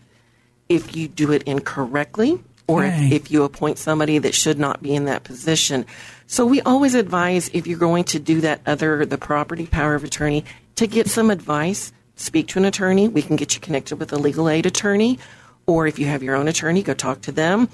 if 0.69 0.97
you 0.97 1.09
do 1.09 1.33
it 1.33 1.43
incorrectly 1.45 2.39
or 2.69 2.85
if, 2.85 3.13
if 3.13 3.31
you 3.31 3.45
appoint 3.45 3.79
somebody 3.79 4.19
that 4.19 4.35
should 4.35 4.59
not 4.59 4.83
be 4.83 4.95
in 4.95 5.05
that 5.05 5.25
position. 5.25 5.87
So 6.27 6.45
we 6.45 6.61
always 6.63 6.95
advise 6.95 7.49
if 7.53 7.67
you're 7.67 7.79
going 7.79 8.05
to 8.05 8.19
do 8.19 8.41
that 8.41 8.61
other, 8.67 9.07
the 9.07 9.19
property 9.19 9.67
power 9.67 9.95
of 9.95 10.03
attorney, 10.03 10.45
to 10.75 10.87
get 10.87 11.09
some 11.09 11.31
advice, 11.31 11.93
speak 12.17 12.49
to 12.49 12.59
an 12.59 12.65
attorney. 12.65 13.07
We 13.07 13.23
can 13.23 13.37
get 13.37 13.55
you 13.55 13.61
connected 13.61 13.97
with 13.97 14.13
a 14.13 14.19
legal 14.19 14.49
aid 14.49 14.67
attorney. 14.67 15.19
Or 15.67 15.87
if 15.87 15.99
you 15.99 16.07
have 16.07 16.23
your 16.23 16.37
own 16.37 16.49
attorney, 16.49 16.83
go 16.83 16.95
talk 16.95 17.23
to 17.23 17.33
them. 17.33 17.69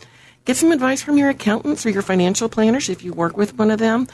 Get 0.45 0.57
some 0.57 0.72
advice 0.72 1.03
from 1.03 1.18
your 1.18 1.30
accountants 1.30 1.86
or 1.86 1.90
your 1.90 2.03
financial 2.03 2.49
planners 2.49 2.88
if 2.88 3.05
you 3.05 3.12
work 3.12 3.36
with 3.36 3.57
one 3.59 3.70
of 3.70 3.78
them. 3.78 4.09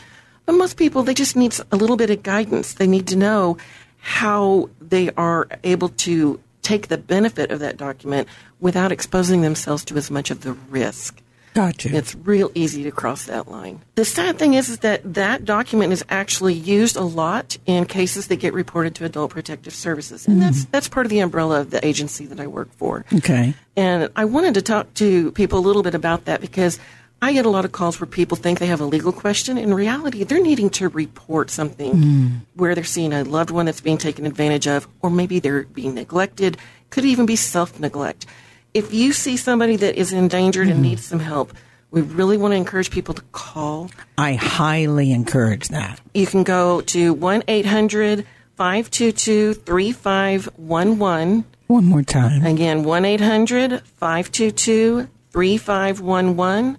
But 0.46 0.52
most 0.52 0.76
people, 0.76 1.02
they 1.02 1.14
just 1.14 1.36
need 1.36 1.54
a 1.70 1.76
little 1.76 1.96
bit 1.96 2.10
of 2.10 2.22
guidance. 2.22 2.74
They 2.74 2.86
need 2.86 3.06
to 3.08 3.16
know 3.16 3.56
how 3.98 4.70
they 4.80 5.10
are 5.10 5.48
able 5.64 5.90
to 5.90 6.40
take 6.62 6.88
the 6.88 6.98
benefit 6.98 7.50
of 7.50 7.60
that 7.60 7.76
document 7.76 8.28
without 8.60 8.92
exposing 8.92 9.40
themselves 9.40 9.84
to 9.86 9.96
as 9.96 10.10
much 10.10 10.30
of 10.30 10.42
the 10.42 10.52
risk. 10.52 11.22
Gotcha. 11.58 11.88
It's 11.92 12.14
real 12.14 12.52
easy 12.54 12.84
to 12.84 12.92
cross 12.92 13.24
that 13.24 13.50
line. 13.50 13.80
The 13.96 14.04
sad 14.04 14.38
thing 14.38 14.54
is, 14.54 14.68
is 14.68 14.78
that 14.78 15.14
that 15.14 15.44
document 15.44 15.92
is 15.92 16.04
actually 16.08 16.54
used 16.54 16.94
a 16.94 17.02
lot 17.02 17.58
in 17.66 17.84
cases 17.84 18.28
that 18.28 18.36
get 18.36 18.54
reported 18.54 18.94
to 18.94 19.04
Adult 19.04 19.32
Protective 19.32 19.74
Services, 19.74 20.28
and 20.28 20.40
that's 20.40 20.66
that's 20.66 20.86
part 20.86 21.04
of 21.04 21.10
the 21.10 21.18
umbrella 21.18 21.60
of 21.62 21.70
the 21.70 21.84
agency 21.84 22.26
that 22.26 22.38
I 22.38 22.46
work 22.46 22.72
for. 22.76 23.04
Okay. 23.12 23.54
And 23.76 24.08
I 24.14 24.24
wanted 24.24 24.54
to 24.54 24.62
talk 24.62 24.94
to 25.02 25.32
people 25.32 25.58
a 25.58 25.64
little 25.66 25.82
bit 25.82 25.96
about 25.96 26.26
that 26.26 26.40
because 26.40 26.78
I 27.20 27.32
get 27.32 27.44
a 27.44 27.50
lot 27.50 27.64
of 27.64 27.72
calls 27.72 27.98
where 28.00 28.06
people 28.06 28.36
think 28.36 28.60
they 28.60 28.66
have 28.68 28.80
a 28.80 28.84
legal 28.84 29.10
question. 29.10 29.58
In 29.58 29.74
reality, 29.74 30.22
they're 30.22 30.40
needing 30.40 30.70
to 30.78 30.88
report 30.88 31.50
something 31.50 31.92
Mm. 31.92 32.30
where 32.54 32.76
they're 32.76 32.84
seeing 32.84 33.12
a 33.12 33.24
loved 33.24 33.50
one 33.50 33.66
that's 33.66 33.80
being 33.80 33.98
taken 33.98 34.26
advantage 34.26 34.68
of, 34.68 34.86
or 35.02 35.10
maybe 35.10 35.40
they're 35.40 35.64
being 35.64 35.94
neglected. 35.94 36.56
Could 36.90 37.04
even 37.04 37.26
be 37.26 37.34
self 37.34 37.80
neglect. 37.80 38.26
If 38.74 38.92
you 38.92 39.12
see 39.12 39.36
somebody 39.36 39.76
that 39.76 39.96
is 39.96 40.12
endangered 40.12 40.68
and 40.68 40.76
mm-hmm. 40.76 40.82
needs 40.82 41.04
some 41.04 41.20
help, 41.20 41.52
we 41.90 42.02
really 42.02 42.36
want 42.36 42.52
to 42.52 42.56
encourage 42.56 42.90
people 42.90 43.14
to 43.14 43.22
call. 43.32 43.90
I 44.18 44.34
highly 44.34 45.12
encourage 45.12 45.68
that. 45.68 46.00
You 46.14 46.26
can 46.26 46.42
go 46.42 46.82
to 46.82 47.14
1 47.14 47.44
800 47.48 48.26
522 48.56 49.54
3511. 49.54 51.44
One 51.68 51.84
more 51.84 52.02
time. 52.02 52.44
Again, 52.44 52.82
1 52.82 53.04
800 53.04 53.82
522 53.82 55.08
3511. 55.30 56.78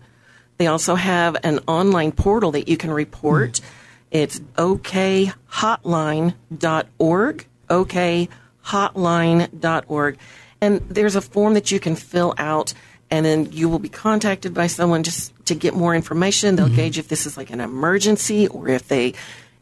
They 0.57 0.67
also 0.67 0.95
have 0.95 1.37
an 1.43 1.59
online 1.67 2.11
portal 2.11 2.51
that 2.51 2.67
you 2.67 2.77
can 2.77 2.91
report. 2.91 3.53
Mm-hmm. 3.53 3.65
It's 4.11 4.39
okhotline.org. 4.57 7.45
okhotline.org. 7.69 10.17
And 10.61 10.81
there's 10.89 11.15
a 11.15 11.21
form 11.21 11.53
that 11.53 11.71
you 11.71 11.79
can 11.79 11.95
fill 11.95 12.33
out, 12.37 12.73
and 13.09 13.25
then 13.25 13.51
you 13.51 13.69
will 13.69 13.79
be 13.79 13.89
contacted 13.89 14.53
by 14.53 14.67
someone 14.67 15.03
just 15.03 15.33
to 15.45 15.55
get 15.55 15.73
more 15.73 15.95
information. 15.95 16.55
They'll 16.55 16.67
mm-hmm. 16.67 16.75
gauge 16.75 16.97
if 16.97 17.07
this 17.07 17.25
is 17.25 17.37
like 17.37 17.49
an 17.49 17.61
emergency 17.61 18.47
or 18.47 18.67
if 18.67 18.87
they 18.87 19.13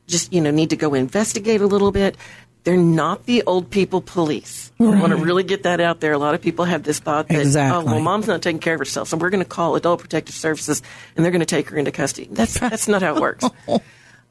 just, 0.08 0.34
you 0.34 0.42
know, 0.42 0.52
need 0.52 0.72
to 0.72 0.76
go 0.76 0.94
investigate 0.94 1.62
a 1.62 1.68
little 1.68 1.92
bit. 1.92 2.18
They're 2.64 2.76
not 2.76 3.26
the 3.26 3.44
old 3.44 3.70
people 3.70 4.02
police. 4.02 4.74
I 4.78 4.84
want 4.84 5.14
to 5.14 5.16
really 5.16 5.44
get 5.44 5.64
that 5.64 5.80
out 5.80 6.02
there. 6.02 6.12
A 6.12 6.18
lot 6.18 6.36
of 6.36 6.42
people 6.42 6.66
have 6.66 6.84
this 6.84 7.00
thought 7.00 7.30
that, 7.30 7.40
Exactly. 7.40 7.82
oh, 7.82 7.86
well, 7.86 8.02
mom's 8.02 8.28
not 8.28 8.42
taking 8.42 8.60
care 8.60 8.74
of 8.74 8.80
herself, 8.80 9.08
so 9.08 9.16
we're 9.16 9.30
going 9.30 9.44
to 9.44 9.50
call 9.50 9.78
Adult 9.78 10.02
Protective 10.02 10.36
Services 10.36 10.82
and 11.16 11.24
they're 11.24 11.32
going 11.32 11.40
to 11.40 11.46
take 11.46 11.70
her 11.70 11.78
into 11.78 11.94
custody. 11.94 12.28
That's 12.30 12.60
that's 12.60 12.90
not 12.90 13.02
how 13.02 13.16
it 13.16 13.22
works. 13.22 13.46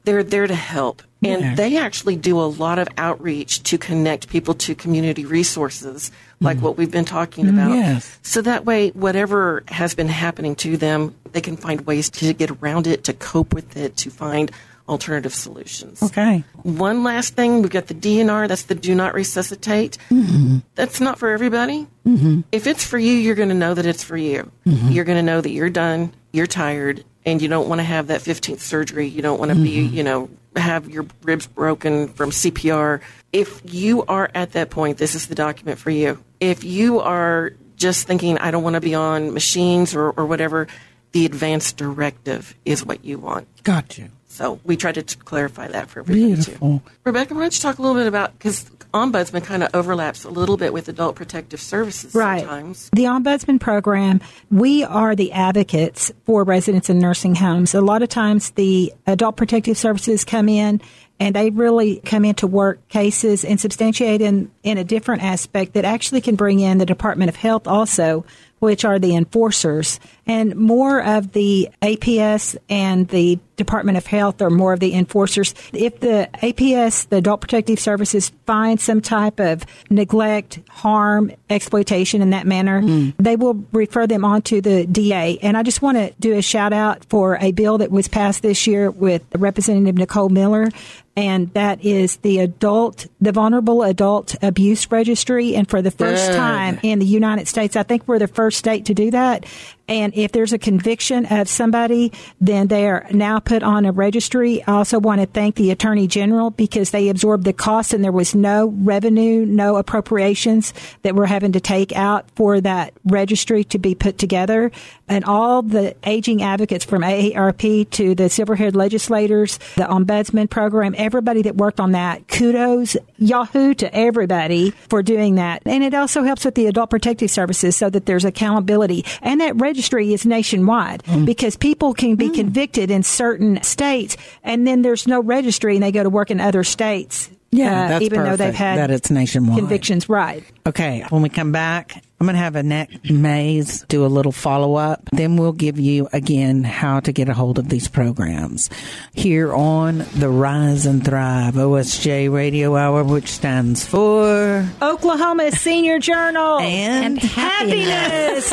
They're 0.03 0.23
there 0.23 0.47
to 0.47 0.55
help, 0.55 1.01
and 1.23 1.41
Yeah. 1.41 1.55
they 1.55 1.77
actually 1.77 2.15
do 2.15 2.39
a 2.39 2.45
lot 2.45 2.77
of 2.79 2.87
outreach 2.97 3.63
to 3.63 3.77
connect 3.77 4.29
people 4.29 4.53
to 4.55 4.75
community 4.75 5.25
resources, 5.25 6.11
like 6.39 6.59
what 6.59 6.77
we've 6.77 6.91
been 6.91 7.05
talking 7.05 7.47
about. 7.49 7.71
yes. 7.71 8.17
So 8.21 8.41
that 8.43 8.65
way, 8.65 8.89
whatever 8.89 9.63
has 9.69 9.95
been 9.95 10.09
happening 10.09 10.55
to 10.57 10.77
them, 10.77 11.15
they 11.31 11.41
can 11.41 11.57
find 11.57 11.81
ways 11.81 12.09
to 12.11 12.33
get 12.33 12.51
around 12.51 12.85
it, 12.87 13.03
to 13.05 13.13
cope 13.13 13.53
with 13.53 13.75
it, 13.77 13.97
to 13.97 14.09
find 14.09 14.51
alternative 14.87 15.33
solutions. 15.33 16.01
Okay. 16.01 16.43
One 16.63 17.03
last 17.03 17.33
thing, 17.35 17.61
we've 17.61 17.71
got 17.71 17.87
the 17.87 17.93
DNR, 17.93 18.47
that's 18.47 18.63
the 18.63 18.75
do 18.75 18.95
not 18.95 19.13
resuscitate. 19.13 19.97
Mm-hmm. 20.09 20.59
That's 20.75 21.01
not 21.01 21.19
for 21.19 21.29
everybody. 21.29 21.87
Mm-hmm. 22.07 22.41
If 22.53 22.67
it's 22.67 22.85
for 22.85 22.97
you, 22.97 23.11
you're 23.11 23.35
going 23.35 23.49
to 23.49 23.55
know 23.55 23.73
that 23.73 23.85
it's 23.85 24.03
for 24.03 24.15
you. 24.15 24.49
You're 24.65 25.03
going 25.03 25.17
to 25.17 25.23
know 25.23 25.41
that 25.41 25.49
you're 25.49 25.69
done. 25.69 26.13
you're 26.31 26.47
tired 26.47 27.03
and 27.25 27.41
you 27.41 27.47
don't 27.49 27.67
want 27.67 27.79
to 27.79 27.83
have 27.83 28.07
that 28.07 28.21
15th 28.21 28.59
surgery. 28.59 29.07
You 29.07 29.21
don't 29.21 29.39
want 29.39 29.49
to 29.51 29.55
be, 29.55 29.71
you 29.81 30.03
know, 30.03 30.29
have 30.59 30.89
your 30.89 31.05
ribs 31.23 31.47
broken 31.47 32.07
from 32.09 32.31
CPR. 32.31 33.01
If 33.33 33.61
you 33.65 34.03
are 34.05 34.29
at 34.33 34.53
that 34.53 34.69
point, 34.69 34.97
this 34.97 35.15
is 35.15 35.27
the 35.27 35.35
document 35.35 35.79
for 35.79 35.89
you. 35.89 36.23
If 36.39 36.63
you 36.63 36.99
are 36.99 37.53
just 37.75 38.07
thinking, 38.07 38.37
I 38.37 38.51
don't 38.51 38.63
want 38.63 38.75
to 38.75 38.81
be 38.81 38.95
on 38.95 39.33
machines 39.33 39.95
or, 39.95 40.09
or 40.11 40.25
whatever, 40.25 40.67
the 41.11 41.25
advanced 41.25 41.77
directive 41.77 42.55
is 42.65 42.85
what 42.85 43.05
you 43.05 43.19
want. 43.19 43.47
Got 43.63 43.97
you. 43.97 44.09
So 44.27 44.59
we 44.63 44.77
tried 44.77 44.95
to 44.95 45.03
t- 45.03 45.15
clarify 45.23 45.67
that 45.69 45.89
for 45.89 46.01
everybody 46.01 46.33
Beautiful. 46.35 46.79
too. 46.79 46.91
Rebekah, 47.05 47.33
why 47.33 47.41
don't 47.41 47.55
you 47.55 47.61
talk 47.61 47.79
a 47.79 47.81
little 47.81 47.95
bit 47.97 48.07
about 48.07 48.33
because 48.33 48.69
ombudsman 48.97 49.43
kind 49.43 49.63
of 49.63 49.69
overlaps 49.73 50.23
a 50.23 50.29
little 50.29 50.57
bit 50.57 50.73
with 50.73 50.89
adult 50.89 51.15
protective 51.15 51.61
services 51.61 52.13
Right. 52.13 52.39
sometimes. 52.41 52.89
The 52.93 53.03
Ombudsman 53.03 53.59
Program, 53.59 54.21
we 54.51 54.83
are 54.83 55.15
the 55.15 55.31
advocates 55.31 56.11
for 56.25 56.43
residents 56.43 56.89
in 56.89 56.99
nursing 56.99 57.35
homes. 57.35 57.73
A 57.73 57.81
lot 57.81 58.01
of 58.01 58.09
times 58.09 58.51
the 58.51 58.93
Adult 59.05 59.37
Protective 59.37 59.77
Services 59.77 60.25
come 60.25 60.49
in 60.49 60.81
and 61.19 61.35
they 61.35 61.49
really 61.49 61.97
come 62.05 62.25
in 62.25 62.35
to 62.35 62.47
work 62.47 62.87
cases 62.89 63.43
and 63.43 63.59
substantiate 63.59 64.21
in, 64.21 64.51
in 64.63 64.77
a 64.77 64.83
different 64.83 65.23
aspect 65.23 65.73
that 65.73 65.83
actually 65.85 66.21
can 66.21 66.35
bring 66.35 66.59
in 66.59 66.77
the 66.77 66.85
Department 66.85 67.29
of 67.29 67.35
Health 67.35 67.67
also, 67.67 68.23
which 68.59 68.85
are 68.85 68.99
the 68.99 69.15
enforcers. 69.15 69.99
And 70.27 70.55
more 70.55 71.01
of 71.03 71.31
the 71.31 71.69
APS 71.81 72.55
and 72.69 73.07
the 73.07 73.39
Department 73.57 73.97
of 73.97 74.05
Health 74.05 74.41
or 74.41 74.49
more 74.49 74.71
of 74.71 74.79
the 74.79 74.93
enforcers. 74.93 75.53
If 75.73 75.99
the 75.99 76.29
APS, 76.35 77.09
the 77.09 77.17
Adult 77.17 77.41
Protective 77.41 77.79
Services, 77.79 78.31
find 78.45 78.79
some 78.79 79.01
type 79.01 79.39
of 79.39 79.65
neglect, 79.89 80.59
harm, 80.69 81.31
exploitation 81.49 82.21
in 82.21 82.29
that 82.29 82.47
manner, 82.47 82.81
mm. 82.81 83.13
they 83.17 83.35
will 83.35 83.65
refer 83.71 84.07
them 84.07 84.23
on 84.23 84.43
to 84.43 84.61
the 84.61 84.85
DA. 84.85 85.39
And 85.41 85.57
I 85.57 85.63
just 85.63 85.81
want 85.81 85.97
to 85.97 86.13
do 86.19 86.37
a 86.37 86.41
shout 86.41 86.71
out 86.71 87.03
for 87.05 87.37
a 87.41 87.51
bill 87.51 87.79
that 87.79 87.91
was 87.91 88.07
passed 88.07 88.43
this 88.43 88.67
year 88.67 88.89
with 88.91 89.23
Representative 89.35 89.95
Nicole 89.95 90.29
Miller. 90.29 90.69
And 91.17 91.51
that 91.55 91.83
is 91.83 92.17
the 92.17 92.39
adult, 92.39 93.07
the 93.19 93.31
vulnerable 93.31 93.81
adult 93.81 94.35
abuse 94.43 94.91
registry. 94.91 95.55
And 95.55 95.67
for 95.67 95.81
the 95.81 95.89
first 95.89 96.31
time 96.33 96.79
in 96.83 96.99
the 96.99 97.07
United 97.07 97.47
States, 97.47 97.75
I 97.75 97.81
think 97.81 98.07
we're 98.07 98.19
the 98.19 98.27
first 98.27 98.59
state 98.59 98.85
to 98.85 98.93
do 98.93 99.09
that. 99.09 99.47
And 99.87 100.13
if 100.15 100.31
there's 100.33 100.53
a 100.53 100.57
conviction 100.57 101.25
of 101.27 101.47
somebody, 101.47 102.11
then 102.41 102.67
they 102.67 102.87
are 102.87 103.07
now 103.11 103.39
put 103.39 103.63
on 103.63 103.85
a 103.85 103.91
registry. 103.91 104.61
I 104.67 104.73
also 104.73 104.99
want 104.99 105.21
to 105.21 105.27
thank 105.27 105.55
the 105.55 105.71
Attorney 105.71 106.07
General 106.07 106.51
because 106.51 106.91
they 106.91 107.09
absorbed 107.09 107.45
the 107.45 107.53
cost 107.53 107.93
and 107.93 108.03
there 108.03 108.11
was 108.11 108.35
no 108.35 108.67
revenue, 108.67 109.45
no 109.45 109.77
appropriations 109.77 110.73
that 111.03 111.15
we're 111.15 111.25
having 111.25 111.53
to 111.53 111.61
take 111.61 111.95
out 111.95 112.29
for 112.35 112.59
that 112.61 112.93
registry 113.05 113.63
to 113.65 113.79
be 113.79 113.95
put 113.95 114.17
together. 114.17 114.71
And 115.07 115.25
all 115.25 115.61
the 115.61 115.95
aging 116.03 116.43
advocates 116.43 116.85
from 116.85 117.01
AARP 117.01 117.89
to 117.91 118.15
the 118.15 118.29
silver 118.29 118.55
haired 118.55 118.75
legislators, 118.75 119.57
the 119.75 119.83
ombudsman 119.83 120.49
program, 120.49 120.95
everybody 120.97 121.43
that 121.43 121.55
worked 121.55 121.79
on 121.79 121.93
that, 121.93 122.27
kudos, 122.27 122.97
Yahoo 123.17 123.73
to 123.75 123.95
everybody 123.95 124.71
for 124.71 125.01
doing 125.01 125.35
that. 125.35 125.61
And 125.65 125.83
it 125.83 125.93
also 125.93 126.23
helps 126.23 126.45
with 126.45 126.55
the 126.55 126.67
adult 126.67 126.89
protective 126.89 127.31
services 127.31 127.75
so 127.75 127.89
that 127.89 128.05
there's 128.05 128.25
accountability. 128.25 129.05
And 129.21 129.41
that 129.41 129.59
registry 129.59 130.13
is 130.13 130.25
nationwide 130.25 131.03
mm. 131.03 131.25
because 131.25 131.55
people 131.55 131.93
can 131.93 132.15
be 132.15 132.29
mm. 132.29 132.35
convicted 132.35 132.91
in 132.91 133.03
certain 133.03 133.61
states 133.63 134.17
and 134.43 134.67
then 134.67 134.81
there's 134.81 135.07
no 135.07 135.21
registry 135.21 135.75
and 135.75 135.83
they 135.83 135.91
go 135.91 136.03
to 136.03 136.09
work 136.09 136.31
in 136.31 136.39
other 136.39 136.63
states. 136.63 137.29
Yeah, 137.51 137.85
uh, 137.85 137.87
that's 137.87 138.05
even 138.05 138.23
though 138.23 138.35
they've 138.35 138.53
had 138.53 138.77
that 138.77 138.91
it's 138.91 139.09
nationwide. 139.09 139.57
convictions, 139.57 140.09
right? 140.09 140.43
Okay, 140.65 141.05
when 141.09 141.21
we 141.21 141.29
come 141.29 141.51
back, 141.51 142.03
I'm 142.19 142.25
going 142.25 142.35
to 142.35 142.41
have 142.41 142.55
Annette 142.55 143.09
Mays 143.11 143.83
do 143.83 144.03
a 144.03 144.07
little 144.07 144.31
follow 144.31 144.75
up. 144.75 145.07
Then 145.13 145.37
we'll 145.37 145.53
give 145.53 145.79
you 145.79 146.09
again 146.11 146.63
how 146.63 146.99
to 147.01 147.11
get 147.11 147.29
a 147.29 147.33
hold 147.33 147.59
of 147.59 147.69
these 147.69 147.87
programs 147.87 148.71
here 149.13 149.53
on 149.53 149.99
the 150.15 150.27
Rise 150.27 150.87
and 150.87 151.05
Thrive 151.05 151.53
OSJ 151.53 152.33
Radio 152.33 152.75
Hour, 152.75 153.03
which 153.03 153.27
stands 153.27 153.85
for 153.85 154.67
Oklahoma 154.81 155.51
Senior 155.51 155.99
Journal 155.99 156.59
and, 156.59 157.19
happiness. 157.19 158.51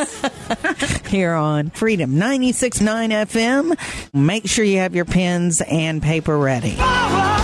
here 1.09 1.33
on 1.33 1.71
Freedom 1.71 2.13
96.9 2.13 3.11
FM. 3.27 4.13
Make 4.13 4.47
sure 4.47 4.65
you 4.65 4.79
have 4.79 4.95
your 4.95 5.07
pens 5.07 5.63
and 5.63 6.03
paper 6.03 6.37
ready. 6.37 6.77
All 6.79 7.44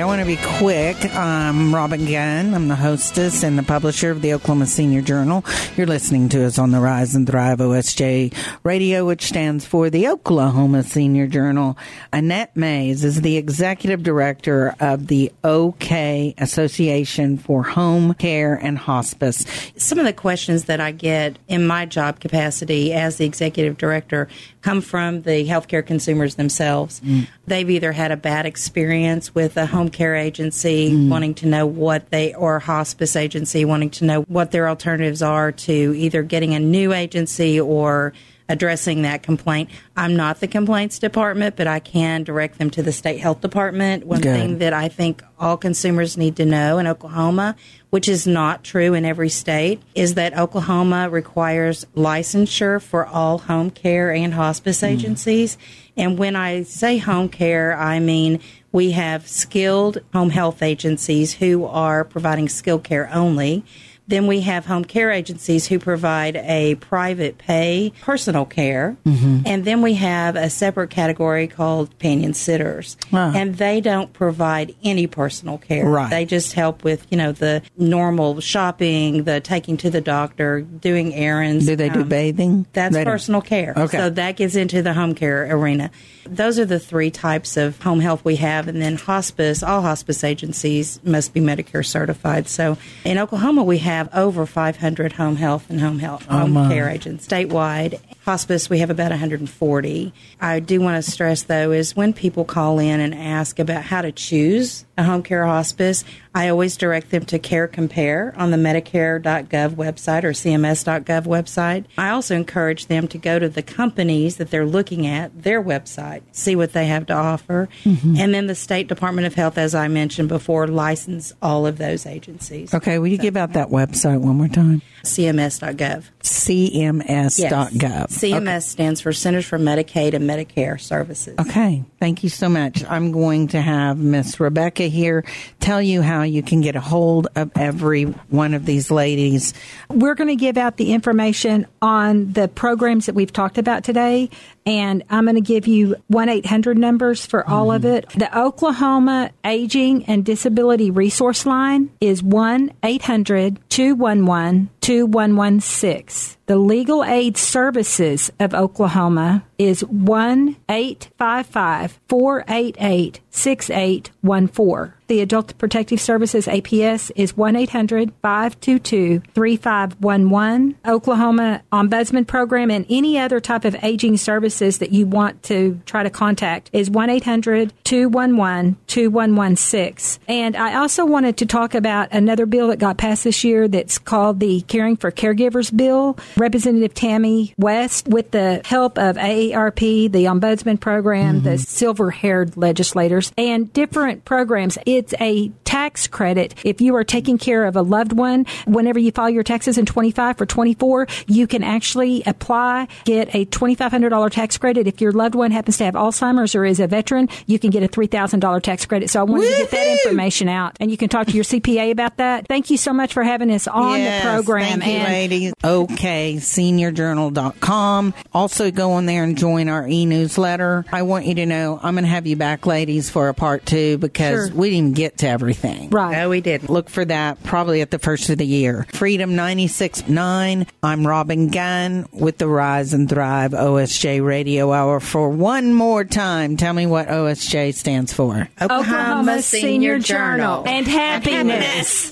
I 0.00 0.04
want 0.06 0.20
to 0.20 0.26
be 0.26 0.38
quick. 0.58 0.96
I'm 1.14 1.74
Robin 1.74 2.06
Gunn. 2.06 2.54
I'm 2.54 2.68
the 2.68 2.74
hostess 2.74 3.42
and 3.42 3.58
the 3.58 3.62
publisher 3.62 4.10
of 4.10 4.22
the 4.22 4.32
Oklahoma 4.32 4.64
Senior 4.64 5.02
Journal. 5.02 5.44
You're 5.76 5.86
listening 5.86 6.30
to 6.30 6.46
us 6.46 6.58
on 6.58 6.70
the 6.70 6.80
Rise 6.80 7.14
and 7.14 7.26
Thrive 7.26 7.58
OSJ 7.58 8.34
Radio, 8.62 9.04
which 9.04 9.24
stands 9.24 9.66
for 9.66 9.90
the 9.90 10.08
Oklahoma 10.08 10.84
Senior 10.84 11.26
Journal. 11.26 11.76
Annette 12.14 12.56
Mays 12.56 13.04
is 13.04 13.20
the 13.20 13.36
executive 13.36 14.02
director 14.02 14.74
of 14.80 15.08
the 15.08 15.32
OK 15.44 16.34
Association 16.38 17.36
for 17.36 17.62
Home 17.62 18.14
Care 18.14 18.54
and 18.54 18.78
Hospice. 18.78 19.44
Some 19.76 19.98
of 19.98 20.06
the 20.06 20.14
questions 20.14 20.64
that 20.64 20.80
I 20.80 20.92
get 20.92 21.38
in 21.46 21.66
my 21.66 21.84
job 21.84 22.20
capacity 22.20 22.94
as 22.94 23.16
the 23.16 23.26
executive 23.26 23.76
director 23.76 24.28
come 24.62 24.80
from 24.80 25.22
the 25.22 25.46
healthcare 25.46 25.84
consumers 25.84 26.36
themselves. 26.36 27.00
Mm. 27.00 27.28
They've 27.46 27.68
either 27.68 27.92
had 27.92 28.12
a 28.12 28.16
bad 28.16 28.46
experience 28.46 29.34
with 29.34 29.56
a 29.56 29.66
home 29.66 29.89
care 29.90 30.14
agency 30.14 30.90
mm. 30.90 31.08
wanting 31.08 31.34
to 31.34 31.46
know 31.46 31.66
what 31.66 32.10
they, 32.10 32.34
or 32.34 32.58
hospice 32.58 33.16
agency 33.16 33.64
wanting 33.64 33.90
to 33.90 34.04
know 34.04 34.22
what 34.22 34.50
their 34.50 34.68
alternatives 34.68 35.22
are 35.22 35.52
to 35.52 35.94
either 35.96 36.22
getting 36.22 36.54
a 36.54 36.60
new 36.60 36.92
agency 36.92 37.60
or 37.60 38.12
addressing 38.50 39.02
that 39.02 39.22
complaint. 39.22 39.70
I'm 39.96 40.16
not 40.16 40.40
the 40.40 40.48
complaints 40.48 40.98
department, 40.98 41.54
but 41.54 41.68
I 41.68 41.78
can 41.78 42.24
direct 42.24 42.58
them 42.58 42.68
to 42.70 42.82
the 42.82 42.90
state 42.90 43.20
health 43.20 43.40
department. 43.40 44.04
One 44.04 44.20
Good. 44.20 44.36
thing 44.36 44.58
that 44.58 44.72
I 44.72 44.88
think 44.88 45.22
all 45.38 45.56
consumers 45.56 46.16
need 46.16 46.36
to 46.36 46.44
know 46.44 46.78
in 46.78 46.88
Oklahoma, 46.88 47.54
which 47.90 48.08
is 48.08 48.26
not 48.26 48.64
true 48.64 48.92
in 48.94 49.04
every 49.04 49.28
state, 49.28 49.80
is 49.94 50.14
that 50.14 50.36
Oklahoma 50.36 51.08
requires 51.08 51.86
licensure 51.94 52.82
for 52.82 53.06
all 53.06 53.38
home 53.38 53.70
care 53.70 54.12
and 54.12 54.34
hospice 54.34 54.80
mm. 54.80 54.88
agencies. 54.88 55.56
And 55.96 56.18
when 56.18 56.34
I 56.34 56.64
say 56.64 56.98
home 56.98 57.28
care, 57.28 57.76
I 57.76 58.00
mean 58.00 58.40
we 58.72 58.92
have 58.92 59.26
skilled 59.26 59.98
home 60.12 60.30
health 60.30 60.62
agencies 60.62 61.34
who 61.34 61.64
are 61.64 62.04
providing 62.04 62.48
skilled 62.48 62.84
care 62.84 63.10
only. 63.12 63.64
Then 64.10 64.26
we 64.26 64.40
have 64.40 64.66
home 64.66 64.84
care 64.84 65.12
agencies 65.12 65.68
who 65.68 65.78
provide 65.78 66.34
a 66.34 66.74
private 66.74 67.38
pay 67.38 67.92
personal 68.02 68.44
care. 68.44 68.96
And 69.04 69.64
then 69.64 69.82
we 69.82 69.94
have 69.94 70.34
a 70.34 70.50
separate 70.50 70.90
category 70.90 71.46
called 71.46 71.90
companion 71.90 72.34
sitters. 72.34 72.96
Ah. 73.12 73.32
And 73.34 73.54
they 73.54 73.80
don't 73.80 74.12
provide 74.12 74.74
any 74.82 75.06
personal 75.06 75.58
care. 75.58 75.86
Right. 75.86 76.10
They 76.10 76.24
just 76.24 76.54
help 76.54 76.82
with, 76.82 77.06
you 77.10 77.16
know, 77.16 77.30
the 77.30 77.62
normal 77.78 78.40
shopping, 78.40 79.22
the 79.24 79.40
taking 79.40 79.76
to 79.78 79.90
the 79.90 80.00
doctor, 80.00 80.62
doing 80.62 81.14
errands. 81.14 81.66
Do 81.66 81.76
they 81.76 81.88
do 81.88 82.00
Um, 82.00 82.08
bathing? 82.08 82.66
That's 82.72 82.94
They 82.94 83.04
personal 83.04 83.40
care. 83.42 83.74
Okay. 83.76 83.96
So 83.96 84.10
that 84.10 84.36
gets 84.36 84.56
into 84.56 84.82
the 84.82 84.92
home 84.92 85.14
care 85.14 85.46
arena. 85.48 85.90
Those 86.28 86.58
are 86.58 86.64
the 86.64 86.80
three 86.80 87.10
types 87.10 87.56
of 87.56 87.80
home 87.82 88.00
health 88.00 88.24
we 88.24 88.36
have. 88.36 88.66
And 88.66 88.82
then 88.82 88.96
hospice, 88.96 89.62
all 89.62 89.82
hospice 89.82 90.24
agencies 90.24 90.98
must 91.04 91.32
be 91.32 91.40
Medicare 91.40 91.86
certified. 91.86 92.48
So 92.48 92.76
in 93.04 93.18
Oklahoma, 93.18 93.62
we 93.62 93.78
have 93.78 93.99
over 94.12 94.46
500 94.46 95.12
home 95.12 95.36
health 95.36 95.68
and 95.68 95.80
home 95.80 95.98
health 95.98 96.26
Oh, 96.30 96.38
home 96.38 96.52
my. 96.52 96.68
care 96.68 96.88
agents 96.88 97.26
statewide. 97.26 98.00
Hospice, 98.24 98.70
we 98.70 98.78
have 98.78 98.90
about 98.90 99.10
140. 99.10 100.12
I 100.40 100.60
do 100.60 100.80
want 100.80 101.02
to 101.02 101.10
stress, 101.10 101.42
though, 101.42 101.72
is 101.72 101.96
when 101.96 102.12
people 102.12 102.44
call 102.44 102.78
in 102.78 103.00
and 103.00 103.14
ask 103.14 103.58
about 103.58 103.82
how 103.84 104.02
to 104.02 104.12
choose 104.12 104.84
a 105.00 105.04
home 105.04 105.22
care 105.22 105.46
hospice, 105.46 106.04
I 106.34 106.48
always 106.48 106.76
direct 106.76 107.10
them 107.10 107.24
to 107.26 107.38
Care 107.38 107.66
Compare 107.66 108.34
on 108.36 108.50
the 108.50 108.56
Medicare.gov 108.56 109.74
website 109.74 110.22
or 110.22 110.30
CMS.gov 110.30 111.24
website. 111.24 111.86
I 111.98 112.10
also 112.10 112.36
encourage 112.36 112.86
them 112.86 113.08
to 113.08 113.18
go 113.18 113.38
to 113.38 113.48
the 113.48 113.62
companies 113.62 114.36
that 114.36 114.50
they're 114.50 114.66
looking 114.66 115.06
at, 115.06 115.42
their 115.42 115.62
website, 115.62 116.22
see 116.32 116.54
what 116.54 116.72
they 116.72 116.86
have 116.86 117.06
to 117.06 117.14
offer. 117.14 117.68
Mm-hmm. 117.84 118.16
And 118.18 118.34
then 118.34 118.46
the 118.46 118.54
State 118.54 118.86
Department 118.86 119.26
of 119.26 119.34
Health, 119.34 119.58
as 119.58 119.74
I 119.74 119.88
mentioned 119.88 120.28
before, 120.28 120.68
license 120.68 121.32
all 121.42 121.66
of 121.66 121.78
those 121.78 122.06
agencies. 122.06 122.72
Okay, 122.72 122.98
will 122.98 123.08
you 123.08 123.18
give 123.18 123.36
out 123.36 123.54
that 123.54 123.68
website 123.68 124.20
one 124.20 124.36
more 124.36 124.48
time? 124.48 124.82
CMS.gov. 125.02 126.04
CMS.gov. 126.22 128.06
CMS 128.08 128.62
stands 128.64 129.00
for 129.00 129.12
Centers 129.12 129.46
for 129.46 129.58
Medicaid 129.58 130.14
and 130.14 130.28
Medicare 130.28 130.78
Services. 130.78 131.38
Okay, 131.40 131.84
thank 132.00 132.24
you 132.24 132.30
so 132.30 132.48
much. 132.48 132.82
I'm 132.84 133.12
going 133.12 133.48
to 133.48 133.60
have 133.60 133.98
Miss 133.98 134.40
Rebekah 134.40 134.84
here 134.84 135.24
tell 135.60 135.80
you 135.80 136.02
how 136.02 136.22
you 136.22 136.42
can 136.42 136.62
get 136.62 136.74
a 136.74 136.80
hold 136.80 137.28
of 137.36 137.52
every 137.54 138.04
one 138.04 138.54
of 138.54 138.64
these 138.64 138.90
ladies. 138.90 139.54
We're 139.88 140.14
going 140.14 140.28
to 140.28 140.36
give 140.36 140.56
out 140.56 140.78
the 140.78 140.92
information 140.92 141.66
on 141.80 142.32
the 142.32 142.48
programs 142.48 143.06
that 143.06 143.14
we've 143.14 143.32
talked 143.32 143.58
about 143.58 143.84
today. 143.84 144.30
And 144.66 145.02
I'm 145.10 145.24
going 145.24 145.36
to 145.36 145.40
give 145.40 145.66
you 145.66 145.96
1 146.08 146.28
800 146.28 146.78
numbers 146.78 147.24
for 147.24 147.48
all 147.48 147.72
of 147.72 147.84
it. 147.84 148.08
The 148.10 148.36
Oklahoma 148.38 149.30
Aging 149.44 150.04
and 150.04 150.24
Disability 150.24 150.90
Resource 150.90 151.46
Line 151.46 151.90
is 152.00 152.22
1 152.22 152.72
800 152.82 153.58
211 153.68 154.70
2116. 154.80 156.36
The 156.46 156.56
Legal 156.56 157.04
Aid 157.04 157.36
Services 157.36 158.32
of 158.40 158.54
Oklahoma 158.54 159.44
is 159.58 159.84
1 159.84 160.56
855 160.68 162.00
488 162.08 163.20
6814. 163.30 164.94
The 165.10 165.22
Adult 165.22 165.58
Protective 165.58 166.00
Services 166.00 166.46
APS 166.46 167.10
is 167.16 167.36
1 167.36 167.56
800 167.56 168.12
522 168.22 169.20
3511. 169.34 170.76
Oklahoma 170.86 171.62
Ombudsman 171.72 172.28
Program 172.28 172.70
and 172.70 172.86
any 172.88 173.18
other 173.18 173.40
type 173.40 173.64
of 173.64 173.74
aging 173.82 174.18
services 174.18 174.78
that 174.78 174.92
you 174.92 175.06
want 175.06 175.42
to 175.42 175.80
try 175.84 176.04
to 176.04 176.10
contact 176.10 176.70
is 176.72 176.88
1 176.88 177.10
800 177.10 177.72
211 177.82 178.76
2116. 178.86 180.22
And 180.28 180.56
I 180.56 180.76
also 180.76 181.04
wanted 181.04 181.38
to 181.38 181.46
talk 181.46 181.74
about 181.74 182.12
another 182.12 182.46
bill 182.46 182.68
that 182.68 182.78
got 182.78 182.96
passed 182.96 183.24
this 183.24 183.42
year 183.42 183.66
that's 183.66 183.98
called 183.98 184.38
the 184.38 184.60
Caring 184.60 184.96
for 184.96 185.10
Caregivers 185.10 185.76
Bill. 185.76 186.16
Representative 186.36 186.94
Tammy 186.94 187.52
West, 187.58 188.06
with 188.06 188.30
the 188.30 188.62
help 188.64 188.96
of 188.96 189.16
AARP, 189.16 190.12
the 190.12 190.26
Ombudsman 190.26 190.78
Program, 190.78 191.42
the 191.42 191.50
mm-hmm. 191.50 191.56
silver 191.56 192.12
haired 192.12 192.56
legislators, 192.56 193.19
and 193.36 193.72
different 193.72 194.24
programs. 194.24 194.78
It's 194.86 195.14
a 195.20 195.50
tax 195.64 196.06
credit. 196.08 196.54
If 196.64 196.80
you 196.80 196.96
are 196.96 197.04
taking 197.04 197.38
care 197.38 197.64
of 197.64 197.76
a 197.76 197.82
loved 197.82 198.12
one, 198.12 198.46
whenever 198.66 198.98
you 198.98 199.12
file 199.12 199.30
your 199.30 199.44
taxes 199.44 199.78
in 199.78 199.86
25 199.86 200.36
for 200.36 200.46
24, 200.46 201.06
you 201.28 201.46
can 201.46 201.62
actually 201.62 202.22
apply, 202.26 202.88
get 203.04 203.34
a 203.34 203.44
$2,500 203.46 204.30
tax 204.30 204.58
credit. 204.58 204.86
If 204.88 205.00
your 205.00 205.12
loved 205.12 205.34
one 205.34 205.50
happens 205.52 205.78
to 205.78 205.84
have 205.84 205.94
Alzheimer's 205.94 206.54
or 206.54 206.64
is 206.64 206.80
a 206.80 206.86
veteran, 206.86 207.28
you 207.46 207.58
can 207.58 207.70
get 207.70 207.82
a 207.82 207.88
$3,000 207.88 208.62
tax 208.62 208.86
credit. 208.86 209.10
So 209.10 209.20
I 209.20 209.22
wanted 209.22 209.50
to 209.50 209.56
get 209.58 209.70
that 209.70 209.98
information 210.04 210.48
out 210.48 210.76
and 210.80 210.90
you 210.90 210.96
can 210.96 211.08
talk 211.08 211.28
to 211.28 211.32
your 211.32 211.44
CPA 211.44 211.90
about 211.92 212.16
that. 212.16 212.48
Thank 212.48 212.70
you 212.70 212.76
so 212.76 212.92
much 212.92 213.12
for 213.12 213.22
having 213.22 213.50
us 213.52 213.68
on 213.68 213.98
Yes, 213.98 214.24
the 214.24 214.30
program. 214.30 214.80
Thank 214.80 214.86
you, 214.86 214.98
and 214.98 215.08
ladies. 215.12 215.52
Okay, 215.62 216.36
seniorjournal.com. 216.36 218.14
Also 218.32 218.70
go 218.70 218.92
on 218.92 219.06
there 219.06 219.24
and 219.24 219.36
join 219.36 219.68
our 219.68 219.86
e-newsletter. 219.86 220.84
I 220.92 221.02
want 221.02 221.26
you 221.26 221.34
to 221.36 221.46
know 221.46 221.78
I'm 221.82 221.94
going 221.94 222.04
to 222.04 222.10
have 222.10 222.26
you 222.26 222.36
back, 222.36 222.66
ladies, 222.66 223.09
for 223.10 223.28
a 223.28 223.34
part 223.34 223.66
two 223.66 223.98
because 223.98 224.48
Sure. 224.48 224.56
we 224.56 224.70
didn't 224.70 224.94
get 224.94 225.18
to 225.18 225.28
everything. 225.28 225.90
Right. 225.90 226.12
No, 226.12 226.30
we 226.30 226.40
didn't. 226.40 226.70
Look 226.70 226.88
for 226.88 227.04
that 227.04 227.42
probably 227.42 227.80
at 227.82 227.90
the 227.90 227.98
first 227.98 228.30
of 228.30 228.38
the 228.38 228.46
year. 228.46 228.86
Freedom 228.92 229.32
96.9. 229.34 230.66
I'm 230.82 231.06
Robin 231.06 231.48
Gunn 231.48 232.06
with 232.12 232.38
the 232.38 232.46
Rise 232.48 232.94
and 232.94 233.08
Thrive 233.08 233.50
OSJ 233.52 234.24
Radio 234.24 234.72
Hour 234.72 235.00
for 235.00 235.28
one 235.28 235.74
more 235.74 236.04
time. 236.04 236.56
Tell 236.56 236.72
me 236.72 236.86
what 236.86 237.08
OSJ 237.08 237.74
stands 237.74 238.12
for. 238.12 238.48
Oklahoma 238.60 239.42
Senior 239.42 239.98
Journal 239.98 240.62
and 240.66 240.86
happiness. 240.86 242.10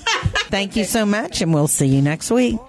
Thank 0.49 0.75
you 0.75 0.83
so 0.83 1.05
much, 1.05 1.41
and 1.41 1.53
we'll 1.53 1.67
see 1.67 1.87
you 1.87 2.01
next 2.01 2.29
week. 2.31 2.59